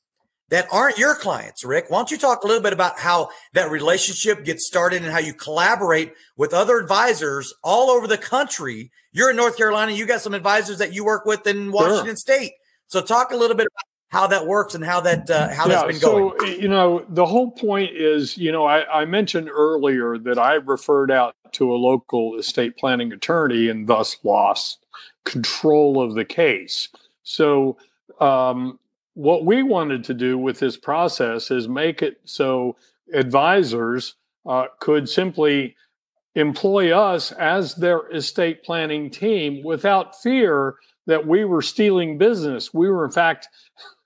that 0.49 0.67
aren't 0.71 0.97
your 0.97 1.15
clients, 1.15 1.63
Rick. 1.63 1.85
Why 1.89 1.99
don't 1.99 2.11
you 2.11 2.17
talk 2.17 2.43
a 2.43 2.47
little 2.47 2.61
bit 2.61 2.73
about 2.73 2.99
how 2.99 3.29
that 3.53 3.69
relationship 3.69 4.43
gets 4.43 4.65
started 4.65 5.03
and 5.03 5.11
how 5.11 5.19
you 5.19 5.33
collaborate 5.33 6.13
with 6.37 6.53
other 6.53 6.79
advisors 6.79 7.53
all 7.63 7.89
over 7.89 8.07
the 8.07 8.17
country? 8.17 8.91
You're 9.11 9.29
in 9.29 9.35
North 9.35 9.57
Carolina, 9.57 9.91
you 9.91 10.05
got 10.05 10.21
some 10.21 10.33
advisors 10.33 10.79
that 10.79 10.93
you 10.93 11.05
work 11.05 11.25
with 11.25 11.45
in 11.45 11.71
Washington 11.71 12.07
sure. 12.07 12.15
State. 12.15 12.53
So 12.87 13.01
talk 13.01 13.31
a 13.31 13.37
little 13.37 13.55
bit 13.55 13.67
about 13.67 13.88
how 14.09 14.27
that 14.27 14.45
works 14.45 14.75
and 14.75 14.83
how 14.83 15.01
that 15.01 15.29
uh, 15.29 15.49
how 15.49 15.67
yeah, 15.67 15.83
that's 15.83 15.99
been 15.99 16.09
going. 16.09 16.33
So 16.39 16.45
you 16.45 16.67
know, 16.67 17.05
the 17.09 17.25
whole 17.25 17.51
point 17.51 17.95
is, 17.95 18.37
you 18.37 18.51
know, 18.51 18.65
I, 18.65 19.01
I, 19.01 19.05
mentioned 19.05 19.49
earlier 19.49 20.17
that 20.17 20.37
I 20.37 20.55
referred 20.55 21.11
out 21.11 21.35
to 21.53 21.73
a 21.73 21.77
local 21.77 22.37
estate 22.37 22.75
planning 22.77 23.13
attorney 23.13 23.69
and 23.69 23.87
thus 23.87 24.17
lost 24.23 24.85
control 25.25 26.01
of 26.01 26.15
the 26.15 26.25
case. 26.25 26.89
So 27.23 27.77
um, 28.19 28.79
what 29.13 29.45
we 29.45 29.63
wanted 29.63 30.03
to 30.05 30.13
do 30.13 30.37
with 30.37 30.59
this 30.59 30.77
process 30.77 31.51
is 31.51 31.67
make 31.67 32.01
it 32.01 32.19
so 32.25 32.75
advisors 33.13 34.15
uh, 34.45 34.65
could 34.79 35.07
simply 35.07 35.75
employ 36.35 36.97
us 36.97 37.31
as 37.33 37.75
their 37.75 38.09
estate 38.09 38.63
planning 38.63 39.09
team 39.09 39.63
without 39.63 40.19
fear 40.21 40.75
that 41.05 41.27
we 41.27 41.43
were 41.43 41.61
stealing 41.61 42.17
business. 42.17 42.73
We 42.73 42.89
were, 42.89 43.05
in 43.05 43.11
fact, 43.11 43.49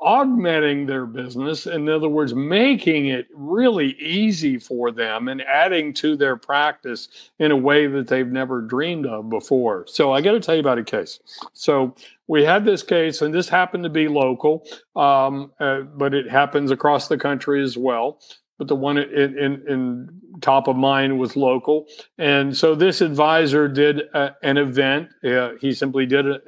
augmenting 0.00 0.86
their 0.86 1.06
business. 1.06 1.66
In 1.66 1.88
other 1.88 2.08
words, 2.08 2.34
making 2.34 3.06
it 3.06 3.26
really 3.34 3.92
easy 4.00 4.58
for 4.58 4.90
them 4.90 5.28
and 5.28 5.42
adding 5.42 5.92
to 5.94 6.16
their 6.16 6.36
practice 6.36 7.30
in 7.38 7.50
a 7.50 7.56
way 7.56 7.86
that 7.86 8.08
they've 8.08 8.26
never 8.26 8.60
dreamed 8.60 9.06
of 9.06 9.30
before. 9.30 9.84
So 9.88 10.12
I 10.12 10.20
got 10.20 10.32
to 10.32 10.40
tell 10.40 10.54
you 10.54 10.60
about 10.60 10.78
a 10.78 10.84
case. 10.84 11.20
So 11.52 11.94
we 12.26 12.44
had 12.44 12.64
this 12.64 12.82
case, 12.82 13.22
and 13.22 13.32
this 13.32 13.48
happened 13.48 13.84
to 13.84 13.90
be 13.90 14.08
local, 14.08 14.66
um, 14.94 15.52
uh, 15.60 15.80
but 15.80 16.14
it 16.14 16.30
happens 16.30 16.70
across 16.70 17.08
the 17.08 17.18
country 17.18 17.62
as 17.62 17.76
well. 17.76 18.20
But 18.58 18.66
the 18.66 18.76
one 18.76 18.98
in, 18.98 19.38
in, 19.38 19.64
in 19.68 20.20
top 20.40 20.68
of 20.68 20.76
mind 20.76 21.18
was 21.18 21.36
local. 21.36 21.86
And 22.18 22.56
so 22.56 22.74
this 22.74 23.00
advisor 23.00 23.68
did 23.68 24.00
a, 24.14 24.34
an 24.42 24.56
event. 24.56 25.10
Uh, 25.24 25.50
he 25.60 25.72
simply 25.72 26.06
did 26.06 26.26
a, 26.26 26.40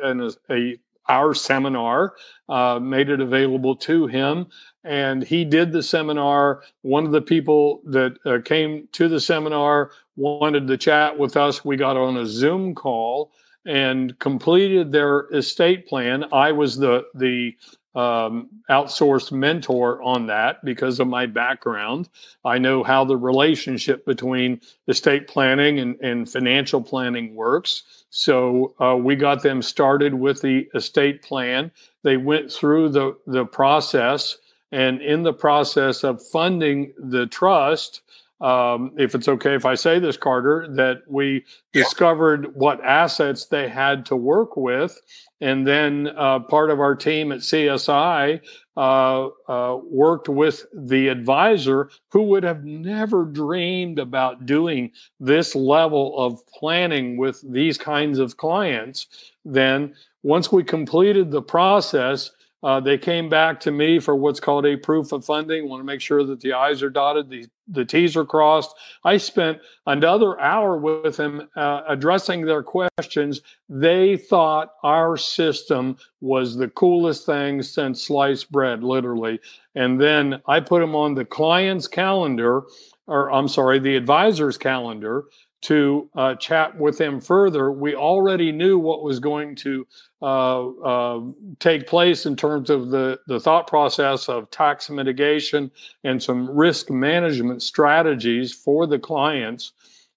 a, 0.50 0.76
our 1.10 1.34
seminar, 1.34 2.14
uh, 2.48 2.80
made 2.80 3.10
it 3.10 3.20
available 3.20 3.76
to 3.76 4.08
him. 4.08 4.46
and 4.84 5.24
he 5.24 5.44
did 5.44 5.72
the 5.72 5.82
seminar. 5.82 6.62
One 6.82 7.06
of 7.06 7.12
the 7.12 7.22
people 7.22 7.82
that 7.86 8.16
uh, 8.26 8.40
came 8.44 8.88
to 8.92 9.08
the 9.08 9.20
seminar 9.20 9.92
wanted 10.16 10.68
to 10.68 10.78
chat 10.78 11.18
with 11.18 11.36
us. 11.36 11.64
We 11.64 11.76
got 11.76 11.98
on 11.98 12.16
a 12.18 12.26
Zoom 12.26 12.74
call 12.74 13.32
and 13.66 14.18
completed 14.20 14.92
their 14.92 15.28
estate 15.34 15.86
plan. 15.88 16.24
I 16.32 16.52
was 16.52 16.78
the 16.78 17.04
the 17.14 17.54
um, 17.94 18.48
outsourced 18.70 19.32
mentor 19.32 20.00
on 20.02 20.26
that 20.26 20.64
because 20.64 21.00
of 21.00 21.08
my 21.08 21.26
background. 21.26 22.08
I 22.44 22.58
know 22.58 22.82
how 22.82 23.04
the 23.04 23.16
relationship 23.16 24.06
between 24.06 24.60
estate 24.86 25.26
planning 25.26 25.80
and, 25.80 26.00
and 26.00 26.30
financial 26.30 26.80
planning 26.82 27.34
works. 27.34 28.04
So 28.10 28.74
uh, 28.80 28.96
we 28.96 29.16
got 29.16 29.42
them 29.42 29.62
started 29.62 30.14
with 30.14 30.40
the 30.40 30.68
estate 30.74 31.22
plan. 31.22 31.70
They 32.02 32.16
went 32.16 32.52
through 32.52 32.90
the, 32.90 33.16
the 33.26 33.44
process, 33.44 34.38
and 34.72 35.02
in 35.02 35.24
the 35.24 35.32
process 35.32 36.04
of 36.04 36.24
funding 36.28 36.92
the 36.96 37.26
trust, 37.26 38.02
um, 38.40 38.92
if 38.96 39.14
it's 39.14 39.28
okay 39.28 39.54
if 39.54 39.66
I 39.66 39.74
say 39.74 39.98
this, 39.98 40.16
Carter, 40.16 40.66
that 40.70 41.02
we 41.06 41.44
yeah. 41.74 41.82
discovered 41.82 42.54
what 42.54 42.82
assets 42.82 43.46
they 43.46 43.68
had 43.68 44.06
to 44.06 44.16
work 44.16 44.56
with. 44.56 44.98
And 45.42 45.66
then 45.66 46.08
uh, 46.16 46.40
part 46.40 46.70
of 46.70 46.80
our 46.80 46.94
team 46.94 47.32
at 47.32 47.40
CSI 47.40 48.40
uh, 48.76 49.28
uh, 49.48 49.78
worked 49.84 50.28
with 50.28 50.64
the 50.74 51.08
advisor 51.08 51.90
who 52.10 52.22
would 52.22 52.42
have 52.42 52.64
never 52.64 53.24
dreamed 53.24 53.98
about 53.98 54.46
doing 54.46 54.90
this 55.18 55.54
level 55.54 56.18
of 56.18 56.46
planning 56.46 57.16
with 57.16 57.42
these 57.50 57.76
kinds 57.76 58.18
of 58.18 58.36
clients. 58.36 59.06
Then, 59.44 59.94
once 60.22 60.52
we 60.52 60.62
completed 60.62 61.30
the 61.30 61.42
process, 61.42 62.30
uh, 62.62 62.78
they 62.78 62.98
came 62.98 63.28
back 63.28 63.58
to 63.60 63.70
me 63.70 63.98
for 63.98 64.14
what's 64.14 64.40
called 64.40 64.66
a 64.66 64.76
proof 64.76 65.12
of 65.12 65.24
funding. 65.24 65.68
Want 65.68 65.80
to 65.80 65.84
make 65.84 66.00
sure 66.00 66.24
that 66.24 66.40
the 66.40 66.52
I's 66.52 66.82
are 66.82 66.90
dotted, 66.90 67.30
the, 67.30 67.46
the 67.68 67.84
T's 67.84 68.16
are 68.16 68.24
crossed. 68.24 68.74
I 69.04 69.16
spent 69.16 69.58
another 69.86 70.38
hour 70.40 70.76
with 70.76 71.16
them 71.16 71.48
uh, 71.56 71.82
addressing 71.88 72.44
their 72.44 72.62
questions. 72.62 73.40
They 73.68 74.16
thought 74.16 74.74
our 74.82 75.16
system 75.16 75.96
was 76.20 76.56
the 76.56 76.68
coolest 76.68 77.24
thing 77.24 77.62
since 77.62 78.06
sliced 78.06 78.52
bread, 78.52 78.84
literally. 78.84 79.40
And 79.74 80.00
then 80.00 80.42
I 80.46 80.60
put 80.60 80.80
them 80.80 80.94
on 80.94 81.14
the 81.14 81.24
client's 81.24 81.88
calendar, 81.88 82.64
or 83.06 83.32
I'm 83.32 83.48
sorry, 83.48 83.78
the 83.78 83.96
advisor's 83.96 84.58
calendar 84.58 85.24
to 85.62 86.08
uh, 86.14 86.34
chat 86.36 86.78
with 86.78 86.98
them 86.98 87.20
further. 87.20 87.70
We 87.70 87.94
already 87.94 88.50
knew 88.50 88.78
what 88.78 89.02
was 89.02 89.18
going 89.18 89.56
to 89.56 89.86
uh, 90.22 90.68
uh, 90.68 91.20
take 91.60 91.86
place 91.86 92.26
in 92.26 92.36
terms 92.36 92.68
of 92.68 92.90
the, 92.90 93.18
the 93.26 93.40
thought 93.40 93.66
process 93.66 94.28
of 94.28 94.50
tax 94.50 94.90
mitigation 94.90 95.70
and 96.04 96.22
some 96.22 96.50
risk 96.50 96.90
management 96.90 97.62
strategies 97.62 98.52
for 98.52 98.86
the 98.86 98.98
clients. 98.98 99.72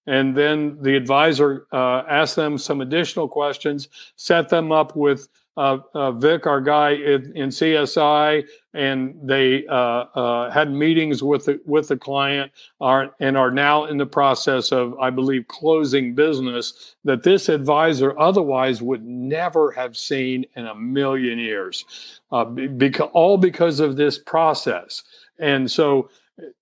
And 0.06 0.36
then 0.36 0.78
the 0.82 0.98
advisor 0.98 1.68
uh, 1.72 2.04
asked 2.10 2.36
them 2.36 2.58
some 2.58 2.82
additional 2.82 3.30
questions, 3.30 3.88
set 4.18 4.50
them 4.50 4.72
up 4.72 4.96
with 4.96 5.30
uh, 5.56 5.78
uh, 5.94 6.12
Vic, 6.12 6.48
our 6.48 6.62
guy 6.62 6.92
in, 6.92 7.32
in 7.36 7.50
CSI, 7.50 8.44
and 8.74 9.16
they 9.24 9.66
uh, 9.68 9.74
uh, 9.74 10.52
had 10.52 10.72
meetings 10.72 11.22
with 11.22 11.46
the, 11.46 11.60
with 11.66 11.88
the 11.88 11.98
client, 11.98 12.52
are, 12.82 13.14
and 13.20 13.38
are 13.38 13.52
now 13.52 13.86
in 13.86 13.98
the 13.98 14.06
process 14.06 14.72
of, 14.72 14.98
I 15.00 15.10
believe, 15.12 15.48
closing 15.48 16.16
business 16.16 16.96
that 17.04 17.24
this 17.24 17.50
advisor 17.50 18.18
otherwise 18.20 18.82
would 18.82 19.06
never 19.06 19.72
have 19.72 19.96
seen 19.96 20.46
in 20.56 20.66
a 20.66 20.76
million 20.76 21.38
years, 21.38 22.22
uh, 22.32 22.46
because 22.46 23.10
all 23.14 23.38
because 23.38 23.80
of 23.80 23.96
this 23.96 24.18
process. 24.18 25.04
And 25.40 25.70
so, 25.70 26.10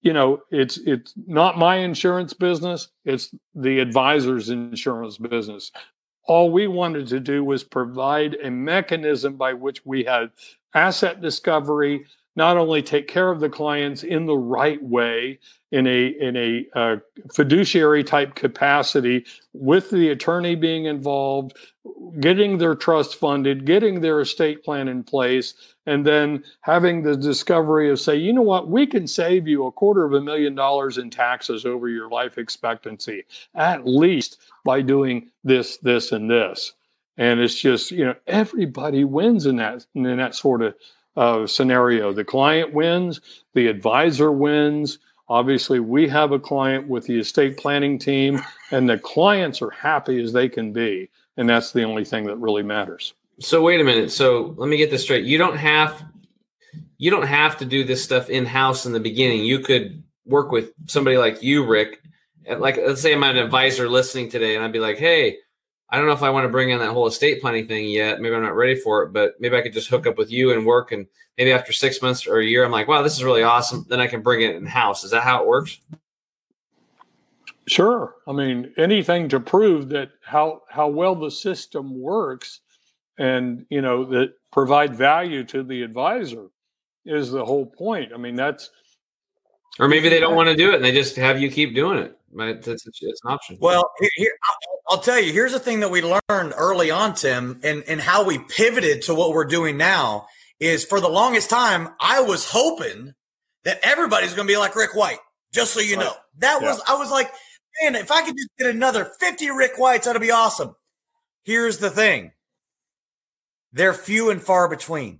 you 0.01 0.11
know, 0.11 0.41
it's 0.51 0.77
it's 0.79 1.13
not 1.27 1.57
my 1.57 1.77
insurance 1.77 2.33
business; 2.33 2.89
it's 3.05 3.33
the 3.55 3.79
advisor's 3.79 4.49
insurance 4.49 5.17
business. 5.17 5.71
All 6.26 6.51
we 6.51 6.67
wanted 6.67 7.07
to 7.07 7.19
do 7.19 7.43
was 7.43 7.63
provide 7.63 8.38
a 8.41 8.51
mechanism 8.51 9.36
by 9.36 9.53
which 9.53 9.86
we 9.86 10.03
had 10.03 10.32
asset 10.74 11.22
discovery, 11.22 12.05
not 12.36 12.57
only 12.57 12.82
take 12.82 13.07
care 13.07 13.29
of 13.29 13.39
the 13.39 13.49
clients 13.49 14.03
in 14.03 14.25
the 14.25 14.38
right 14.38 14.82
way 14.82 15.39
in 15.71 15.88
a 15.88 16.07
in 16.19 16.36
a 16.36 16.65
uh, 16.75 16.95
fiduciary 17.34 18.03
type 18.03 18.36
capacity 18.36 19.25
with 19.53 19.89
the 19.89 20.09
attorney 20.09 20.55
being 20.55 20.86
involved 20.86 21.55
getting 22.19 22.57
their 22.57 22.75
trust 22.75 23.15
funded 23.15 23.65
getting 23.65 24.01
their 24.01 24.21
estate 24.21 24.63
plan 24.63 24.88
in 24.88 25.03
place 25.03 25.53
and 25.86 26.05
then 26.05 26.43
having 26.61 27.01
the 27.01 27.15
discovery 27.15 27.89
of 27.89 27.99
say 27.99 28.15
you 28.15 28.34
know 28.34 28.41
what? 28.41 28.69
We 28.69 28.86
can 28.86 29.07
save 29.07 29.47
you 29.47 29.65
a 29.65 29.71
quarter 29.71 30.05
of 30.05 30.13
a 30.13 30.21
million 30.21 30.55
dollars 30.55 30.97
in 30.97 31.09
taxes 31.09 31.65
over 31.65 31.89
your 31.89 32.09
life 32.09 32.38
expectancy 32.38 33.23
at 33.55 33.86
least 33.86 34.39
by 34.63 34.82
doing 34.82 35.29
this 35.43 35.77
this 35.77 36.11
and 36.11 36.29
this. 36.29 36.73
And 37.17 37.39
it's 37.39 37.59
just 37.59 37.91
you 37.91 38.05
know 38.05 38.15
everybody 38.27 39.03
wins 39.03 39.45
in 39.45 39.55
that 39.57 39.86
in 39.95 40.03
that 40.03 40.36
sort 40.36 40.61
of 40.61 40.75
uh, 41.16 41.45
scenario 41.45 42.14
the 42.14 42.24
client 42.24 42.74
wins 42.74 43.22
the 43.53 43.68
advisor 43.68 44.32
wins 44.32 44.99
Obviously, 45.32 45.80
we 45.80 46.09
have 46.09 46.34
a 46.34 46.39
client 46.39 46.89
with 46.89 47.05
the 47.05 47.18
estate 47.18 47.55
planning 47.55 47.97
team, 47.97 48.41
and 48.72 48.89
the 48.89 48.97
clients 48.97 49.62
are 49.62 49.70
happy 49.70 50.22
as 50.22 50.34
they 50.34 50.49
can 50.49 50.74
be. 50.74 51.09
And 51.38 51.47
that's 51.47 51.72
the 51.72 51.84
only 51.84 52.03
thing 52.03 52.26
that 52.26 52.36
really 52.36 52.64
matters. 52.64 53.14
So 53.39 53.62
wait 53.62 53.80
a 53.80 53.84
minute. 53.86 54.12
So 54.12 54.53
let 54.57 54.68
me 54.68 54.76
get 54.76 54.91
this 54.91 55.03
straight. 55.03 55.24
You 55.24 55.38
don't 55.38 55.55
have 55.55 56.03
you 56.97 57.09
don't 57.09 57.28
have 57.28 57.57
to 57.59 57.66
do 57.66 57.86
this 57.86 58.03
stuff 58.03 58.30
in 58.30 58.45
house 58.45 58.86
in 58.86 58.91
the 58.91 58.99
beginning. 58.99 59.45
You 59.45 59.59
could 59.59 60.03
work 60.26 60.51
with 60.51 60.74
somebody 60.88 61.18
like 61.18 61.41
you, 61.41 61.66
Rick. 61.66 62.01
Like 62.57 62.76
let's 62.76 63.01
say 63.01 63.14
I'm 63.14 63.24
an 63.24 63.38
advisor 63.38 63.88
listening 63.88 64.30
today, 64.30 64.57
and 64.57 64.66
I'd 64.66 64.74
be 64.74 64.80
like, 64.80 64.97
"Hey, 64.97 65.38
I 65.91 65.97
don't 65.97 66.05
know 66.05 66.13
if 66.13 66.23
I 66.23 66.29
want 66.29 66.45
to 66.45 66.49
bring 66.49 66.69
in 66.69 66.79
that 66.79 66.91
whole 66.91 67.07
estate 67.07 67.41
planning 67.41 67.67
thing 67.67 67.85
yet. 67.89 68.21
Maybe 68.21 68.33
I'm 68.33 68.41
not 68.41 68.55
ready 68.55 68.75
for 68.75 69.03
it, 69.03 69.11
but 69.11 69.39
maybe 69.39 69.57
I 69.57 69.61
could 69.61 69.73
just 69.73 69.89
hook 69.89 70.07
up 70.07 70.17
with 70.17 70.31
you 70.31 70.53
and 70.53 70.65
work. 70.65 70.93
And 70.93 71.05
maybe 71.37 71.51
after 71.51 71.73
six 71.73 72.01
months 72.01 72.25
or 72.25 72.39
a 72.39 72.45
year, 72.45 72.63
I'm 72.63 72.71
like, 72.71 72.87
wow, 72.87 73.01
this 73.01 73.17
is 73.17 73.23
really 73.23 73.43
awesome. 73.43 73.85
Then 73.89 73.99
I 73.99 74.07
can 74.07 74.21
bring 74.21 74.41
it 74.41 74.55
in 74.55 74.65
house. 74.65 75.03
Is 75.03 75.11
that 75.11 75.23
how 75.23 75.41
it 75.41 75.47
works? 75.47 75.81
Sure. 77.67 78.15
I 78.25 78.31
mean, 78.31 78.73
anything 78.77 79.27
to 79.29 79.39
prove 79.39 79.89
that 79.89 80.11
how 80.23 80.61
how 80.69 80.87
well 80.87 81.13
the 81.13 81.29
system 81.29 81.99
works, 81.99 82.61
and 83.17 83.65
you 83.69 83.81
know 83.81 84.03
that 84.05 84.33
provide 84.51 84.95
value 84.95 85.43
to 85.45 85.61
the 85.63 85.83
advisor 85.83 86.47
is 87.05 87.31
the 87.31 87.45
whole 87.45 87.65
point. 87.65 88.11
I 88.13 88.17
mean, 88.17 88.35
that's 88.35 88.71
or 89.79 89.87
maybe 89.87 90.09
they 90.09 90.19
don't 90.19 90.35
want 90.35 90.49
to 90.49 90.55
do 90.55 90.71
it 90.71 90.75
and 90.75 90.83
they 90.83 90.91
just 90.91 91.15
have 91.15 91.39
you 91.39 91.49
keep 91.49 91.75
doing 91.75 91.97
it. 91.99 92.17
Right? 92.33 92.61
That's 92.61 92.85
it's 92.85 93.01
an 93.01 93.31
option. 93.31 93.57
Well, 93.59 93.89
here, 94.15 94.31
I'll 94.91 94.99
tell 94.99 95.19
you. 95.19 95.31
Here's 95.31 95.53
the 95.53 95.59
thing 95.59 95.79
that 95.79 95.89
we 95.89 96.01
learned 96.01 96.53
early 96.57 96.91
on, 96.91 97.15
Tim, 97.15 97.59
and 97.63 97.83
and 97.87 98.01
how 98.01 98.25
we 98.25 98.37
pivoted 98.37 99.03
to 99.03 99.15
what 99.15 99.31
we're 99.31 99.45
doing 99.45 99.77
now 99.77 100.27
is 100.59 100.85
for 100.85 100.99
the 100.99 101.09
longest 101.09 101.49
time 101.49 101.89
I 101.99 102.21
was 102.21 102.49
hoping 102.51 103.13
that 103.63 103.79
everybody's 103.83 104.33
going 104.33 104.47
to 104.47 104.53
be 104.53 104.57
like 104.57 104.75
Rick 104.75 104.93
White. 104.93 105.19
Just 105.53 105.73
so 105.73 105.79
you 105.79 105.95
right. 105.95 106.05
know, 106.05 106.13
that 106.39 106.59
yeah. 106.61 106.67
was 106.67 106.81
I 106.87 106.95
was 106.95 107.09
like, 107.09 107.31
man, 107.81 107.95
if 107.95 108.11
I 108.11 108.21
could 108.21 108.35
just 108.35 108.49
get 108.59 108.69
another 108.69 109.05
50 109.19 109.49
Rick 109.51 109.73
Whites, 109.77 110.05
that'd 110.05 110.21
be 110.21 110.31
awesome. 110.31 110.75
Here's 111.43 111.77
the 111.77 111.89
thing: 111.89 112.33
they're 113.71 113.93
few 113.93 114.29
and 114.29 114.41
far 114.41 114.67
between. 114.67 115.19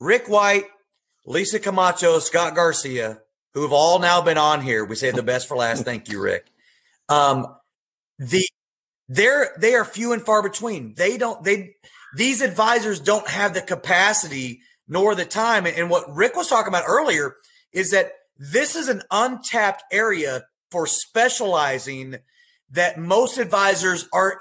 Rick 0.00 0.26
White, 0.26 0.64
Lisa 1.24 1.60
Camacho, 1.60 2.18
Scott 2.18 2.54
Garcia 2.54 3.20
who 3.54 3.62
have 3.62 3.72
all 3.72 4.00
now 4.00 4.20
been 4.20 4.36
on 4.36 4.60
here. 4.60 4.84
We 4.84 4.96
say 4.96 5.12
the 5.12 5.22
best 5.22 5.48
for 5.48 5.56
last. 5.56 5.84
Thank 5.84 6.10
you, 6.10 6.20
Rick. 6.20 6.46
Um, 7.08 7.46
the 8.18 8.46
they're 9.08 9.54
they 9.58 9.74
are 9.74 9.84
few 9.84 10.12
and 10.12 10.22
far 10.22 10.42
between. 10.42 10.94
They 10.94 11.16
don't 11.16 11.42
they 11.44 11.76
these 12.16 12.40
advisors 12.40 13.00
don't 13.00 13.28
have 13.28 13.54
the 13.54 13.60
capacity 13.60 14.60
nor 14.88 15.14
the 15.14 15.24
time. 15.24 15.66
And 15.66 15.90
what 15.90 16.14
Rick 16.14 16.36
was 16.36 16.48
talking 16.48 16.68
about 16.68 16.84
earlier 16.86 17.36
is 17.72 17.90
that 17.90 18.12
this 18.38 18.76
is 18.76 18.88
an 18.88 19.02
untapped 19.10 19.82
area 19.92 20.44
for 20.70 20.86
specializing 20.86 22.16
that 22.70 22.98
most 22.98 23.38
advisors 23.38 24.08
are 24.12 24.40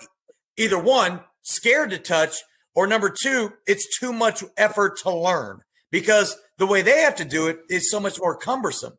either 0.58 0.80
one 0.80 1.22
scared 1.42 1.92
to 1.92 2.00
touch 2.00 2.38
or 2.76 2.88
number 2.88 3.14
two 3.22 3.54
it's 3.68 4.00
too 4.00 4.14
much 4.14 4.44
effort 4.58 4.98
to 4.98 5.12
learn 5.12 5.62
because 5.92 6.38
the 6.58 6.66
way 6.66 6.82
they 6.82 7.02
have 7.02 7.16
to 7.16 7.26
do 7.26 7.48
it 7.48 7.60
is 7.70 7.92
so 7.92 8.00
much 8.00 8.20
more 8.20 8.38
cumbersome 8.38 8.94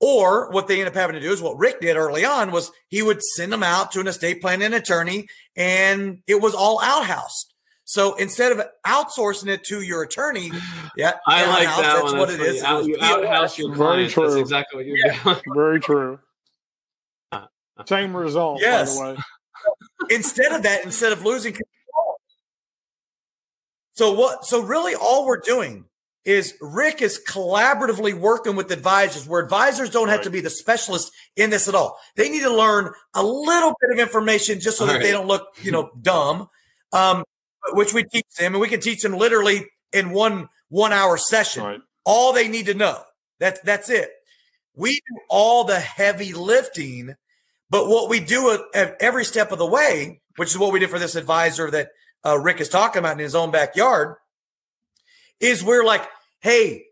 or 0.00 0.50
what 0.50 0.66
they 0.66 0.80
end 0.80 0.88
up 0.88 0.94
having 0.94 1.14
to 1.14 1.20
do 1.20 1.30
is 1.30 1.42
what 1.42 1.58
Rick 1.58 1.80
did 1.80 1.96
early 1.96 2.24
on 2.24 2.50
was 2.50 2.72
he 2.88 3.02
would 3.02 3.22
send 3.22 3.52
them 3.52 3.62
out 3.62 3.92
to 3.92 4.00
an 4.00 4.06
estate 4.06 4.40
planning 4.40 4.72
attorney 4.72 5.28
and 5.56 6.22
it 6.26 6.40
was 6.40 6.54
all 6.54 6.80
outhoused. 6.82 7.52
So 7.84 8.14
instead 8.14 8.52
of 8.52 8.62
outsourcing 8.86 9.48
it 9.48 9.64
to 9.64 9.82
your 9.82 10.02
attorney, 10.02 10.52
yeah, 10.96 11.14
I 11.26 11.44
like 11.46 11.66
that 11.66 11.82
that's 11.82 12.02
one. 12.04 12.18
what 12.18 12.28
that's 12.28 12.40
it 12.40 12.46
is. 12.46 12.62
Out, 12.62 12.84
you 12.84 12.96
outhouse 13.00 13.58
your 13.58 13.74
clients. 13.74 14.14
That's 14.14 14.36
exactly 14.36 14.76
what 14.76 14.86
you're 14.86 14.96
yeah. 14.96 15.22
doing. 15.24 15.36
Very 15.54 15.80
true. 15.80 16.20
Same 17.86 18.16
result, 18.16 18.60
yes. 18.60 18.96
by 18.98 19.08
the 19.08 19.14
way. 19.14 19.20
instead 20.10 20.52
of 20.52 20.62
that, 20.62 20.84
instead 20.84 21.12
of 21.12 21.24
losing 21.24 21.52
control. 21.52 22.20
So 23.94 24.12
what 24.12 24.44
so 24.44 24.62
really 24.62 24.94
all 24.94 25.26
we're 25.26 25.40
doing 25.40 25.84
is 26.24 26.54
Rick 26.60 27.00
is 27.02 27.20
collaboratively 27.26 28.14
working 28.14 28.54
with 28.56 28.70
advisors 28.70 29.26
where 29.26 29.40
advisors 29.42 29.90
don't 29.90 30.08
have 30.08 30.18
Right. 30.18 30.24
to 30.24 30.30
be 30.30 30.40
the 30.40 30.50
specialist 30.50 31.10
in 31.36 31.50
this 31.50 31.66
at 31.66 31.74
all. 31.74 31.98
They 32.16 32.28
need 32.28 32.42
to 32.42 32.54
learn 32.54 32.92
a 33.14 33.22
little 33.22 33.74
bit 33.80 33.90
of 33.92 33.98
information 33.98 34.60
just 34.60 34.76
so 34.78 34.86
that 34.86 34.96
All 34.96 35.00
they 35.00 35.12
don't 35.12 35.26
look, 35.26 35.46
you 35.62 35.72
know, 35.72 35.90
dumb. 36.02 36.48
Um, 36.92 37.24
which 37.72 37.92
we 37.94 38.04
teach 38.04 38.26
them, 38.38 38.54
and 38.54 38.60
we 38.60 38.68
can 38.68 38.80
teach 38.80 39.02
them 39.02 39.12
literally 39.16 39.66
in 39.92 40.10
one 40.10 40.48
one 40.68 40.92
hour 40.92 41.16
session. 41.16 41.62
Right. 41.62 41.80
All 42.04 42.32
they 42.32 42.48
need 42.48 42.66
to 42.66 42.74
know. 42.74 43.02
That's 43.38 43.60
that's 43.60 43.88
it. 43.90 44.10
We 44.74 44.92
do 44.92 45.20
all 45.28 45.64
the 45.64 45.78
heavy 45.80 46.32
lifting, 46.32 47.14
but 47.68 47.88
what 47.88 48.08
we 48.08 48.20
do 48.20 48.50
at, 48.50 48.60
at 48.74 48.96
every 49.00 49.24
step 49.24 49.52
of 49.52 49.58
the 49.58 49.66
way, 49.66 50.20
which 50.36 50.50
is 50.50 50.58
what 50.58 50.72
we 50.72 50.80
did 50.80 50.90
for 50.90 50.98
this 50.98 51.14
advisor 51.16 51.70
that 51.70 51.90
uh, 52.24 52.38
Rick 52.38 52.60
is 52.60 52.68
talking 52.68 52.98
about 53.00 53.12
in 53.12 53.18
his 53.18 53.34
own 53.34 53.50
backyard, 53.50 54.16
is 55.40 55.64
we're 55.64 55.84
like, 55.84 56.06
hey, 56.40 56.84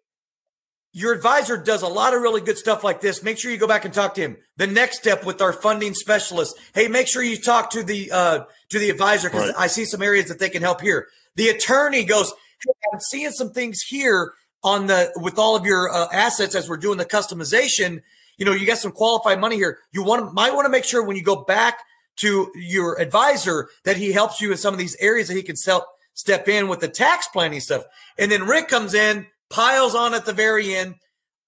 your 0.93 1.13
advisor 1.13 1.57
does 1.57 1.83
a 1.83 1.87
lot 1.89 2.15
of 2.15 2.23
really 2.23 2.41
good 2.41 2.59
stuff 2.59 2.83
like 2.83 3.01
this. 3.01 3.23
Make 3.23 3.39
sure 3.39 3.51
you 3.51 3.59
go 3.59 3.69
back 3.69 3.85
and 3.85 3.93
talk 3.95 4.15
to 4.15 4.21
him. 4.23 4.37
The 4.57 4.67
next 4.67 4.99
step 4.99 5.25
with 5.25 5.41
our 5.41 5.53
funding 5.53 5.95
specialist, 5.95 6.59
hey, 6.75 6.89
make 6.89 7.07
sure 7.07 7.23
you 7.23 7.37
talk 7.37 7.71
to 7.71 7.83
the 7.83 8.11
uh, 8.11 8.45
to 8.71 8.79
the 8.79 8.91
advisor 8.91 9.29
because 9.29 9.49
Right. 9.49 9.65
I 9.65 9.67
see 9.67 9.85
some 9.85 10.03
areas 10.03 10.27
that 10.29 10.39
they 10.39 10.49
can 10.49 10.63
help 10.63 10.81
here. 10.81 11.07
The 11.37 11.49
attorney 11.51 12.05
goes, 12.05 12.33
hey, 12.65 12.73
I'm 12.93 13.01
seeing 13.01 13.31
some 13.31 13.51
things 13.51 13.83
here 13.83 14.33
on 14.65 14.87
the 14.87 15.13
with 15.17 15.39
all 15.39 15.55
of 15.55 15.65
your 15.65 15.93
uh, 15.93 16.09
assets 16.13 16.55
as 16.55 16.69
we're 16.69 16.79
doing 16.79 16.99
the 16.99 17.05
customization. 17.05 18.03
You 18.39 18.47
know, 18.47 18.53
you 18.53 18.67
got 18.67 18.79
some 18.79 18.93
qualified 18.93 19.41
money 19.41 19.57
here. 19.57 19.79
You 19.93 20.03
want 20.03 20.33
might 20.33 20.55
want 20.55 20.65
to 20.65 20.71
make 20.71 20.85
sure 20.85 21.05
when 21.05 21.17
you 21.17 21.23
go 21.23 21.45
back 21.45 21.79
to 22.17 22.51
your 22.57 23.01
advisor 23.01 23.69
that 23.85 23.97
he 23.97 24.13
helps 24.13 24.41
you 24.41 24.51
in 24.51 24.57
some 24.57 24.75
of 24.75 24.79
these 24.79 24.97
areas 24.99 25.29
that 25.29 25.35
he 25.35 25.43
can 25.43 25.55
sell, 25.55 25.87
step 26.19 26.49
in 26.49 26.67
with 26.69 26.81
the 26.81 26.89
tax 26.89 27.29
planning 27.29 27.61
stuff. 27.61 27.85
And 28.19 28.31
then 28.31 28.43
Rick 28.47 28.67
comes 28.69 28.93
in, 28.93 29.27
piles 29.51 29.95
on 29.95 30.15
at 30.15 30.27
the 30.27 30.33
very 30.33 30.75
end. 30.75 30.97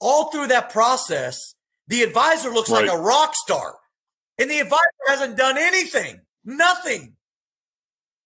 All 0.01 0.31
through 0.31 0.47
that 0.47 0.71
process, 0.71 1.55
the 1.89 2.03
advisor 2.03 2.51
looks 2.51 2.71
like 2.71 2.89
a 2.89 2.97
rock 2.97 3.33
star. 3.35 3.75
And 4.39 4.49
the 4.51 4.61
advisor 4.61 4.81
hasn't 5.09 5.37
done 5.37 5.59
anything, 5.59 6.21
nothing. 6.45 7.17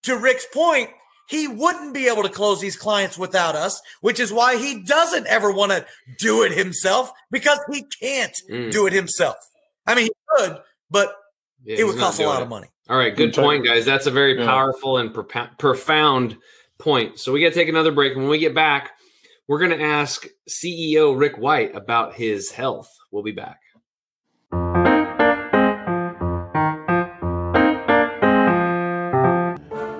To 0.05 0.16
Rick's 0.18 0.47
point, 0.53 0.90
he 1.30 1.49
wouldn't 1.49 1.95
be 1.95 2.09
able 2.09 2.22
to 2.24 2.28
close 2.28 2.61
these 2.61 2.76
clients 2.76 3.16
without 3.16 3.57
us, 3.57 3.80
which 4.03 4.20
is 4.20 4.30
why 4.30 4.59
he 4.59 4.82
doesn't 4.84 5.26
ever 5.26 5.51
want 5.51 5.72
to 5.72 5.86
do 6.18 6.42
it 6.42 6.53
himself 6.53 7.11
because 7.30 7.59
he 7.72 7.84
can't 8.01 8.36
Mm. 8.51 8.70
do 8.70 8.86
it 8.86 8.92
himself. 8.92 9.36
I 9.86 9.95
mean, 9.95 10.05
he 10.05 10.12
could, 10.36 10.59
but 10.90 11.16
Yeah, 11.64 11.78
it 11.78 11.84
would 11.84 11.99
cost 11.99 12.20
a 12.20 12.26
lot 12.26 12.40
it. 12.40 12.42
of 12.42 12.49
money. 12.51 12.68
All 12.89 12.99
right, 12.99 13.16
good 13.16 13.32
point, 13.35 13.64
guys. 13.64 13.85
That's 13.87 14.07
a 14.07 14.11
very 14.11 14.39
Yeah. 14.39 14.45
powerful 14.47 14.99
and 14.99 15.11
propa- 15.11 15.59
profound 15.59 16.37
point. 16.78 17.18
So 17.18 17.32
we 17.32 17.41
got 17.41 17.49
to 17.49 17.55
take 17.55 17.68
another 17.68 17.93
break. 17.93 18.12
And 18.12 18.22
when 18.22 18.30
we 18.30 18.39
get 18.39 18.55
back, 18.55 18.91
we're 19.49 19.59
going 19.59 19.70
to 19.70 19.82
ask 19.82 20.26
CEO 20.49 21.12
Rick 21.18 21.39
White 21.39 21.74
about 21.74 22.14
his 22.14 22.51
health. 22.51 22.91
We'll 23.11 23.22
be 23.22 23.32
back. 23.32 23.59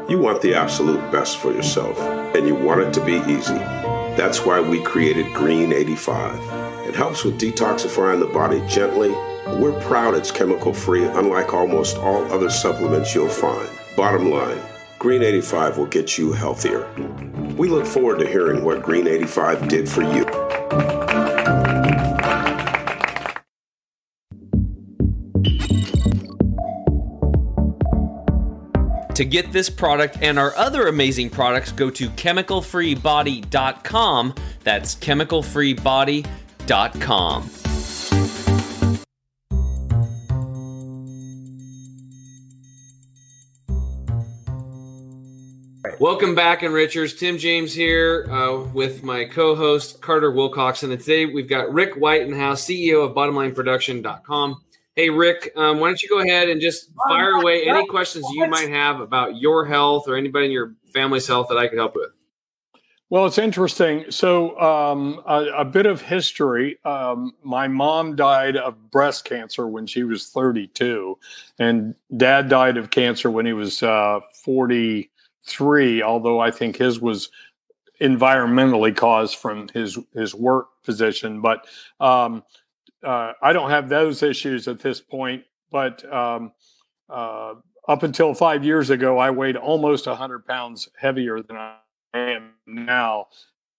You 0.09 0.19
want 0.21 0.43
the 0.43 0.55
absolute 0.55 1.11
best 1.11 1.39
for 1.39 1.51
yourself, 1.53 1.99
and 2.37 2.47
you 2.47 2.55
want 2.55 2.81
it 2.83 2.93
to 2.95 3.05
be 3.05 3.15
easy. 3.33 3.55
That's 4.17 4.45
why 4.45 4.61
we 4.61 4.81
created 4.83 5.33
Green 5.33 5.73
85. 5.73 6.39
It 6.87 6.95
helps 6.95 7.25
with 7.25 7.41
detoxifying 7.41 8.21
the 8.21 8.27
body 8.27 8.63
gently. 8.69 9.13
We're 9.47 9.79
proud 9.83 10.15
it's 10.15 10.31
chemical 10.31 10.73
free, 10.73 11.05
unlike 11.05 11.53
almost 11.53 11.99
all 11.99 12.25
other 12.33 12.49
supplements 12.51 13.15
you'll 13.15 13.29
find. 13.29 13.69
Bottom 13.97 14.31
line 14.31 14.61
Green 14.99 15.23
85 15.23 15.77
will 15.77 15.85
get 15.87 16.17
you 16.17 16.33
healthier. 16.33 16.89
We 17.57 17.69
look 17.69 17.85
forward 17.85 18.21
to 18.21 18.27
hearing 18.27 18.65
what 18.65 18.83
Green 18.83 19.07
85 19.07 19.69
did 19.69 19.87
for 19.87 20.01
you. 20.03 20.25
To 29.15 29.25
get 29.25 29.53
this 29.53 29.71
product 29.71 30.19
and 30.23 30.39
our 30.39 30.57
other 30.57 30.87
amazing 30.89 31.29
products, 31.31 31.71
go 31.71 31.91
to 31.91 32.09
chemicalfreebody.com. 32.09 34.35
That's 34.65 34.97
chemicalfreebody.com. 34.97 37.51
Welcome 46.01 46.35
back, 46.35 46.61
Enrichers. 46.61 47.17
Tim 47.17 47.39
James 47.39 47.73
here 47.73 48.27
uh, 48.31 48.65
with 48.73 49.05
my 49.05 49.25
co 49.27 49.55
host, 49.55 50.01
Carter 50.01 50.33
Wilcoxon. 50.33 50.91
And 50.91 50.99
today 50.99 51.27
we've 51.27 51.49
got 51.49 51.73
Rick 51.73 51.95
White 51.95 52.23
in 52.23 52.33
the 52.33 52.37
house, 52.37 52.65
CEO 52.67 53.05
of 53.05 53.15
BottomLineProtection.com. 53.15 54.63
Hey, 54.97 55.11
Rick, 55.11 55.53
um, 55.57 55.79
why 55.79 55.89
don't 55.89 56.03
you 56.03 56.09
go 56.09 56.19
ahead 56.19 56.49
and 56.49 56.61
just 56.61 56.91
fire 57.09 57.33
away 57.33 57.69
any 57.69 57.87
questions 57.87 58.27
you 58.33 58.47
might 58.49 58.71
have 58.71 59.01
about 59.01 59.37
your 59.37 59.65
health 59.65 60.09
or 60.09 60.17
anybody 60.17 60.47
in 60.47 60.53
your 60.53 60.75
family's 60.93 61.27
health 61.27 61.47
that 61.49 61.59
I 61.59 61.69
could 61.69 61.79
help 61.79 61.95
with? 61.95 62.11
Well, 63.11 63.27
it's 63.27 63.39
interesting. 63.39 64.07
So, 64.11 64.59
um, 64.61 65.23
a, 65.27 65.45
a 65.59 65.65
bit 65.65 65.87
of 65.87 66.01
history. 66.01 66.79
Um, 66.85 67.35
my 67.45 67.69
mom 67.69 68.17
died 68.17 68.57
of 68.57 68.91
breast 68.91 69.25
cancer 69.25 69.69
when 69.69 69.87
she 69.87 70.03
was 70.03 70.31
32, 70.31 71.17
and 71.61 71.95
dad 72.17 72.49
died 72.49 72.77
of 72.79 72.91
cancer 72.91 73.31
when 73.31 73.47
he 73.47 73.53
was 73.53 73.83
uh, 73.83 74.21
43, 75.45 76.03
although 76.03 76.41
I 76.41 76.51
think 76.51 76.77
his 76.77 77.01
was 77.01 77.31
environmentally 78.01 78.95
caused 78.95 79.37
from 79.37 79.69
his, 79.69 79.99
his 80.15 80.35
work 80.35 80.69
position. 80.85 81.41
But 81.41 81.67
um, 82.01 82.43
uh, 83.03 83.33
I 83.43 83.53
don't 83.53 83.71
have 83.71 83.89
those 83.89 84.23
issues 84.23 84.69
at 84.69 84.81
this 84.81 85.01
point. 85.01 85.45
But 85.71 86.05
um, 86.13 86.53
uh, 87.09 87.55
up 87.89 88.03
until 88.03 88.35
five 88.35 88.65
years 88.65 88.91
ago, 88.91 89.19
I 89.19 89.31
weighed 89.31 89.57
almost 89.57 90.07
100 90.07 90.47
pounds 90.47 90.89
heavier 90.97 91.43
than 91.43 91.57
I 91.57 91.77
am 92.15 92.53
now. 92.67 93.29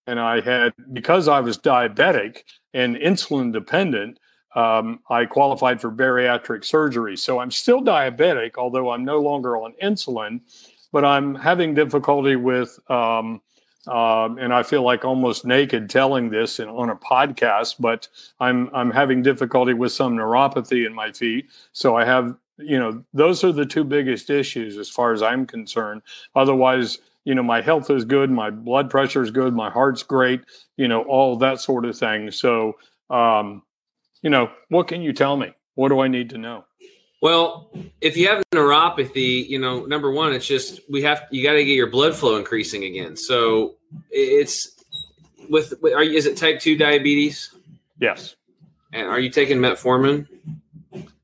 And 0.06 0.20
I 0.20 0.40
had, 0.40 0.72
because 0.92 1.26
I 1.26 1.40
was 1.40 1.58
diabetic 1.58 2.42
and 2.74 2.96
insulin 2.96 3.52
dependent, 3.52 4.18
um, 4.54 5.00
I 5.10 5.26
qualified 5.26 5.80
for 5.80 5.90
bariatric 5.90 6.64
surgery. 6.64 7.16
So 7.16 7.40
I'm 7.40 7.50
still 7.50 7.82
diabetic, 7.82 8.52
although 8.56 8.90
I'm 8.90 9.04
no 9.04 9.20
longer 9.20 9.56
on 9.56 9.74
insulin, 9.82 10.40
but 10.92 11.04
I'm 11.04 11.34
having 11.34 11.74
difficulty 11.74 12.36
with, 12.36 12.78
um, 12.90 13.40
um, 13.86 14.38
and 14.38 14.52
I 14.52 14.62
feel 14.62 14.82
like 14.82 15.04
almost 15.04 15.44
naked 15.44 15.88
telling 15.88 16.30
this 16.30 16.58
in, 16.58 16.68
on 16.68 16.90
a 16.90 16.96
podcast, 16.96 17.76
but 17.78 18.08
I'm 18.40 18.68
I'm 18.74 18.90
having 18.90 19.22
difficulty 19.22 19.74
with 19.74 19.92
some 19.92 20.16
neuropathy 20.16 20.86
in 20.86 20.94
my 20.94 21.12
feet. 21.12 21.50
So 21.72 21.96
I 21.96 22.04
have, 22.04 22.34
you 22.58 22.78
know, 22.78 23.04
those 23.14 23.44
are 23.44 23.52
the 23.52 23.66
two 23.66 23.84
biggest 23.84 24.28
issues 24.28 24.76
as 24.76 24.88
far 24.88 25.12
as 25.12 25.22
I'm 25.22 25.46
concerned. 25.46 26.02
Otherwise, 26.34 26.98
you 27.24 27.34
know, 27.34 27.42
my 27.42 27.60
health 27.60 27.90
is 27.90 28.04
good, 28.04 28.30
my 28.30 28.50
blood 28.50 28.88
pressure 28.88 29.22
is 29.22 29.30
good, 29.30 29.54
my 29.54 29.70
heart's 29.70 30.02
great, 30.02 30.42
you 30.76 30.88
know, 30.88 31.02
all 31.02 31.36
that 31.36 31.60
sort 31.60 31.84
of 31.84 31.96
thing. 31.96 32.30
So, 32.30 32.76
um, 33.10 33.62
you 34.22 34.30
know, 34.30 34.50
what 34.68 34.88
can 34.88 35.02
you 35.02 35.12
tell 35.12 35.36
me? 35.36 35.52
What 35.74 35.88
do 35.90 36.00
I 36.00 36.08
need 36.08 36.30
to 36.30 36.38
know? 36.38 36.64
Well, 37.22 37.70
if 38.00 38.16
you 38.16 38.28
have 38.28 38.42
neuropathy, 38.52 39.48
you 39.48 39.58
know, 39.58 39.86
number 39.86 40.10
one, 40.10 40.32
it's 40.32 40.46
just 40.46 40.80
we 40.90 41.02
have 41.02 41.22
you 41.30 41.42
got 41.42 41.54
to 41.54 41.64
get 41.64 41.72
your 41.72 41.90
blood 41.90 42.14
flow 42.14 42.36
increasing 42.36 42.84
again. 42.84 43.16
So 43.16 43.76
it's 44.10 44.76
with 45.48 45.72
are 45.84 46.02
you, 46.02 46.16
is 46.16 46.26
it 46.26 46.36
type 46.36 46.60
two 46.60 46.76
diabetes? 46.76 47.54
Yes. 48.00 48.36
And 48.92 49.08
are 49.08 49.20
you 49.20 49.30
taking 49.30 49.58
metformin? 49.58 50.26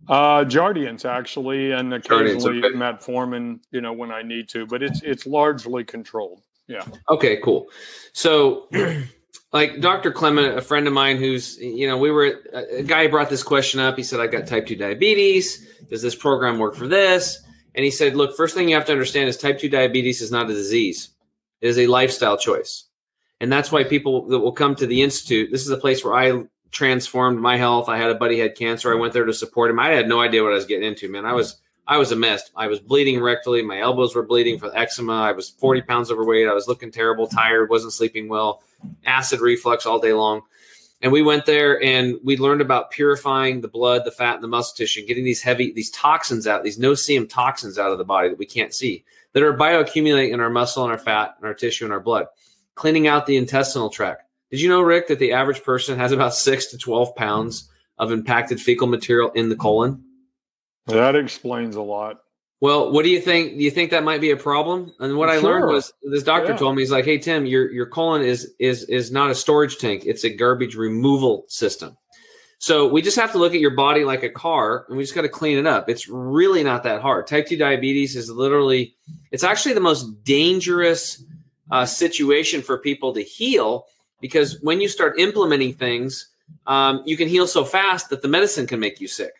Uh, 0.09 0.45
Jardiance 0.45 1.05
actually, 1.05 1.73
and 1.73 1.95
occasionally 1.95 2.59
okay. 2.59 2.75
metformin, 2.75 3.61
you 3.71 3.81
know, 3.81 3.93
when 3.93 4.11
I 4.11 4.23
need 4.23 4.49
to, 4.51 4.67
but 4.67 4.83
it's 4.83 5.01
it's 5.03 5.27
largely 5.27 5.85
controlled. 5.85 6.43
Yeah. 6.67 6.85
Okay, 7.11 7.39
cool. 7.43 7.69
So, 8.13 8.69
like 9.53 9.81
Dr. 9.81 10.11
Clement, 10.13 10.57
a 10.57 10.63
friend 10.63 10.87
of 10.87 10.93
mine 10.93 11.19
who's, 11.19 11.59
you 11.59 11.87
know, 11.87 11.99
we 11.99 12.11
were, 12.11 12.41
a 12.53 12.83
guy 12.83 13.07
brought 13.07 13.29
this 13.29 13.43
question 13.43 13.81
up. 13.81 13.97
He 13.97 14.03
said, 14.03 14.21
I 14.21 14.27
got 14.27 14.47
type 14.47 14.67
2 14.67 14.77
diabetes. 14.77 15.69
Does 15.91 16.03
this 16.03 16.15
program 16.15 16.59
work 16.59 16.75
for 16.75 16.89
this? 16.89 17.43
And 17.75 17.85
he 17.85 17.91
said, 17.91 18.17
look, 18.17 18.37
first 18.37 18.55
thing 18.55 18.69
you 18.69 18.75
have 18.75 18.87
to 18.87 18.93
understand 18.93 19.29
is 19.29 19.37
type 19.37 19.59
2 19.59 19.69
diabetes 19.69 20.21
is 20.21 20.31
not 20.31 20.51
a 20.51 20.55
disease, 20.55 21.11
it 21.61 21.69
is 21.69 21.79
a 21.79 21.87
lifestyle 21.87 22.37
choice. 22.37 22.85
And 23.41 23.53
that's 23.53 23.73
why 23.73 23.83
people 23.85 24.29
that 24.29 24.39
will 24.39 24.53
come 24.53 24.75
to 24.77 24.87
the 24.87 25.03
Institute, 25.03 25.51
this 25.51 25.63
is 25.63 25.71
a 25.71 25.77
place 25.77 26.05
where 26.05 26.15
I 26.15 26.45
transformed 26.71 27.41
my 27.41 27.57
health. 27.57 27.89
I 27.89 27.99
had 27.99 28.11
a 28.11 28.15
buddy 28.15 28.39
had 28.39 28.57
cancer. 28.57 28.93
I 28.93 28.99
went 28.99 29.13
there 29.13 29.25
to 29.25 29.33
support 29.33 29.71
him. 29.71 29.79
I 29.79 29.89
had 29.91 30.09
no 30.09 30.21
idea 30.21 30.43
what 30.43 30.53
I 30.53 30.57
was 30.57 30.65
getting 30.65 30.89
into, 30.89 31.09
man. 31.09 31.27
I 31.27 31.33
was 31.33 31.61
I 31.87 31.99
was 31.99 32.13
a 32.13 32.17
mess. 32.17 32.51
I 32.55 32.69
was 32.69 32.79
bleeding 32.79 33.17
rectally. 33.17 33.65
My 33.65 33.81
elbows 33.81 34.15
were 34.15 34.25
bleeding 34.25 34.59
for 34.59 34.75
eczema. 34.77 35.15
I 35.15 35.33
was 35.33 35.51
40 35.51 35.83
pounds 35.83 36.11
overweight. 36.11 36.49
I 36.49 36.55
was 36.55 36.69
looking 36.69 36.93
terrible, 36.93 37.27
tired, 37.27 37.71
wasn't 37.71 37.93
sleeping 37.93 38.29
well, 38.29 38.63
acid 39.05 39.41
reflux 39.41 39.85
all 39.85 39.99
day 39.99 40.13
long. 40.13 40.43
And 41.03 41.11
we 41.11 41.23
went 41.23 41.47
there 41.47 41.83
and 41.83 42.19
we 42.23 42.37
learned 42.37 42.61
about 42.61 42.93
purifying 42.93 43.61
the 43.61 43.69
blood, 43.69 44.05
the 44.05 44.13
fat, 44.13 44.37
and 44.37 44.45
the 44.45 44.49
muscle 44.49 44.77
tissue, 44.77 45.05
getting 45.05 45.25
these 45.25 45.43
heavy, 45.43 45.73
these 45.73 45.91
toxins 45.91 46.47
out, 46.47 46.63
these 46.63 46.79
no-seum 46.79 47.27
toxins 47.27 47.77
out 47.77 47.91
of 47.91 47.99
the 47.99 48.05
body 48.05 48.29
that 48.29 48.39
we 48.39 48.47
can't 48.47 48.73
see, 48.73 49.05
that 49.33 49.43
are 49.43 49.53
bioaccumulating 49.53 50.33
in 50.33 50.39
our 50.39 50.51
muscle 50.51 50.85
and 50.85 50.93
our 50.93 50.99
fat 50.99 51.35
and 51.39 51.47
our 51.47 51.55
tissue 51.55 51.85
and 51.85 51.93
our 51.93 51.99
blood, 51.99 52.27
cleaning 52.77 53.09
out 53.09 53.27
the 53.27 53.37
intestinal 53.37 53.91
tract, 53.91 54.23
Did 54.51 54.61
you 54.61 54.69
know, 54.69 54.81
Rick, 54.81 55.09
that 55.09 55.19
the 55.19 55.33
average 55.33 55.65
person 55.65 55.99
has 55.99 56.13
about 56.13 56.35
six 56.35 56.67
to 56.67 56.79
12 56.79 57.17
pounds 57.17 57.69
of 57.99 58.13
impacted 58.13 58.61
fecal 58.61 58.87
material 58.87 59.33
in 59.33 59.49
the 59.49 59.57
colon? 59.57 60.05
That 60.87 61.17
explains 61.17 61.77
a 61.77 61.83
lot. 61.83 62.19
Well, 62.61 62.93
what 62.93 63.03
do 63.03 63.11
you 63.11 63.21
think? 63.21 63.59
Do 63.59 63.65
you 63.65 63.73
think 63.73 63.91
that 63.91 64.05
might 64.05 64.21
be 64.21 64.31
a 64.31 64.37
problem? 64.37 64.93
And 65.01 65.17
what 65.17 65.29
I 65.29 65.39
learned 65.39 65.67
was 65.67 65.93
this 66.03 66.23
doctor 66.23 66.53
Yeah. 66.53 66.59
told 66.59 66.77
me 66.77 66.83
he's 66.83 66.93
like, 66.93 67.05
"Hey 67.05 67.19
Tim, 67.19 67.45
your 67.45 67.71
your 67.73 67.87
colon 67.87 68.23
is 68.23 68.55
is 68.61 68.85
is 68.85 69.11
not 69.11 69.31
a 69.31 69.35
storage 69.35 69.79
tank; 69.79 70.05
it's 70.07 70.23
a 70.25 70.31
garbage 70.31 70.77
removal 70.77 71.45
system." 71.49 71.97
So 72.59 72.87
we 72.87 73.03
just 73.03 73.17
have 73.17 73.33
to 73.33 73.39
look 73.39 73.55
at 73.55 73.61
your 73.61 73.75
body 73.75 74.05
like 74.05 74.23
a 74.23 74.31
car, 74.31 74.87
and 74.89 74.97
we 74.97 75.03
just 75.03 75.17
got 75.17 75.23
to 75.23 75.29
clean 75.29 75.59
it 75.59 75.67
up. 75.67 75.89
It's 75.89 76.09
really 76.09 76.63
not 76.63 76.85
that 76.85 77.03
hard. 77.03 77.27
Type 77.27 77.49
two 77.49 77.57
diabetes 77.57 78.15
is 78.15 78.31
literally, 78.31 78.95
it's 79.33 79.43
actually 79.43 79.75
the 79.75 79.81
most 79.81 80.23
dangerous 80.23 81.25
uh, 81.73 81.85
situation 81.85 82.63
for 82.63 82.79
people 82.79 83.13
to 83.15 83.23
heal 83.23 83.87
because 84.21 84.61
when 84.63 84.81
you 84.81 84.87
start 84.87 85.19
implementing 85.19 85.73
things, 85.75 86.29
um, 86.69 87.03
you 87.05 87.17
can 87.17 87.27
heal 87.27 87.49
so 87.49 87.65
fast 87.65 88.11
that 88.11 88.23
the 88.23 88.29
medicine 88.29 88.69
can 88.69 88.79
make 88.79 89.01
you 89.01 89.09
sick 89.09 89.33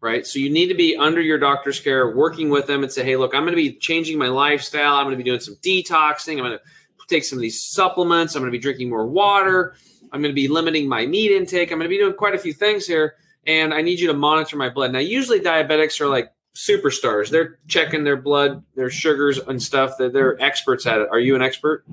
right? 0.00 0.26
So 0.26 0.38
you 0.38 0.50
need 0.50 0.68
to 0.68 0.74
be 0.74 0.96
under 0.96 1.20
your 1.20 1.38
doctor's 1.38 1.80
care, 1.80 2.14
working 2.14 2.50
with 2.50 2.66
them 2.66 2.82
and 2.82 2.92
say, 2.92 3.04
hey, 3.04 3.16
look, 3.16 3.34
I'm 3.34 3.42
going 3.42 3.52
to 3.52 3.56
be 3.56 3.72
changing 3.72 4.18
my 4.18 4.28
lifestyle. 4.28 4.94
I'm 4.94 5.06
going 5.06 5.16
to 5.18 5.22
be 5.22 5.28
doing 5.28 5.40
some 5.40 5.56
detoxing. 5.56 6.34
I'm 6.34 6.44
going 6.44 6.58
to 6.58 6.60
take 7.08 7.24
some 7.24 7.38
of 7.38 7.42
these 7.42 7.62
supplements. 7.62 8.34
I'm 8.34 8.42
going 8.42 8.52
to 8.52 8.56
be 8.56 8.62
drinking 8.62 8.90
more 8.90 9.06
water. 9.06 9.74
I'm 10.12 10.22
going 10.22 10.32
to 10.32 10.40
be 10.40 10.48
limiting 10.48 10.88
my 10.88 11.06
meat 11.06 11.32
intake. 11.32 11.72
I'm 11.72 11.78
going 11.78 11.88
to 11.88 11.94
be 11.94 11.98
doing 11.98 12.14
quite 12.14 12.34
a 12.34 12.38
few 12.38 12.52
things 12.52 12.86
here. 12.86 13.16
And 13.46 13.72
I 13.72 13.82
need 13.82 13.98
you 13.98 14.06
to 14.08 14.14
monitor 14.14 14.56
my 14.56 14.68
blood. 14.68 14.92
Now, 14.92 14.98
usually 14.98 15.40
diabetics 15.40 16.00
are 16.00 16.08
like 16.08 16.32
superstars. 16.54 17.30
They're 17.30 17.58
checking 17.66 18.04
their 18.04 18.16
blood, 18.16 18.62
their 18.74 18.90
sugars 18.90 19.38
and 19.38 19.62
stuff. 19.62 19.92
They're, 19.98 20.10
they're 20.10 20.42
experts 20.42 20.86
at 20.86 21.00
it. 21.00 21.08
Are 21.10 21.20
you 21.20 21.34
an 21.34 21.42
expert? 21.42 21.84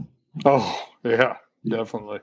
Oh, 0.43 0.87
yeah, 1.03 1.37
definitely. 1.67 2.19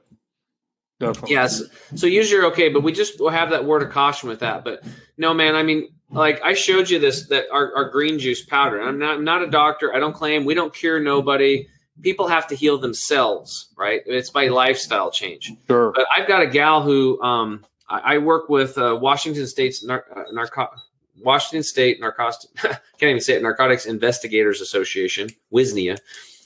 Yes. 1.26 1.62
So 1.94 2.06
usually 2.06 2.40
you're 2.40 2.50
okay, 2.52 2.68
but 2.68 2.82
we 2.82 2.92
just 2.92 3.20
will 3.20 3.30
have 3.30 3.50
that 3.50 3.64
word 3.64 3.82
of 3.82 3.90
caution 3.90 4.28
with 4.28 4.40
that. 4.40 4.64
But 4.64 4.84
no, 5.18 5.34
man, 5.34 5.54
I 5.54 5.62
mean, 5.62 5.88
like 6.10 6.40
I 6.42 6.54
showed 6.54 6.90
you 6.90 6.98
this 6.98 7.26
that 7.28 7.46
our, 7.52 7.74
our 7.74 7.90
green 7.90 8.18
juice 8.18 8.44
powder. 8.44 8.80
I'm 8.80 8.98
not 8.98 9.16
I'm 9.16 9.24
not 9.24 9.42
a 9.42 9.48
doctor. 9.48 9.94
I 9.94 9.98
don't 9.98 10.12
claim 10.12 10.44
we 10.44 10.54
don't 10.54 10.74
cure 10.74 11.00
nobody. 11.00 11.66
People 12.02 12.26
have 12.26 12.46
to 12.48 12.54
heal 12.54 12.78
themselves, 12.78 13.68
right? 13.76 14.02
It's 14.06 14.30
by 14.30 14.48
lifestyle 14.48 15.10
change. 15.10 15.52
Sure. 15.68 15.92
But 15.94 16.06
I've 16.16 16.26
got 16.26 16.42
a 16.42 16.46
gal 16.46 16.82
who 16.82 17.20
um, 17.22 17.64
I, 17.88 18.14
I 18.14 18.18
work 18.18 18.48
with 18.48 18.76
uh, 18.78 18.98
Washington 19.00 19.46
State's 19.46 19.84
nar- 19.84 20.06
uh, 20.14 20.24
narco- 20.32 20.70
Washington 21.22 21.62
State 21.62 22.00
Narcotics 22.00 22.46
can't 22.56 22.80
even 23.02 23.20
say 23.20 23.34
it 23.34 23.42
Narcotics 23.42 23.86
Investigators 23.86 24.60
Association 24.60 25.28
WISNIA, 25.50 25.98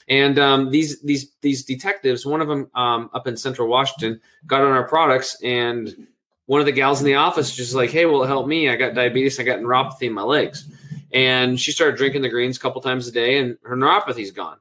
and 0.07 0.39
um, 0.39 0.69
these 0.71 1.01
these 1.01 1.31
these 1.41 1.63
detectives, 1.63 2.25
one 2.25 2.41
of 2.41 2.47
them 2.47 2.69
um, 2.75 3.09
up 3.13 3.27
in 3.27 3.35
Central 3.37 3.67
Washington, 3.67 4.19
got 4.45 4.61
on 4.61 4.71
our 4.71 4.87
products, 4.87 5.37
and 5.43 6.07
one 6.45 6.59
of 6.61 6.65
the 6.65 6.71
gals 6.71 6.99
in 7.01 7.05
the 7.05 7.15
office 7.15 7.55
just 7.55 7.73
like, 7.73 7.89
"Hey, 7.89 8.05
will 8.05 8.23
it 8.23 8.27
help 8.27 8.47
me? 8.47 8.69
I 8.69 8.75
got 8.75 8.93
diabetes, 8.93 9.39
I 9.39 9.43
got 9.43 9.59
neuropathy 9.59 10.03
in 10.03 10.13
my 10.13 10.21
legs," 10.23 10.65
and 11.11 11.59
she 11.59 11.71
started 11.71 11.97
drinking 11.97 12.21
the 12.21 12.29
greens 12.29 12.57
a 12.57 12.59
couple 12.59 12.81
times 12.81 13.07
a 13.07 13.11
day, 13.11 13.37
and 13.39 13.57
her 13.63 13.75
neuropathy's 13.75 14.31
gone. 14.31 14.57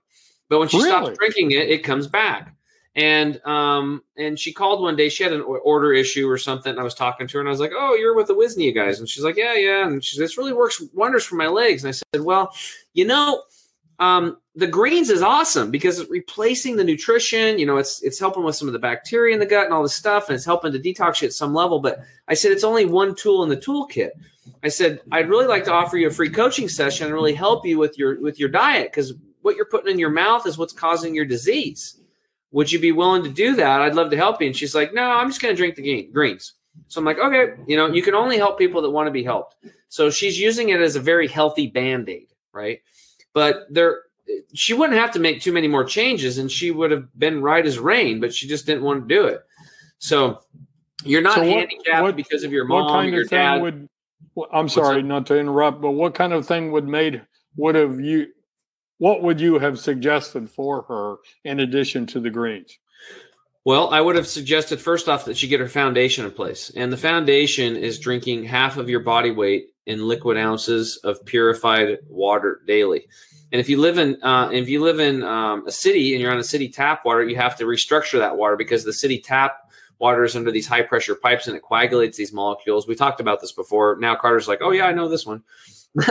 But 0.49 0.59
when 0.59 0.69
she 0.69 0.79
Really? 0.79 0.89
stops 0.91 1.19
drinking 1.19 1.53
it, 1.53 1.69
it 1.71 1.85
comes 1.85 2.07
back. 2.07 2.53
And 2.97 3.45
um 3.45 4.03
and 4.17 4.39
she 4.39 4.53
called 4.55 4.81
one 4.81 4.97
day. 4.97 5.11
She 5.11 5.23
had 5.23 5.35
an 5.35 5.43
order 5.43 5.93
issue 5.93 6.27
or 6.31 6.39
something. 6.39 6.71
And 6.71 6.81
I 6.81 6.83
was 6.83 6.95
talking 6.95 7.29
to 7.29 7.35
her, 7.35 7.41
and 7.41 7.49
I 7.49 7.51
was 7.51 7.61
like, 7.61 7.73
"Oh, 7.77 7.95
you're 7.95 8.15
with 8.15 8.27
the 8.29 8.35
Wisnia 8.35 8.75
guys." 8.75 8.99
And 8.99 9.09
she's 9.09 9.23
like, 9.23 9.37
"Yeah, 9.37 9.55
yeah." 9.55 9.87
And 9.87 10.03
she's, 10.03 10.19
"This 10.19 10.39
really 10.39 10.55
works 10.55 10.83
wonders 10.95 11.25
for 11.25 11.35
my 11.35 11.47
legs." 11.47 11.85
And 11.85 11.91
I 11.91 11.93
said, 11.93 12.25
"Well, 12.25 12.55
you 12.95 13.05
know, 13.05 13.43
um, 13.99 14.39
the 14.57 14.67
greens 14.67 15.11
is 15.11 15.21
awesome 15.21 15.71
because 15.71 16.01
it's 16.01 16.11
replacing 16.11 16.77
the 16.77 16.85
nutrition. 16.85 17.59
You 17.59 17.67
know, 17.67 17.77
it's 17.77 18.03
it's 18.03 18.19
helping 18.19 18.43
with 18.43 18.57
some 18.57 18.69
of 18.69 18.73
the 18.73 18.79
bacteria 18.79 19.35
in 19.35 19.41
the 19.41 19.47
gut 19.47 19.67
and 19.67 19.75
all 19.75 19.83
this 19.83 19.95
stuff, 19.95 20.29
and 20.29 20.35
it's 20.35 20.45
helping 20.45 20.73
to 20.73 20.79
detox 20.79 21.21
you 21.21 21.27
at 21.27 21.35
some 21.35 21.55
level. 21.55 21.79
But 21.79 22.01
I 22.27 22.35
said 22.35 22.53
it's 22.53 22.65
only 22.65 22.87
one 22.87 23.15
tool 23.15 23.43
in 23.43 23.51
the 23.51 23.57
toolkit. 23.57 24.11
I 24.65 24.69
said 24.69 25.01
I'd 25.13 25.29
really 25.29 25.47
like 25.47 25.65
to 25.65 25.73
offer 25.73 25.99
you 25.99 26.09
a 26.09 26.11
free 26.11 26.31
coaching 26.31 26.69
session 26.69 27.07
and 27.07 27.15
really 27.15 27.35
help 27.35 27.67
you 27.67 27.79
with 27.79 27.99
your 27.99 28.21
with 28.21 28.41
your 28.41 28.49
diet 28.49 28.91
because 28.91 29.13
what 29.43 29.57
you're 29.57 29.67
putting 29.67 29.93
in 29.93 29.99
your 29.99 30.11
mouth 30.11 30.47
is 30.47 30.59
what's 30.59 30.73
causing 30.73 31.15
your 31.15 31.25
disease. 31.25 32.01
Would 32.53 32.73
you 32.73 32.81
be 32.81 32.93
willing 32.93 33.23
to 33.25 33.31
do 33.31 33.55
that? 33.57 33.83
I'd 33.83 33.95
love 33.95 34.11
to 34.11 34.17
help 34.17 34.41
you. 34.41 34.47
And 34.47 34.57
she's 34.57 34.75
like, 34.75 34.95
No, 34.95 35.03
I'm 35.03 35.29
just 35.29 35.43
going 35.43 35.55
to 35.55 35.57
drink 35.57 35.77
the 35.77 36.09
greens. 36.13 36.55
So 36.89 37.01
I'm 37.01 37.05
like, 37.05 37.19
Okay, 37.19 37.53
you 37.67 37.77
know, 37.77 37.89
you 37.89 38.03
can 38.03 38.15
only 38.15 38.39
help 38.39 38.59
people 38.59 38.81
that 38.83 38.91
want 38.91 39.07
to 39.07 39.13
be 39.13 39.23
helped. 39.23 39.57
So 39.89 40.11
she's 40.11 40.41
using 40.41 40.71
it 40.71 40.81
as 40.81 40.97
a 40.97 41.01
very 41.01 41.29
healthy 41.29 41.67
band 41.67 42.09
aid, 42.09 42.29
right? 42.53 42.81
But 43.35 43.67
there, 43.71 44.01
she 44.55 44.75
wouldn't 44.75 44.99
have 44.99 45.13
to 45.13 45.19
make 45.21 45.41
too 45.41 45.53
many 45.53 45.69
more 45.69 45.85
changes, 45.85 46.39
and 46.39 46.51
she 46.51 46.71
would 46.71 46.91
have 46.91 47.07
been 47.19 47.41
right 47.43 47.65
as 47.67 47.79
rain. 47.79 48.21
But 48.21 48.35
she 48.35 48.47
just 48.49 48.67
didn't 48.67 48.85
want 48.85 49.09
to 49.09 49.15
do 49.15 49.27
it. 49.27 49.43
So 49.99 50.41
you're 51.05 51.23
not 51.23 51.35
So 51.37 51.41
what- 51.41 51.51
handicapped 51.51 52.03
what- 52.03 52.17
because 52.17 52.45
of 52.45 52.53
your 52.53 52.65
mom 52.65 52.85
what 52.85 52.93
kind 52.93 53.13
your 53.13 53.23
of 53.23 53.29
thing 53.31 53.39
dad. 53.39 53.63
would? 53.63 53.89
well, 54.35 54.49
I'm 54.53 54.69
sorry, 54.69 55.03
not 55.03 55.27
to 55.27 55.39
interrupt, 55.39 55.81
but 55.81 55.93
what 55.93 56.15
kind 56.15 56.33
of 56.33 56.47
thing 56.47 56.73
would 56.73 56.87
made 56.87 57.23
would 57.57 57.75
have 57.75 58.01
you? 58.01 58.29
What 58.99 59.23
would 59.23 59.41
you 59.41 59.59
have 59.59 59.79
suggested 59.79 60.49
for 60.49 60.83
her 60.83 61.17
in 61.45 61.61
addition 61.61 62.07
to 62.07 62.21
the 62.21 62.31
greens? 62.31 62.79
Well, 63.65 63.89
I 63.91 64.01
would 64.01 64.17
have 64.17 64.27
suggested 64.29 64.81
first 64.81 65.09
off 65.09 65.25
that 65.25 65.37
she 65.37 65.49
get 65.49 65.61
her 65.61 65.69
foundation 65.69 66.25
in 66.25 66.31
place. 66.31 66.71
And 66.77 66.93
the 66.93 66.97
foundation 66.97 67.77
is 67.77 67.99
drinking 67.99 68.45
half 68.45 68.77
of 68.77 68.89
your 68.89 69.01
body 69.01 69.33
weight 69.33 69.71
in 69.87 70.07
liquid 70.07 70.37
ounces 70.39 70.99
of 70.99 71.25
purified 71.27 71.99
water 72.09 72.61
daily. 72.67 73.07
And 73.53 73.61
if 73.61 73.69
you 73.69 73.81
live 73.81 73.99
in 73.99 74.23
uh, 74.23 74.51
if 74.53 74.69
you 74.69 74.83
live 74.83 74.99
in 74.99 75.23
um, 75.23 75.67
a 75.67 75.73
city 75.73 76.15
and 76.15 76.21
you're 76.21 76.33
on 76.33 76.39
a 76.39 76.45
city 76.45 76.69
tap 76.69 77.05
water, 77.05 77.25
you 77.25 77.37
have 77.37 77.57
to 77.57 77.65
restructure 77.65 78.19
that 78.19 78.37
water 78.37 78.57
because 78.57 78.85
the 78.85 78.93
city 78.93 79.21
tap 79.21 79.71
water 79.99 80.25
is 80.25 80.37
under 80.37 80.51
these 80.51 80.67
high 80.67 80.83
pressure 80.83 81.15
pipes 81.15 81.47
and 81.47 81.57
it 81.57 81.63
coagulates 81.63 82.19
these 82.19 82.33
molecules. 82.33 82.87
We 82.87 82.95
talked 82.95 83.21
about 83.21 83.41
this 83.41 83.53
before. 83.53 83.97
Now 84.01 84.17
Carter's 84.17 84.49
like, 84.49 84.61
"Oh 84.63 84.73
yeah, 84.73 84.87
I 84.87 84.93
know 84.93 85.09
this 85.09 85.25
one." 85.25 85.43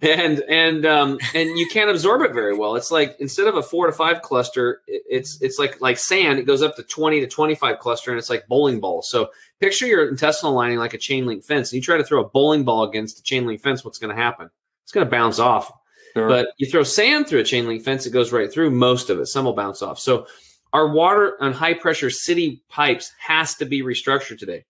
and 0.00 0.40
and 0.48 0.86
um, 0.86 1.18
and 1.34 1.58
you 1.58 1.66
can't 1.66 1.90
absorb 1.90 2.22
it 2.22 2.32
very 2.32 2.56
well. 2.56 2.76
It's 2.76 2.90
like 2.90 3.16
instead 3.18 3.46
of 3.46 3.56
a 3.56 3.62
four 3.62 3.86
to 3.86 3.92
five 3.92 4.22
cluster, 4.22 4.82
it's 4.86 5.40
it's 5.42 5.58
like 5.58 5.80
like 5.80 5.98
sand. 5.98 6.38
It 6.38 6.46
goes 6.46 6.62
up 6.62 6.76
to 6.76 6.82
twenty 6.82 7.20
to 7.20 7.26
twenty 7.26 7.54
five 7.54 7.78
cluster, 7.78 8.10
and 8.10 8.18
it's 8.18 8.30
like 8.30 8.46
bowling 8.48 8.80
balls. 8.80 9.10
So 9.10 9.30
picture 9.60 9.86
your 9.86 10.08
intestinal 10.08 10.54
lining 10.54 10.78
like 10.78 10.94
a 10.94 10.98
chain 10.98 11.26
link 11.26 11.44
fence. 11.44 11.72
And 11.72 11.76
you 11.76 11.82
try 11.82 11.98
to 11.98 12.04
throw 12.04 12.24
a 12.24 12.28
bowling 12.28 12.64
ball 12.64 12.84
against 12.84 13.18
a 13.18 13.22
chain 13.22 13.46
link 13.46 13.60
fence. 13.60 13.84
What's 13.84 13.98
going 13.98 14.14
to 14.14 14.20
happen? 14.20 14.48
It's 14.84 14.92
going 14.92 15.06
to 15.06 15.10
bounce 15.10 15.38
off. 15.38 15.70
Sure. 16.14 16.28
But 16.28 16.48
you 16.58 16.66
throw 16.66 16.82
sand 16.82 17.26
through 17.26 17.40
a 17.40 17.44
chain 17.44 17.66
link 17.66 17.82
fence, 17.82 18.06
it 18.06 18.10
goes 18.10 18.32
right 18.32 18.52
through 18.52 18.70
most 18.70 19.10
of 19.10 19.18
it. 19.18 19.26
Some 19.26 19.44
will 19.44 19.54
bounce 19.54 19.82
off. 19.82 19.98
So 19.98 20.26
our 20.72 20.88
water 20.88 21.36
on 21.40 21.52
high 21.52 21.74
pressure 21.74 22.10
city 22.10 22.62
pipes 22.68 23.12
has 23.18 23.54
to 23.56 23.64
be 23.64 23.82
restructured 23.82 24.38
today. 24.38 24.64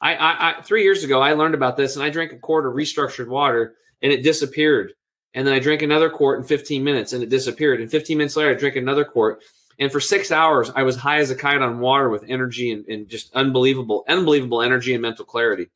I, 0.00 0.14
I, 0.14 0.58
I 0.58 0.62
three 0.62 0.82
years 0.82 1.04
ago 1.04 1.20
I 1.20 1.32
learned 1.32 1.54
about 1.54 1.76
this 1.76 1.96
and 1.96 2.04
I 2.04 2.10
drank 2.10 2.32
a 2.32 2.38
quart 2.38 2.66
of 2.66 2.74
restructured 2.74 3.28
water 3.28 3.74
and 4.02 4.12
it 4.12 4.22
disappeared. 4.22 4.94
And 5.34 5.46
then 5.46 5.54
I 5.54 5.60
drank 5.60 5.82
another 5.82 6.10
quart 6.10 6.40
in 6.40 6.44
15 6.44 6.84
minutes 6.84 7.12
and 7.12 7.22
it 7.22 7.28
disappeared. 7.30 7.80
And 7.80 7.90
15 7.90 8.18
minutes 8.18 8.36
later 8.36 8.50
I 8.50 8.54
drank 8.54 8.76
another 8.76 9.04
quart. 9.04 9.42
And 9.78 9.90
for 9.90 10.00
six 10.00 10.30
hours 10.30 10.70
I 10.74 10.82
was 10.82 10.96
high 10.96 11.18
as 11.18 11.30
a 11.30 11.36
kite 11.36 11.62
on 11.62 11.78
water 11.78 12.08
with 12.08 12.24
energy 12.28 12.72
and, 12.72 12.84
and 12.86 13.08
just 13.08 13.32
unbelievable, 13.34 14.04
unbelievable 14.08 14.62
energy 14.62 14.92
and 14.94 15.02
mental 15.02 15.24
clarity. 15.24 15.68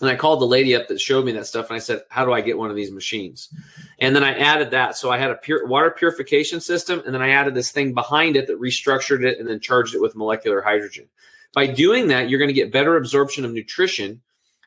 And 0.00 0.10
I 0.10 0.16
called 0.16 0.40
the 0.40 0.46
lady 0.46 0.74
up 0.74 0.88
that 0.88 1.00
showed 1.00 1.24
me 1.24 1.32
that 1.32 1.46
stuff 1.46 1.70
and 1.70 1.76
I 1.76 1.78
said, 1.78 2.02
How 2.08 2.24
do 2.24 2.32
I 2.32 2.40
get 2.40 2.58
one 2.58 2.70
of 2.70 2.76
these 2.76 2.90
machines? 2.90 3.48
And 4.00 4.14
then 4.14 4.24
I 4.24 4.36
added 4.36 4.70
that. 4.72 4.96
So 4.96 5.10
I 5.10 5.18
had 5.18 5.30
a 5.30 5.36
pure 5.36 5.66
water 5.66 5.90
purification 5.90 6.60
system, 6.60 7.02
and 7.06 7.14
then 7.14 7.22
I 7.22 7.30
added 7.30 7.54
this 7.54 7.70
thing 7.70 7.94
behind 7.94 8.36
it 8.36 8.46
that 8.48 8.60
restructured 8.60 9.24
it 9.24 9.38
and 9.38 9.48
then 9.48 9.60
charged 9.60 9.94
it 9.94 10.00
with 10.00 10.16
molecular 10.16 10.60
hydrogen. 10.60 11.08
By 11.52 11.68
doing 11.68 12.08
that, 12.08 12.28
you're 12.28 12.40
going 12.40 12.48
to 12.48 12.54
get 12.54 12.72
better 12.72 12.96
absorption 12.96 13.44
of 13.44 13.52
nutrition 13.52 14.20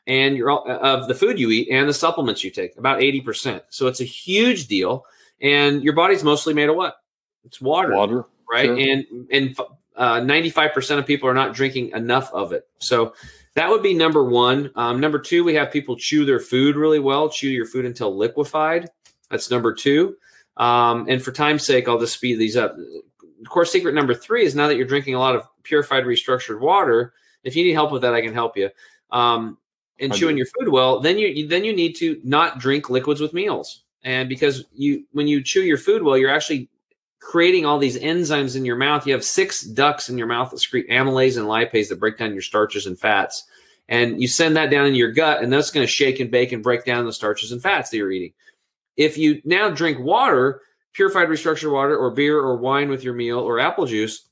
and 0.06 0.36
your 0.36 0.50
of 0.50 1.06
the 1.06 1.14
food 1.14 1.38
you 1.38 1.50
eat 1.50 1.68
and 1.70 1.88
the 1.88 1.94
supplements 1.94 2.42
you 2.42 2.50
take, 2.50 2.76
about 2.78 3.00
80%. 3.00 3.60
So 3.68 3.86
it's 3.86 4.00
a 4.00 4.04
huge 4.04 4.66
deal. 4.66 5.04
And 5.40 5.84
your 5.84 5.92
body's 5.92 6.24
mostly 6.24 6.54
made 6.54 6.70
of 6.70 6.76
what? 6.76 6.96
It's 7.44 7.60
water 7.60 7.94
Water. 7.94 8.24
right? 8.50 8.64
Sure. 8.64 8.78
And 8.78 9.04
and 9.30 9.56
uh, 9.94 10.20
95% 10.20 10.98
of 10.98 11.06
people 11.06 11.28
are 11.28 11.34
not 11.34 11.54
drinking 11.54 11.90
enough 11.90 12.32
of 12.32 12.52
it. 12.52 12.66
So 12.78 13.14
that 13.58 13.68
would 13.68 13.82
be 13.82 13.92
number 13.92 14.22
one. 14.22 14.70
Um, 14.76 15.00
number 15.00 15.18
two, 15.18 15.42
we 15.42 15.52
have 15.54 15.72
people 15.72 15.96
chew 15.96 16.24
their 16.24 16.38
food 16.38 16.76
really 16.76 17.00
well, 17.00 17.28
chew 17.28 17.48
your 17.48 17.66
food 17.66 17.84
until 17.84 18.16
liquefied. 18.16 18.88
That's 19.30 19.50
number 19.50 19.74
two. 19.74 20.14
Um, 20.58 21.06
and 21.08 21.20
for 21.20 21.32
time's 21.32 21.66
sake, 21.66 21.88
I'll 21.88 21.98
just 21.98 22.14
speed 22.14 22.38
these 22.38 22.56
up. 22.56 22.76
Of 22.76 23.48
course, 23.48 23.72
secret 23.72 23.96
number 23.96 24.14
three 24.14 24.44
is 24.44 24.54
now 24.54 24.68
that 24.68 24.76
you're 24.76 24.86
drinking 24.86 25.16
a 25.16 25.18
lot 25.18 25.34
of 25.34 25.42
purified, 25.64 26.04
restructured 26.04 26.60
water. 26.60 27.14
If 27.42 27.56
you 27.56 27.64
need 27.64 27.72
help 27.72 27.90
with 27.90 28.02
that, 28.02 28.14
I 28.14 28.20
can 28.20 28.32
help 28.32 28.56
you. 28.56 28.70
Um, 29.10 29.58
and 29.98 30.14
chewing 30.14 30.36
your 30.36 30.46
food 30.46 30.68
well, 30.68 31.00
then 31.00 31.18
you 31.18 31.48
then 31.48 31.64
you 31.64 31.74
need 31.74 31.94
to 31.94 32.20
not 32.22 32.60
drink 32.60 32.88
liquids 32.88 33.20
with 33.20 33.32
meals. 33.32 33.82
And 34.04 34.28
because 34.28 34.64
you 34.72 35.04
when 35.10 35.26
you 35.26 35.42
chew 35.42 35.62
your 35.62 35.78
food 35.78 36.04
well, 36.04 36.16
you're 36.16 36.30
actually 36.30 36.68
creating 37.20 37.66
all 37.66 37.78
these 37.78 37.98
enzymes 37.98 38.56
in 38.56 38.64
your 38.64 38.76
mouth. 38.76 39.06
You 39.06 39.12
have 39.12 39.24
six 39.24 39.62
ducts 39.62 40.08
in 40.08 40.18
your 40.18 40.26
mouth 40.26 40.50
that 40.50 40.58
secrete 40.58 40.88
amylase 40.88 41.36
and 41.36 41.46
lipase 41.46 41.88
that 41.88 42.00
break 42.00 42.18
down 42.18 42.32
your 42.32 42.42
starches 42.42 42.86
and 42.86 42.98
fats. 42.98 43.44
And 43.88 44.20
you 44.20 44.28
send 44.28 44.56
that 44.56 44.70
down 44.70 44.86
in 44.86 44.94
your 44.94 45.12
gut, 45.12 45.42
and 45.42 45.52
that's 45.52 45.70
going 45.70 45.86
to 45.86 45.90
shake 45.90 46.20
and 46.20 46.30
bake 46.30 46.52
and 46.52 46.62
break 46.62 46.84
down 46.84 47.06
the 47.06 47.12
starches 47.12 47.52
and 47.52 47.62
fats 47.62 47.90
that 47.90 47.96
you're 47.96 48.12
eating. 48.12 48.34
If 48.96 49.16
you 49.16 49.40
now 49.44 49.70
drink 49.70 49.98
water, 49.98 50.60
purified 50.92 51.28
restructured 51.28 51.72
water, 51.72 51.96
or 51.96 52.10
beer 52.10 52.38
or 52.38 52.56
wine 52.56 52.90
with 52.90 53.02
your 53.02 53.14
meal, 53.14 53.38
or 53.38 53.60
apple 53.60 53.86
juice, 53.86 54.28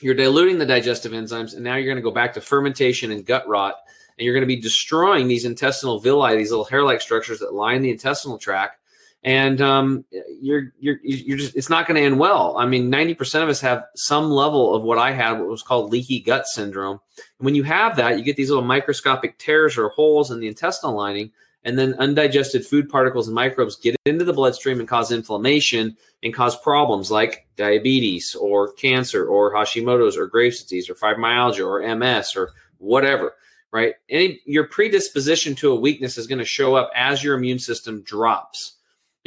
you're 0.00 0.14
diluting 0.14 0.58
the 0.58 0.66
digestive 0.66 1.12
enzymes, 1.12 1.54
and 1.54 1.62
now 1.62 1.76
you're 1.76 1.86
going 1.86 1.96
to 1.96 2.02
go 2.02 2.10
back 2.10 2.34
to 2.34 2.40
fermentation 2.40 3.12
and 3.12 3.26
gut 3.26 3.46
rot, 3.46 3.76
and 4.16 4.24
you're 4.24 4.34
going 4.34 4.42
to 4.42 4.46
be 4.46 4.60
destroying 4.60 5.28
these 5.28 5.44
intestinal 5.44 6.00
villi, 6.00 6.36
these 6.36 6.50
little 6.50 6.64
hair-like 6.64 7.00
structures 7.00 7.38
that 7.38 7.54
line 7.54 7.82
the 7.82 7.90
intestinal 7.90 8.38
tract, 8.38 8.77
and 9.24 9.60
um, 9.60 10.04
you're 10.40 10.72
you're 10.78 10.98
you're 11.02 11.38
just 11.38 11.56
it's 11.56 11.68
not 11.68 11.86
going 11.86 11.96
to 11.96 12.06
end 12.06 12.18
well. 12.18 12.56
I 12.56 12.66
mean, 12.66 12.88
ninety 12.88 13.14
percent 13.14 13.42
of 13.42 13.50
us 13.50 13.60
have 13.60 13.84
some 13.96 14.30
level 14.30 14.74
of 14.74 14.82
what 14.82 14.98
I 14.98 15.12
had, 15.12 15.32
what 15.32 15.48
was 15.48 15.62
called 15.62 15.90
leaky 15.90 16.20
gut 16.20 16.46
syndrome. 16.46 17.00
And 17.38 17.44
when 17.44 17.54
you 17.54 17.64
have 17.64 17.96
that, 17.96 18.16
you 18.16 18.24
get 18.24 18.36
these 18.36 18.50
little 18.50 18.64
microscopic 18.64 19.38
tears 19.38 19.76
or 19.76 19.88
holes 19.88 20.30
in 20.30 20.38
the 20.38 20.46
intestinal 20.46 20.94
lining, 20.94 21.32
and 21.64 21.76
then 21.76 21.94
undigested 21.94 22.64
food 22.64 22.88
particles 22.88 23.26
and 23.26 23.34
microbes 23.34 23.76
get 23.76 23.96
into 24.06 24.24
the 24.24 24.32
bloodstream 24.32 24.78
and 24.78 24.88
cause 24.88 25.10
inflammation 25.10 25.96
and 26.22 26.32
cause 26.32 26.56
problems 26.60 27.10
like 27.10 27.46
diabetes 27.56 28.36
or 28.36 28.72
cancer 28.74 29.26
or 29.26 29.52
Hashimoto's 29.52 30.16
or 30.16 30.28
Graves' 30.28 30.62
disease 30.62 30.88
or 30.88 30.94
fibromyalgia 30.94 31.66
or 31.66 31.96
MS 31.96 32.36
or 32.36 32.52
whatever. 32.78 33.34
Right? 33.72 33.94
Any 34.08 34.40
your 34.46 34.68
predisposition 34.68 35.56
to 35.56 35.72
a 35.72 35.78
weakness 35.78 36.16
is 36.16 36.28
going 36.28 36.38
to 36.38 36.44
show 36.44 36.76
up 36.76 36.90
as 36.94 37.22
your 37.22 37.36
immune 37.36 37.58
system 37.58 38.00
drops 38.02 38.77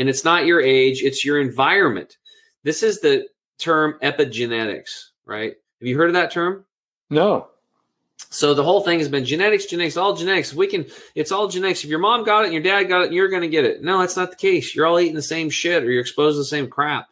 and 0.02 0.10
it's 0.10 0.26
not 0.26 0.48
your 0.48 0.60
age, 0.60 1.04
it's 1.04 1.24
your 1.24 1.40
environment. 1.40 2.18
This 2.64 2.82
is 2.82 3.02
the 3.02 3.28
term 3.60 4.00
epigenetics, 4.02 5.10
right? 5.26 5.54
Have 5.80 5.88
you 5.88 5.96
heard 5.96 6.10
of 6.10 6.16
that 6.16 6.32
term? 6.32 6.66
No. 7.12 7.50
So 8.32 8.56
the 8.56 8.64
whole 8.64 8.82
thing 8.82 8.98
has 8.98 9.10
been 9.10 9.26
genetics, 9.26 9.68
genetics, 9.68 9.98
all 9.98 10.16
genetics. 10.16 10.56
We 10.56 10.66
can, 10.66 10.88
it's 11.14 11.32
all 11.32 11.48
genetics. 11.48 11.84
If 11.84 11.92
your 11.92 12.00
mom 12.00 12.24
got 12.24 12.42
it 12.42 12.46
and 12.46 12.54
your 12.54 12.64
dad 12.64 12.86
got 12.86 13.06
it, 13.06 13.14
you're 13.14 13.30
going 13.30 13.44
to 13.44 13.48
get 13.48 13.64
it. 13.64 13.84
No, 13.84 14.00
that's 14.00 14.18
not 14.18 14.32
the 14.32 14.38
case. 14.38 14.74
You're 14.74 14.88
all 14.88 15.00
eating 15.00 15.14
the 15.14 15.22
same 15.22 15.52
shit 15.52 15.84
or 15.84 15.92
you're 15.92 16.02
exposed 16.02 16.34
to 16.34 16.40
the 16.40 16.46
same 16.46 16.68
crap, 16.68 17.10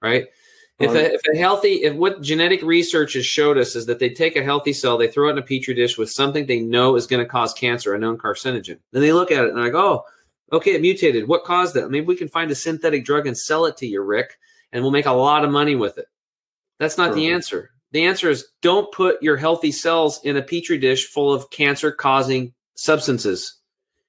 right? 0.00 0.26
If 0.78 0.92
a, 0.92 1.14
if 1.14 1.20
a 1.34 1.36
healthy, 1.36 1.82
if 1.82 1.96
what 1.96 2.22
genetic 2.22 2.62
research 2.62 3.14
has 3.14 3.26
showed 3.26 3.58
us 3.58 3.74
is 3.74 3.86
that 3.86 3.98
they 3.98 4.10
take 4.10 4.36
a 4.36 4.44
healthy 4.44 4.72
cell, 4.72 4.96
they 4.96 5.08
throw 5.08 5.26
it 5.28 5.32
in 5.32 5.38
a 5.38 5.42
petri 5.42 5.74
dish 5.74 5.98
with 5.98 6.08
something 6.08 6.46
they 6.46 6.60
know 6.60 6.94
is 6.94 7.08
going 7.08 7.24
to 7.24 7.28
cause 7.28 7.52
cancer, 7.52 7.94
a 7.94 7.98
known 7.98 8.16
carcinogen. 8.16 8.78
Then 8.92 9.02
they 9.02 9.12
look 9.12 9.32
at 9.32 9.42
it 9.42 9.48
and 9.48 9.56
they're 9.56 9.64
like, 9.64 9.74
oh, 9.74 10.04
Okay, 10.52 10.72
it 10.72 10.80
mutated. 10.80 11.28
What 11.28 11.44
caused 11.44 11.74
that? 11.74 11.90
Maybe 11.90 12.06
we 12.06 12.16
can 12.16 12.28
find 12.28 12.50
a 12.50 12.54
synthetic 12.54 13.04
drug 13.04 13.26
and 13.26 13.36
sell 13.36 13.66
it 13.66 13.76
to 13.78 13.86
you, 13.86 14.02
Rick, 14.02 14.38
and 14.72 14.82
we'll 14.82 14.92
make 14.92 15.06
a 15.06 15.12
lot 15.12 15.44
of 15.44 15.50
money 15.50 15.76
with 15.76 15.98
it. 15.98 16.06
That's 16.78 16.96
not 16.96 17.14
the 17.14 17.28
answer. 17.28 17.70
The 17.92 18.04
answer 18.04 18.30
is 18.30 18.48
don't 18.62 18.90
put 18.92 19.22
your 19.22 19.36
healthy 19.36 19.72
cells 19.72 20.20
in 20.24 20.36
a 20.36 20.42
petri 20.42 20.78
dish 20.78 21.06
full 21.06 21.32
of 21.32 21.50
cancer 21.50 21.90
causing 21.90 22.52
substances. 22.74 23.56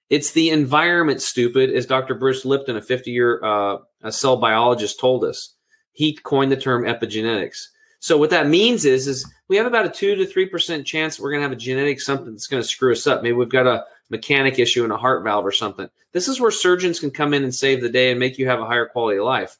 It's 0.09 0.31
the 0.31 0.49
environment, 0.49 1.21
stupid, 1.21 1.71
as 1.71 1.85
Dr. 1.85 2.15
Bruce 2.15 2.45
Lipton, 2.45 2.77
a 2.77 2.81
50 2.81 3.11
year 3.11 3.43
uh, 3.43 3.77
a 4.01 4.11
cell 4.11 4.37
biologist, 4.37 4.99
told 4.99 5.23
us. 5.23 5.55
He 5.91 6.15
coined 6.15 6.51
the 6.51 6.57
term 6.57 6.83
epigenetics. 6.83 7.57
So 7.99 8.17
what 8.17 8.29
that 8.29 8.47
means 8.47 8.85
is, 8.85 9.07
is 9.07 9.29
we 9.49 9.57
have 9.57 9.65
about 9.65 9.85
a 9.85 9.89
two 9.89 10.15
to 10.15 10.25
three 10.25 10.45
percent 10.45 10.87
chance 10.87 11.19
we're 11.19 11.31
going 11.31 11.41
to 11.41 11.49
have 11.49 11.51
a 11.51 11.59
genetic 11.59 11.99
something 11.99 12.31
that's 12.31 12.47
going 12.47 12.63
to 12.63 12.67
screw 12.67 12.93
us 12.93 13.07
up. 13.07 13.21
Maybe 13.21 13.33
we've 13.33 13.49
got 13.49 13.67
a 13.67 13.85
mechanic 14.09 14.59
issue 14.59 14.83
in 14.83 14.91
a 14.91 14.97
heart 14.97 15.23
valve 15.23 15.45
or 15.45 15.51
something. 15.51 15.89
This 16.11 16.27
is 16.27 16.39
where 16.39 16.51
surgeons 16.51 16.99
can 16.99 17.11
come 17.11 17.33
in 17.33 17.43
and 17.43 17.53
save 17.53 17.81
the 17.81 17.89
day 17.89 18.11
and 18.11 18.19
make 18.19 18.37
you 18.37 18.47
have 18.47 18.59
a 18.59 18.65
higher 18.65 18.87
quality 18.87 19.19
of 19.19 19.25
life. 19.25 19.57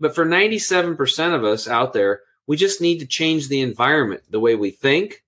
But 0.00 0.14
for 0.14 0.26
97% 0.26 1.34
of 1.34 1.44
us 1.44 1.68
out 1.68 1.92
there, 1.92 2.22
we 2.46 2.56
just 2.56 2.80
need 2.80 2.98
to 2.98 3.06
change 3.06 3.48
the 3.48 3.60
environment, 3.60 4.22
the 4.30 4.40
way 4.40 4.56
we 4.56 4.70
think. 4.70 5.22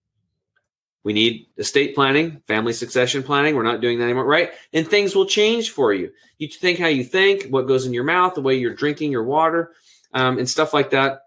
We 1.04 1.12
need 1.12 1.46
estate 1.58 1.94
planning, 1.94 2.42
family 2.48 2.72
succession 2.72 3.22
planning. 3.22 3.54
We're 3.54 3.62
not 3.62 3.80
doing 3.80 3.98
that 3.98 4.04
anymore, 4.04 4.24
right? 4.24 4.50
And 4.72 4.88
things 4.88 5.14
will 5.14 5.26
change 5.26 5.70
for 5.70 5.92
you. 5.92 6.10
You 6.38 6.48
think 6.48 6.78
how 6.78 6.88
you 6.88 7.04
think, 7.04 7.44
what 7.50 7.68
goes 7.68 7.86
in 7.86 7.92
your 7.92 8.04
mouth, 8.04 8.34
the 8.34 8.40
way 8.40 8.56
you're 8.56 8.74
drinking 8.74 9.12
your 9.12 9.22
water, 9.22 9.72
um, 10.14 10.38
and 10.38 10.48
stuff 10.48 10.74
like 10.74 10.90
that. 10.90 11.20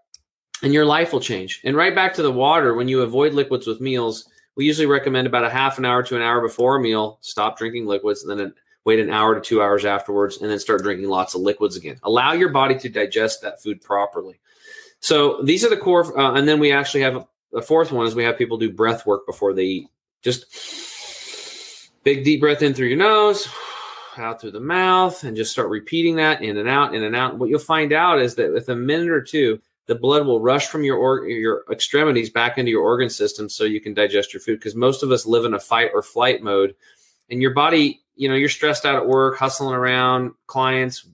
And 0.62 0.74
your 0.74 0.84
life 0.84 1.12
will 1.12 1.20
change. 1.20 1.60
And 1.64 1.76
right 1.76 1.94
back 1.94 2.14
to 2.14 2.22
the 2.22 2.32
water, 2.32 2.74
when 2.74 2.88
you 2.88 3.02
avoid 3.02 3.32
liquids 3.32 3.68
with 3.68 3.80
meals, 3.80 4.28
we 4.58 4.66
usually 4.66 4.86
recommend 4.86 5.28
about 5.28 5.44
a 5.44 5.50
half 5.50 5.78
an 5.78 5.84
hour 5.84 6.02
to 6.02 6.16
an 6.16 6.22
hour 6.22 6.42
before 6.42 6.76
a 6.76 6.80
meal, 6.80 7.18
stop 7.20 7.56
drinking 7.56 7.86
liquids, 7.86 8.24
and 8.24 8.38
then 8.38 8.52
wait 8.84 8.98
an 8.98 9.08
hour 9.08 9.34
to 9.34 9.40
two 9.40 9.62
hours 9.62 9.84
afterwards, 9.84 10.38
and 10.38 10.50
then 10.50 10.58
start 10.58 10.82
drinking 10.82 11.08
lots 11.08 11.36
of 11.36 11.40
liquids 11.42 11.76
again. 11.76 11.98
Allow 12.02 12.32
your 12.32 12.48
body 12.48 12.76
to 12.80 12.88
digest 12.88 13.40
that 13.42 13.62
food 13.62 13.80
properly. 13.80 14.40
So 14.98 15.40
these 15.42 15.64
are 15.64 15.70
the 15.70 15.76
core, 15.76 16.18
uh, 16.18 16.34
and 16.34 16.48
then 16.48 16.58
we 16.58 16.72
actually 16.72 17.02
have 17.02 17.24
the 17.52 17.62
fourth 17.62 17.92
one 17.92 18.04
is 18.04 18.16
we 18.16 18.24
have 18.24 18.36
people 18.36 18.58
do 18.58 18.70
breath 18.70 19.06
work 19.06 19.26
before 19.26 19.54
they 19.54 19.62
eat. 19.62 19.88
Just 20.22 20.46
big 22.02 22.24
deep 22.24 22.40
breath 22.40 22.60
in 22.60 22.74
through 22.74 22.88
your 22.88 22.98
nose, 22.98 23.48
out 24.16 24.40
through 24.40 24.50
the 24.50 24.60
mouth, 24.60 25.22
and 25.22 25.36
just 25.36 25.52
start 25.52 25.68
repeating 25.68 26.16
that 26.16 26.42
in 26.42 26.56
and 26.56 26.68
out, 26.68 26.96
in 26.96 27.04
and 27.04 27.14
out. 27.14 27.38
What 27.38 27.48
you'll 27.48 27.60
find 27.60 27.92
out 27.92 28.20
is 28.20 28.34
that 28.34 28.52
with 28.52 28.68
a 28.68 28.76
minute 28.76 29.10
or 29.10 29.22
two, 29.22 29.60
the 29.88 29.94
blood 29.94 30.26
will 30.26 30.40
rush 30.40 30.68
from 30.68 30.84
your 30.84 30.98
or, 30.98 31.26
your 31.26 31.64
extremities 31.72 32.28
back 32.30 32.58
into 32.58 32.70
your 32.70 32.82
organ 32.82 33.08
system 33.08 33.48
so 33.48 33.64
you 33.64 33.80
can 33.80 33.94
digest 33.94 34.32
your 34.32 34.40
food 34.40 34.58
because 34.58 34.76
most 34.76 35.02
of 35.02 35.10
us 35.10 35.26
live 35.26 35.46
in 35.46 35.54
a 35.54 35.60
fight 35.60 35.90
or 35.94 36.02
flight 36.02 36.42
mode. 36.42 36.76
And 37.30 37.42
your 37.42 37.54
body 37.54 38.02
you 38.14 38.28
know 38.28 38.34
you're 38.34 38.48
stressed 38.48 38.84
out 38.84 38.96
at 38.96 39.06
work 39.06 39.38
hustling 39.38 39.74
around 39.74 40.32
clients 40.46 41.08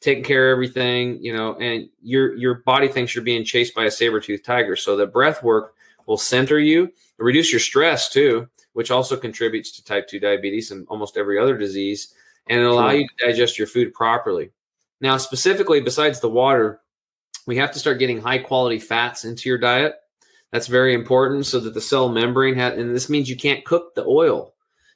taking 0.00 0.24
care 0.24 0.50
of 0.50 0.56
everything 0.56 1.22
you 1.22 1.32
know 1.32 1.54
and 1.56 1.88
your 2.02 2.34
your 2.36 2.56
body 2.56 2.88
thinks 2.88 3.14
you're 3.14 3.24
being 3.24 3.44
chased 3.44 3.74
by 3.74 3.84
a 3.84 3.90
saber-toothed 3.90 4.44
tiger. 4.44 4.76
So 4.76 4.96
the 4.96 5.06
breath 5.06 5.42
work 5.42 5.74
will 6.06 6.18
center 6.18 6.58
you 6.58 6.90
reduce 7.18 7.52
your 7.52 7.60
stress 7.60 8.10
too 8.10 8.48
which 8.72 8.90
also 8.90 9.16
contributes 9.16 9.72
to 9.72 9.84
type 9.84 10.06
2 10.06 10.20
diabetes 10.20 10.70
and 10.70 10.86
almost 10.88 11.16
every 11.16 11.38
other 11.38 11.56
disease 11.56 12.14
and 12.48 12.60
allow 12.62 12.90
you 12.90 13.06
to 13.06 13.26
digest 13.26 13.58
your 13.58 13.66
food 13.66 13.92
properly. 13.92 14.50
Now 15.00 15.16
specifically 15.16 15.80
besides 15.80 16.20
the 16.20 16.30
water 16.30 16.80
we 17.48 17.56
have 17.56 17.72
to 17.72 17.78
start 17.78 17.98
getting 17.98 18.20
high 18.20 18.36
quality 18.36 18.78
fats 18.78 19.24
into 19.24 19.48
your 19.48 19.56
diet. 19.56 19.94
That's 20.52 20.66
very 20.66 20.92
important 20.92 21.46
so 21.46 21.58
that 21.60 21.72
the 21.72 21.80
cell 21.80 22.10
membrane 22.10 22.54
has, 22.56 22.78
and 22.78 22.94
this 22.94 23.08
means 23.08 23.30
you 23.30 23.38
can't 23.38 23.64
cook 23.64 23.94
the 23.94 24.04
oil. 24.04 24.52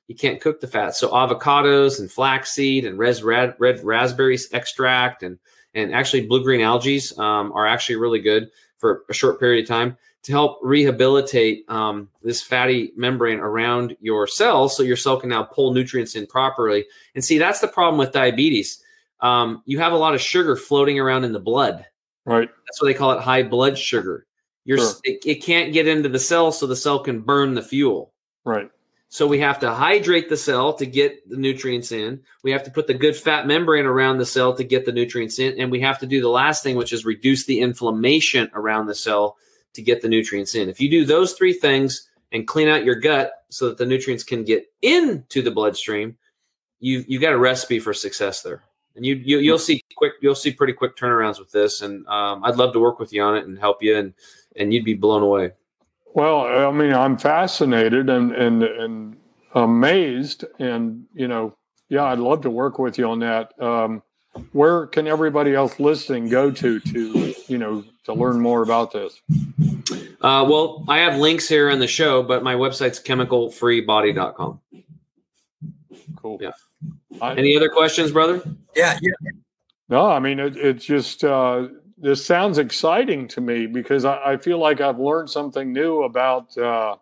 You 0.06 0.14
can't 0.14 0.38
cook 0.38 0.60
the 0.60 0.66
fat. 0.66 0.94
So 0.94 1.08
avocados 1.08 1.98
and 1.98 2.12
flaxseed 2.12 2.84
and 2.84 2.98
red, 2.98 3.22
red, 3.22 3.54
red 3.58 3.82
raspberry 3.82 4.38
extract 4.52 5.22
and 5.22 5.38
and 5.74 5.94
actually 5.94 6.26
blue 6.26 6.42
green 6.42 6.60
algae 6.60 7.00
um, 7.16 7.50
are 7.52 7.66
actually 7.66 7.96
really 7.96 8.20
good 8.20 8.50
for 8.76 9.04
a 9.08 9.14
short 9.14 9.40
period 9.40 9.62
of 9.62 9.68
time 9.68 9.96
to 10.24 10.32
help 10.32 10.58
rehabilitate 10.62 11.64
um, 11.70 12.10
this 12.22 12.42
fatty 12.42 12.92
membrane 12.94 13.40
around 13.40 13.96
your 14.02 14.26
cells 14.26 14.76
so 14.76 14.82
your 14.82 14.96
cell 14.96 15.18
can 15.18 15.30
now 15.30 15.42
pull 15.42 15.72
nutrients 15.72 16.14
in 16.14 16.26
properly. 16.26 16.84
And 17.14 17.24
see, 17.24 17.38
that's 17.38 17.60
the 17.60 17.68
problem 17.68 17.96
with 17.96 18.12
diabetes. 18.12 18.82
Um, 19.20 19.62
you 19.64 19.78
have 19.78 19.94
a 19.94 19.96
lot 19.96 20.14
of 20.14 20.20
sugar 20.20 20.54
floating 20.54 21.00
around 21.00 21.24
in 21.24 21.32
the 21.32 21.40
blood. 21.40 21.86
Right. 22.24 22.48
That's 22.66 22.80
what 22.80 22.86
they 22.86 22.94
call 22.94 23.12
it 23.12 23.20
high 23.20 23.42
blood 23.42 23.76
sugar. 23.78 24.26
Your 24.64 24.78
sure. 24.78 24.92
it, 25.04 25.26
it 25.26 25.42
can't 25.42 25.72
get 25.72 25.88
into 25.88 26.08
the 26.08 26.18
cell 26.18 26.52
so 26.52 26.66
the 26.66 26.76
cell 26.76 27.00
can 27.00 27.20
burn 27.20 27.54
the 27.54 27.62
fuel. 27.62 28.12
Right. 28.44 28.70
So 29.08 29.26
we 29.26 29.40
have 29.40 29.58
to 29.58 29.74
hydrate 29.74 30.30
the 30.30 30.36
cell 30.36 30.72
to 30.74 30.86
get 30.86 31.28
the 31.28 31.36
nutrients 31.36 31.92
in. 31.92 32.20
We 32.42 32.50
have 32.52 32.62
to 32.62 32.70
put 32.70 32.86
the 32.86 32.94
good 32.94 33.14
fat 33.14 33.46
membrane 33.46 33.84
around 33.84 34.18
the 34.18 34.24
cell 34.24 34.54
to 34.54 34.64
get 34.64 34.86
the 34.86 34.92
nutrients 34.92 35.38
in. 35.38 35.60
And 35.60 35.70
we 35.70 35.80
have 35.80 35.98
to 35.98 36.06
do 36.06 36.22
the 36.22 36.30
last 36.30 36.62
thing, 36.62 36.76
which 36.76 36.94
is 36.94 37.04
reduce 37.04 37.44
the 37.44 37.60
inflammation 37.60 38.50
around 38.54 38.86
the 38.86 38.94
cell 38.94 39.36
to 39.74 39.82
get 39.82 40.00
the 40.00 40.08
nutrients 40.08 40.54
in. 40.54 40.70
If 40.70 40.80
you 40.80 40.90
do 40.90 41.04
those 41.04 41.34
three 41.34 41.52
things 41.52 42.08
and 42.30 42.46
clean 42.46 42.68
out 42.68 42.84
your 42.84 42.94
gut 42.94 43.32
so 43.50 43.68
that 43.68 43.76
the 43.76 43.84
nutrients 43.84 44.24
can 44.24 44.44
get 44.44 44.64
into 44.80 45.42
the 45.42 45.50
bloodstream, 45.50 46.16
you 46.80 47.04
you 47.06 47.18
got 47.18 47.34
a 47.34 47.38
recipe 47.38 47.78
for 47.78 47.92
success 47.92 48.42
there 48.42 48.62
and 48.96 49.06
you, 49.06 49.14
you 49.16 49.38
you'll 49.38 49.58
see 49.58 49.82
quick 49.96 50.14
you'll 50.20 50.34
see 50.34 50.52
pretty 50.52 50.72
quick 50.72 50.96
turnarounds 50.96 51.38
with 51.38 51.50
this. 51.50 51.82
And 51.82 52.06
um, 52.06 52.44
i'd 52.44 52.56
love 52.56 52.72
to 52.74 52.80
work 52.80 52.98
with 52.98 53.12
you 53.12 53.22
on 53.22 53.36
it 53.36 53.46
and 53.46 53.58
help 53.58 53.82
you 53.82 53.96
and 53.96 54.14
and 54.56 54.72
you'd 54.72 54.84
be 54.84 54.94
blown 54.94 55.22
away. 55.22 55.52
Well 56.14 56.40
i 56.42 56.70
mean 56.70 56.92
i'm 56.92 57.16
fascinated 57.16 58.10
and 58.10 58.32
and 58.32 58.62
and 58.62 59.16
amazed 59.54 60.44
and 60.58 61.04
you 61.14 61.28
know 61.28 61.54
yeah 61.88 62.04
i'd 62.04 62.18
love 62.18 62.42
to 62.42 62.50
work 62.50 62.78
with 62.78 62.98
you 62.98 63.08
on 63.08 63.18
that. 63.20 63.60
Um, 63.60 64.02
where 64.52 64.86
can 64.86 65.06
everybody 65.06 65.54
else 65.54 65.78
listening 65.78 66.28
go 66.28 66.50
to 66.50 66.80
to 66.80 67.34
you 67.48 67.58
know 67.58 67.84
to 68.04 68.14
learn 68.14 68.40
more 68.40 68.62
about 68.62 68.92
this? 68.92 69.20
Uh, 70.20 70.44
well 70.48 70.84
i 70.88 70.98
have 70.98 71.18
links 71.18 71.48
here 71.48 71.70
in 71.70 71.78
the 71.78 71.86
show 71.86 72.22
but 72.22 72.42
my 72.42 72.54
website's 72.54 73.00
chemicalfreebody.com 73.00 74.60
cool. 76.16 76.38
Yeah 76.40 76.52
any 77.20 77.56
other 77.56 77.68
questions, 77.68 78.12
brother? 78.12 78.42
Yeah. 78.74 78.98
yeah. 79.00 79.30
No, 79.88 80.06
I 80.06 80.18
mean 80.18 80.38
it, 80.38 80.56
it's 80.56 80.84
just 80.84 81.24
uh, 81.24 81.68
this 81.98 82.24
sounds 82.24 82.58
exciting 82.58 83.28
to 83.28 83.40
me 83.40 83.66
because 83.66 84.04
I, 84.04 84.32
I, 84.32 84.36
feel 84.36 84.58
like 84.58 84.80
I've 84.80 84.98
learned 84.98 85.30
something 85.30 85.72
new 85.72 86.02
about 86.02 86.56
uh, 86.56 86.96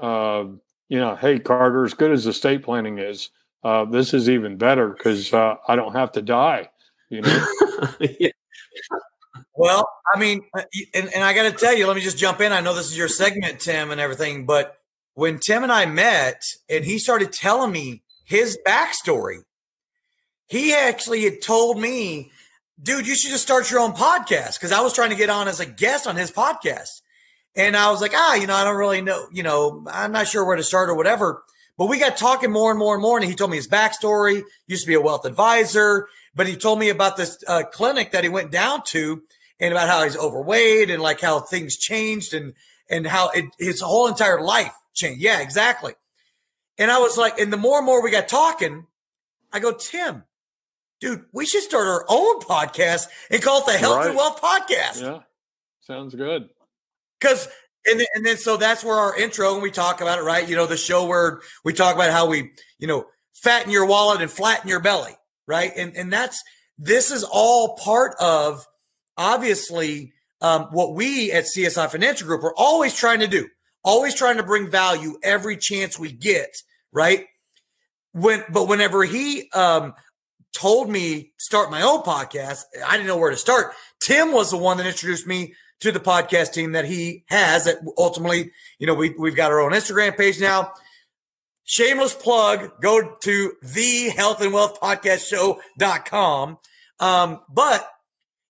uh, 0.00 0.44
you 0.88 0.98
know, 0.98 1.16
hey 1.16 1.38
Carter, 1.38 1.84
as 1.84 1.94
good 1.94 2.10
as 2.10 2.26
estate 2.26 2.62
planning 2.62 2.98
is, 2.98 3.30
uh, 3.64 3.84
this 3.84 4.14
is 4.14 4.28
even 4.28 4.56
better 4.56 4.88
because 4.88 5.32
uh, 5.32 5.56
I 5.66 5.76
don't 5.76 5.94
have 5.94 6.12
to 6.12 6.22
die. 6.22 6.70
You 7.10 7.22
know. 7.22 7.46
yeah. 8.00 8.30
Well, 9.54 9.88
I 10.14 10.18
mean, 10.18 10.42
uh, 10.56 10.62
and, 10.94 11.12
and 11.14 11.24
I 11.24 11.32
got 11.34 11.50
to 11.50 11.52
tell 11.52 11.76
you, 11.76 11.86
let 11.86 11.96
me 11.96 12.02
just 12.02 12.18
jump 12.18 12.40
in. 12.40 12.52
I 12.52 12.60
know 12.60 12.74
this 12.74 12.86
is 12.86 12.96
your 12.96 13.08
segment, 13.08 13.60
Tim, 13.60 13.90
and 13.90 14.00
everything, 14.00 14.46
but 14.46 14.78
when 15.14 15.38
Tim 15.38 15.64
and 15.64 15.72
I 15.72 15.84
met, 15.84 16.42
and 16.68 16.84
he 16.84 16.98
started 16.98 17.32
telling 17.32 17.72
me 17.72 18.02
his 18.28 18.58
backstory. 18.64 19.38
He 20.46 20.74
actually 20.74 21.24
had 21.24 21.40
told 21.40 21.80
me, 21.80 22.30
dude, 22.80 23.06
you 23.06 23.14
should 23.14 23.30
just 23.30 23.42
start 23.42 23.70
your 23.70 23.80
own 23.80 23.92
podcast 23.92 24.58
because 24.58 24.70
I 24.70 24.82
was 24.82 24.92
trying 24.92 25.10
to 25.10 25.16
get 25.16 25.30
on 25.30 25.48
as 25.48 25.60
a 25.60 25.66
guest 25.66 26.06
on 26.06 26.14
his 26.14 26.30
podcast. 26.30 27.00
And 27.56 27.74
I 27.74 27.90
was 27.90 28.02
like, 28.02 28.12
ah, 28.14 28.34
you 28.34 28.46
know, 28.46 28.54
I 28.54 28.64
don't 28.64 28.76
really 28.76 29.00
know, 29.00 29.26
you 29.32 29.42
know, 29.42 29.82
I'm 29.90 30.12
not 30.12 30.28
sure 30.28 30.44
where 30.44 30.56
to 30.56 30.62
start 30.62 30.90
or 30.90 30.94
whatever. 30.94 31.42
But 31.78 31.86
we 31.86 31.98
got 31.98 32.18
talking 32.18 32.52
more 32.52 32.70
and 32.70 32.78
more 32.78 32.94
and 32.94 33.02
more. 33.02 33.16
And 33.18 33.26
he 33.26 33.34
told 33.34 33.50
me 33.50 33.56
his 33.56 33.66
backstory, 33.66 34.42
used 34.66 34.84
to 34.84 34.88
be 34.88 34.94
a 34.94 35.00
wealth 35.00 35.24
advisor, 35.24 36.06
but 36.34 36.46
he 36.46 36.54
told 36.54 36.78
me 36.78 36.90
about 36.90 37.16
this 37.16 37.42
uh, 37.48 37.62
clinic 37.72 38.12
that 38.12 38.24
he 38.24 38.28
went 38.28 38.50
down 38.50 38.82
to 38.88 39.22
and 39.58 39.72
about 39.72 39.88
how 39.88 40.04
he's 40.04 40.18
overweight 40.18 40.90
and 40.90 41.02
like 41.02 41.20
how 41.20 41.40
things 41.40 41.78
changed 41.78 42.34
and, 42.34 42.52
and 42.90 43.06
how 43.06 43.30
it, 43.30 43.46
his 43.58 43.80
whole 43.80 44.06
entire 44.06 44.42
life 44.42 44.74
changed. 44.92 45.22
Yeah, 45.22 45.40
exactly. 45.40 45.94
And 46.78 46.90
I 46.90 46.98
was 46.98 47.16
like, 47.16 47.38
and 47.40 47.52
the 47.52 47.56
more 47.56 47.78
and 47.78 47.86
more 47.86 48.02
we 48.02 48.10
got 48.10 48.28
talking, 48.28 48.86
I 49.52 49.60
go, 49.60 49.72
Tim, 49.72 50.24
dude, 51.00 51.24
we 51.32 51.46
should 51.46 51.62
start 51.62 51.86
our 51.86 52.04
own 52.08 52.40
podcast 52.40 53.06
and 53.30 53.42
call 53.42 53.60
it 53.60 53.66
the 53.66 53.78
Health 53.78 53.96
Right. 53.96 54.06
and 54.08 54.16
Wealth 54.16 54.40
Podcast. 54.40 55.02
Yeah. 55.02 55.20
Sounds 55.80 56.14
good. 56.14 56.48
Because 57.20 57.48
and 57.86 58.00
then, 58.00 58.06
and 58.14 58.26
then 58.26 58.36
so 58.36 58.56
that's 58.56 58.84
where 58.84 58.96
our 58.96 59.16
intro 59.16 59.54
and 59.54 59.62
we 59.62 59.70
talk 59.70 60.00
about 60.00 60.18
it, 60.18 60.22
right? 60.22 60.48
You 60.48 60.54
know, 60.56 60.66
the 60.66 60.76
show 60.76 61.06
where 61.06 61.40
we 61.64 61.72
talk 61.72 61.94
about 61.94 62.10
how 62.10 62.26
we, 62.26 62.52
you 62.78 62.86
know, 62.86 63.06
fatten 63.32 63.70
your 63.72 63.86
wallet 63.86 64.20
and 64.20 64.30
flatten 64.30 64.68
your 64.68 64.80
belly, 64.80 65.16
right? 65.46 65.72
And 65.76 65.96
and 65.96 66.12
that's 66.12 66.42
this 66.78 67.10
is 67.10 67.24
all 67.24 67.76
part 67.76 68.14
of 68.20 68.64
obviously 69.16 70.12
um, 70.40 70.64
what 70.70 70.94
we 70.94 71.32
at 71.32 71.44
CSI 71.44 71.90
Financial 71.90 72.26
Group 72.26 72.44
are 72.44 72.54
always 72.56 72.94
trying 72.94 73.20
to 73.20 73.26
do, 73.26 73.48
always 73.82 74.14
trying 74.14 74.36
to 74.36 74.42
bring 74.42 74.70
value 74.70 75.18
every 75.22 75.56
chance 75.56 75.98
we 75.98 76.12
get, 76.12 76.50
right? 76.92 77.26
When 78.12 78.44
but 78.50 78.68
whenever 78.68 79.04
he 79.04 79.50
um 79.50 79.94
told 80.54 80.90
me 80.90 81.32
start 81.38 81.70
my 81.70 81.82
own 81.82 82.02
podcast, 82.02 82.62
I 82.86 82.96
didn't 82.96 83.06
know 83.06 83.18
where 83.18 83.30
to 83.30 83.36
start. 83.36 83.74
Tim 84.00 84.32
was 84.32 84.50
the 84.50 84.56
one 84.56 84.78
that 84.78 84.86
introduced 84.86 85.26
me 85.26 85.54
to 85.80 85.92
the 85.92 86.00
podcast 86.00 86.52
team 86.52 86.72
that 86.72 86.84
he 86.84 87.24
has 87.28 87.64
that 87.64 87.76
ultimately, 87.96 88.50
you 88.78 88.86
know, 88.86 88.94
we, 88.94 89.10
we've 89.18 89.36
got 89.36 89.52
our 89.52 89.60
own 89.60 89.72
Instagram 89.72 90.16
page 90.16 90.40
now. 90.40 90.72
Shameless 91.64 92.14
plug, 92.14 92.80
go 92.80 93.16
to 93.22 93.52
the 93.62 94.08
health 94.08 94.40
and 94.40 94.52
wealth 94.52 94.80
podcast 94.80 95.28
show.com. 95.28 96.58
Um, 96.98 97.40
but 97.48 97.88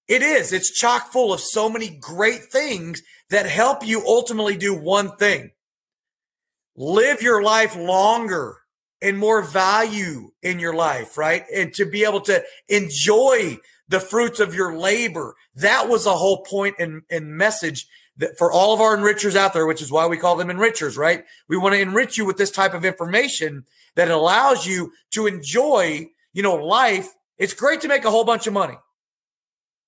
it 0.06 0.22
is, 0.22 0.52
it's 0.52 0.72
chock 0.72 1.12
full 1.12 1.32
of 1.32 1.40
so 1.40 1.68
many 1.68 1.90
great 1.90 2.44
things 2.44 3.02
that 3.30 3.46
help 3.46 3.86
you 3.86 4.02
ultimately 4.06 4.56
do 4.56 4.74
one 4.74 5.16
thing. 5.16 5.50
Live 6.80 7.22
your 7.22 7.42
life 7.42 7.74
longer 7.74 8.58
and 9.02 9.18
more 9.18 9.42
value 9.42 10.30
in 10.42 10.60
your 10.60 10.74
life, 10.74 11.18
right? 11.18 11.44
And 11.52 11.74
to 11.74 11.84
be 11.84 12.04
able 12.04 12.20
to 12.22 12.42
enjoy 12.68 13.58
the 13.88 13.98
fruits 13.98 14.38
of 14.38 14.54
your 14.54 14.76
labor. 14.76 15.34
That 15.56 15.88
was 15.88 16.04
the 16.04 16.14
whole 16.14 16.44
point 16.44 16.76
and, 16.78 17.02
and 17.10 17.36
message 17.36 17.88
that 18.18 18.38
for 18.38 18.52
all 18.52 18.72
of 18.72 18.80
our 18.80 18.96
enrichers 18.96 19.34
out 19.34 19.54
there, 19.54 19.66
which 19.66 19.82
is 19.82 19.90
why 19.90 20.06
we 20.06 20.18
call 20.18 20.36
them 20.36 20.48
enrichers, 20.48 20.96
right? 20.96 21.24
We 21.48 21.56
want 21.56 21.74
to 21.74 21.80
enrich 21.80 22.16
you 22.16 22.24
with 22.24 22.36
this 22.36 22.52
type 22.52 22.74
of 22.74 22.84
information 22.84 23.64
that 23.96 24.08
allows 24.08 24.64
you 24.64 24.92
to 25.12 25.26
enjoy, 25.26 26.10
you 26.32 26.42
know, 26.42 26.54
life. 26.54 27.08
It's 27.38 27.54
great 27.54 27.80
to 27.80 27.88
make 27.88 28.04
a 28.04 28.10
whole 28.10 28.24
bunch 28.24 28.46
of 28.46 28.52
money. 28.52 28.76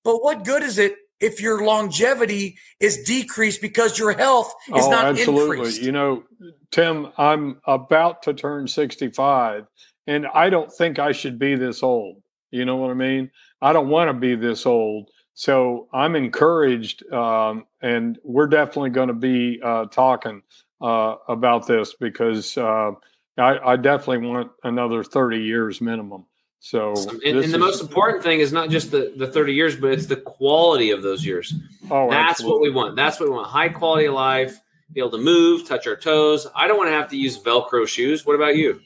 But 0.03 0.23
what 0.23 0.43
good 0.43 0.63
is 0.63 0.77
it 0.77 0.95
if 1.21 1.41
your 1.41 1.63
longevity 1.63 2.57
is 2.79 3.03
decreased 3.03 3.61
because 3.61 3.97
your 3.97 4.13
health 4.13 4.53
is 4.75 4.85
oh, 4.85 4.89
not 4.89 5.05
absolutely. 5.05 5.57
increased? 5.57 5.81
You 5.81 5.91
know, 5.91 6.23
Tim, 6.71 7.09
I'm 7.17 7.61
about 7.65 8.23
to 8.23 8.33
turn 8.33 8.67
65, 8.67 9.67
and 10.07 10.27
I 10.27 10.49
don't 10.49 10.71
think 10.71 10.99
I 10.99 11.11
should 11.11 11.37
be 11.39 11.55
this 11.55 11.83
old. 11.83 12.21
You 12.49 12.65
know 12.65 12.75
what 12.75 12.91
I 12.91 12.95
mean? 12.95 13.31
I 13.61 13.71
don't 13.71 13.89
want 13.89 14.09
to 14.09 14.13
be 14.13 14.35
this 14.35 14.65
old. 14.65 15.09
So 15.33 15.87
I'm 15.93 16.15
encouraged, 16.15 17.09
um, 17.13 17.65
and 17.81 18.19
we're 18.23 18.47
definitely 18.47 18.89
going 18.89 19.07
to 19.07 19.13
be 19.13 19.61
uh, 19.63 19.85
talking 19.85 20.41
uh, 20.81 21.15
about 21.27 21.67
this 21.67 21.93
because 21.99 22.57
uh, 22.57 22.91
I, 23.37 23.71
I 23.71 23.75
definitely 23.77 24.27
want 24.27 24.51
another 24.63 25.03
30 25.03 25.37
years 25.37 25.79
minimum. 25.79 26.25
So, 26.63 26.93
And, 27.25 27.39
and 27.39 27.51
the 27.51 27.57
most 27.57 27.81
important 27.81 28.21
thing 28.21 28.39
is 28.39 28.53
not 28.53 28.69
just 28.69 28.91
the, 28.91 29.13
the 29.17 29.25
30 29.25 29.53
years, 29.53 29.75
but 29.75 29.91
it's 29.91 30.05
the 30.05 30.15
quality 30.15 30.91
of 30.91 31.01
those 31.01 31.25
years. 31.25 31.55
oh, 31.89 32.07
That's 32.09 32.43
what 32.43 32.61
we 32.61 32.69
want. 32.69 32.95
That's 32.95 33.19
what 33.19 33.29
we 33.29 33.35
want. 33.35 33.47
High 33.47 33.69
quality 33.69 34.05
of 34.05 34.13
life, 34.13 34.59
be 34.93 34.99
able 34.99 35.09
to 35.11 35.17
move, 35.17 35.67
touch 35.67 35.87
our 35.87 35.95
toes. 35.95 36.45
I 36.55 36.67
don't 36.67 36.77
want 36.77 36.89
to 36.89 36.93
have 36.93 37.09
to 37.09 37.17
use 37.17 37.41
Velcro 37.41 37.87
shoes. 37.87 38.27
What 38.27 38.35
about 38.35 38.55
you? 38.55 38.79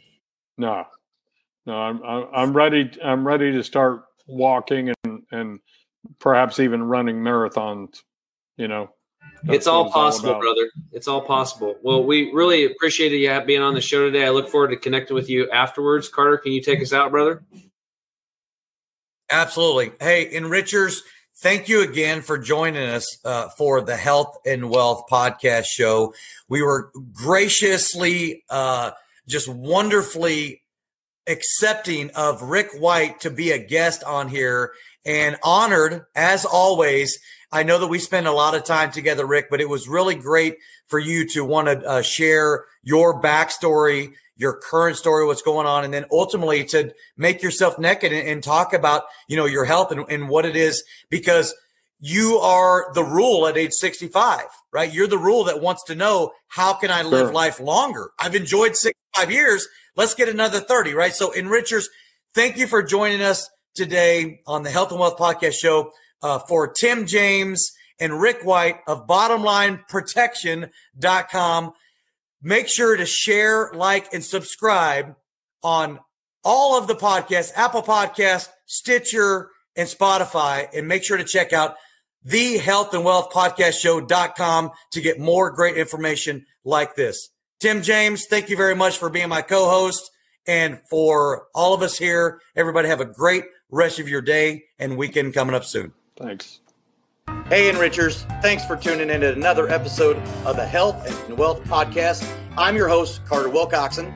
No, 0.57 0.86
no, 1.65 1.73
I'm 1.76 2.01
I'm 2.01 2.28
I'm 2.34 2.53
ready. 2.53 2.89
I'm 3.03 3.28
ready 3.28 3.51
to 3.51 3.61
start 3.61 4.05
walking 4.26 4.93
and 5.03 5.23
and 5.32 5.59
perhaps 6.19 6.61
even 6.61 6.82
running 6.84 7.17
marathons. 7.17 8.03
You 8.55 8.69
know, 8.69 8.89
That's 9.44 9.58
it's 9.58 9.68
all 9.68 9.92
possible, 9.92 10.32
about. 10.32 10.42
brother. 10.42 10.72
It's 10.92 11.08
all 11.08 11.22
possible. 11.22 11.76
Well, 11.84 12.04
we 12.04 12.32
really 12.32 12.66
appreciate 12.66 13.12
you 13.12 13.42
being 13.46 13.62
on 13.62 13.74
the 13.74 13.82
show 13.82 14.06
today. 14.06 14.26
I 14.26 14.30
look 14.30 14.50
forward 14.50 14.70
to 14.70 14.78
connecting 14.78 15.16
with 15.16 15.30
you 15.30 15.50
afterwards. 15.52 16.10
Carter, 16.10 16.38
can 16.38 16.52
you 16.52 16.62
take 16.62 16.82
us 16.82 16.94
out, 16.94 17.12
brother? 17.12 17.44
Absolutely. 19.30 19.92
Hey, 20.00 20.30
Enrichers, 20.32 21.02
thank 21.38 21.68
you 21.68 21.82
again 21.82 22.22
for 22.22 22.38
joining 22.38 22.88
us 22.88 23.18
uh, 23.26 23.50
for 23.50 23.82
the 23.82 23.96
Health 23.96 24.38
and 24.46 24.70
Wealth 24.70 25.06
podcast 25.10 25.66
show. 25.66 26.14
We 26.48 26.62
were 26.62 26.92
graciously, 27.14 28.44
uh, 28.50 28.92
just 29.28 29.50
wonderfully 29.50 30.62
accepting 31.28 32.12
of 32.12 32.44
Rick 32.44 32.70
White 32.78 33.20
to 33.22 33.32
be 33.32 33.52
a 33.52 33.58
guest 33.58 34.04
on 34.04 34.28
here 34.28 34.74
and 35.06 35.38
honored 35.43 36.06
as 36.16 36.45
always. 36.45 37.20
I 37.51 37.64
know 37.64 37.80
that 37.80 37.88
we 37.88 37.99
spend 37.99 38.28
a 38.28 38.32
lot 38.32 38.56
of 38.56 38.64
time 38.64 38.91
together, 38.91 39.26
Rick, 39.26 39.47
but 39.49 39.62
it 39.62 39.70
was 39.70 39.88
really 39.88 40.16
great 40.16 40.58
for 40.88 40.99
you 40.99 41.28
to 41.30 41.45
want 41.45 41.68
to 41.68 41.88
uh, 41.88 42.01
share 42.01 42.66
your 42.84 43.22
backstory, 43.22 44.14
your 44.36 44.60
current 44.60 44.97
story, 44.97 45.26
what's 45.26 45.41
going 45.41 45.68
on, 45.68 45.86
and 45.86 45.93
then 45.93 46.06
ultimately 46.12 46.66
to 46.66 46.93
make 47.18 47.41
yourself 47.41 47.80
naked 47.80 48.12
and, 48.12 48.28
and 48.28 48.43
talk 48.43 48.74
about, 48.74 49.03
you 49.28 49.38
know, 49.38 49.45
your 49.45 49.66
health 49.66 49.91
and, 49.91 50.06
and 50.10 50.28
what 50.28 50.45
it 50.45 50.56
is 50.56 50.84
because 51.10 51.53
you 51.99 52.38
are 52.38 52.91
the 52.93 53.03
rule 53.03 53.47
at 53.47 53.58
age 53.58 53.72
65, 53.72 54.41
right? 54.74 54.93
You're 54.93 55.08
the 55.08 55.18
rule 55.18 55.45
that 55.45 55.62
wants 55.62 55.84
to 55.86 55.95
know 55.95 56.34
how 56.49 56.74
can 56.74 56.91
I 56.91 57.03
live 57.03 57.28
Sure. 57.28 57.34
life 57.34 57.60
longer? 57.60 58.12
I've 58.20 58.36
enjoyed 58.36 58.76
65 58.76 59.32
years. 59.32 59.68
Let's 59.95 60.14
get 60.14 60.28
another 60.28 60.60
30, 60.60 60.93
right? 60.93 61.14
So, 61.14 61.32
Enrichers, 61.32 61.86
thank 62.34 62.58
you 62.58 62.68
for 62.68 62.84
joining 62.84 63.22
us 63.22 63.49
today 63.76 64.41
on 64.47 64.63
the 64.63 64.71
Health 64.71 64.91
and 64.91 64.99
Wealth 64.99 65.17
Podcast 65.17 65.53
Show 65.53 65.91
uh, 66.21 66.39
for 66.39 66.71
Tim 66.71 67.05
James 67.05 67.71
and 67.99 68.19
Rick 68.19 68.43
White 68.43 68.80
of 68.88 69.05
BottomLineProtection.com. 69.07 71.73
Make 72.41 72.67
sure 72.67 72.95
to 72.95 73.05
share, 73.05 73.71
like, 73.73 74.11
and 74.13 74.23
subscribe 74.23 75.15
on 75.63 75.99
all 76.43 76.76
of 76.78 76.88
the 76.88 76.95
podcasts, 76.95 77.51
Apple 77.55 77.84
Podcast, 77.84 78.49
Stitcher, 78.65 79.49
and 79.76 79.89
Spotify. 79.89 80.67
And 80.73 80.88
make 80.88 81.03
sure 81.03 81.17
to 81.17 81.23
check 81.23 81.53
out 81.53 81.76
the 82.23 82.57
health 82.57 82.93
and 82.93 83.03
wealth 83.03 83.32
podcast 83.32 83.80
show.com 83.80 84.71
to 84.91 85.01
get 85.01 85.19
more 85.19 85.49
great 85.51 85.78
information 85.78 86.45
like 86.63 86.95
this. 86.95 87.30
Tim 87.59 87.82
James, 87.82 88.28
thank 88.28 88.49
you 88.49 88.57
very 88.57 88.76
much 88.76 88.97
for 88.97 89.09
being 89.09 89.30
my 89.30 89.41
co-host 89.41 90.11
and 90.47 90.80
for 90.89 91.47
all 91.55 91.73
of 91.73 91.82
us 91.82 91.97
here. 91.97 92.39
Everybody 92.55 92.89
have 92.89 93.01
a 93.01 93.05
great 93.05 93.45
rest 93.72 93.99
of 93.99 94.07
your 94.07 94.22
day 94.22 94.63
and 94.80 94.97
weekend 94.97 95.34
coming 95.34 95.55
up 95.55 95.66
soon. 95.66 95.93
Thanks. 96.18 96.59
Hey, 97.49 97.72
Enrichers. 97.72 98.26
Thanks 98.41 98.66
for 98.66 98.76
tuning 98.76 99.09
in 99.09 99.22
to 99.22 99.34
another 99.34 99.70
episode 99.70 100.18
of 100.45 100.55
the 100.55 100.66
Health 100.66 101.28
and 101.28 101.38
Wealth 101.38 101.63
Podcast. 101.63 102.28
I'm 102.57 102.76
your 102.76 102.88
host, 102.88 103.26
Carter 103.26 103.49
Wilcoxon. 103.49 104.13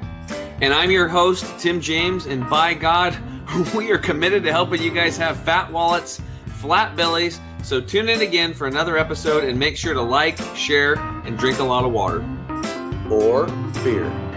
And 0.61 0.73
I'm 0.73 0.91
your 0.91 1.07
host, 1.07 1.45
Tim 1.59 1.81
James. 1.81 2.25
And 2.25 2.49
by 2.49 2.73
God, 2.73 3.17
we 3.75 3.91
are 3.91 3.97
committed 3.97 4.43
to 4.43 4.51
helping 4.51 4.81
you 4.81 4.91
guys 4.91 5.17
have 5.17 5.37
fat 5.43 5.71
wallets, 5.71 6.21
flat 6.57 6.95
bellies. 6.95 7.39
So 7.63 7.81
tune 7.81 8.09
in 8.09 8.21
again 8.21 8.53
for 8.53 8.67
another 8.67 8.97
episode 8.97 9.43
and 9.43 9.59
make 9.59 9.77
sure 9.77 9.93
to 9.93 10.01
like, 10.01 10.39
share, 10.55 10.95
and 11.25 11.37
drink 11.37 11.59
a 11.59 11.63
lot 11.63 11.83
of 11.83 11.91
water. 11.91 12.25
Or 13.09 13.47
beer. 13.83 14.28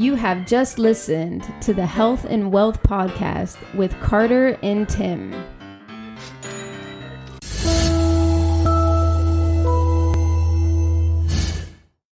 You 0.00 0.14
have 0.14 0.46
just 0.46 0.78
listened 0.78 1.44
to 1.60 1.74
the 1.74 1.84
Health 1.84 2.24
and 2.24 2.50
Wealth 2.50 2.82
Podcast 2.82 3.58
with 3.74 3.92
Carter 4.00 4.58
and 4.62 4.88
Tim. 4.88 5.30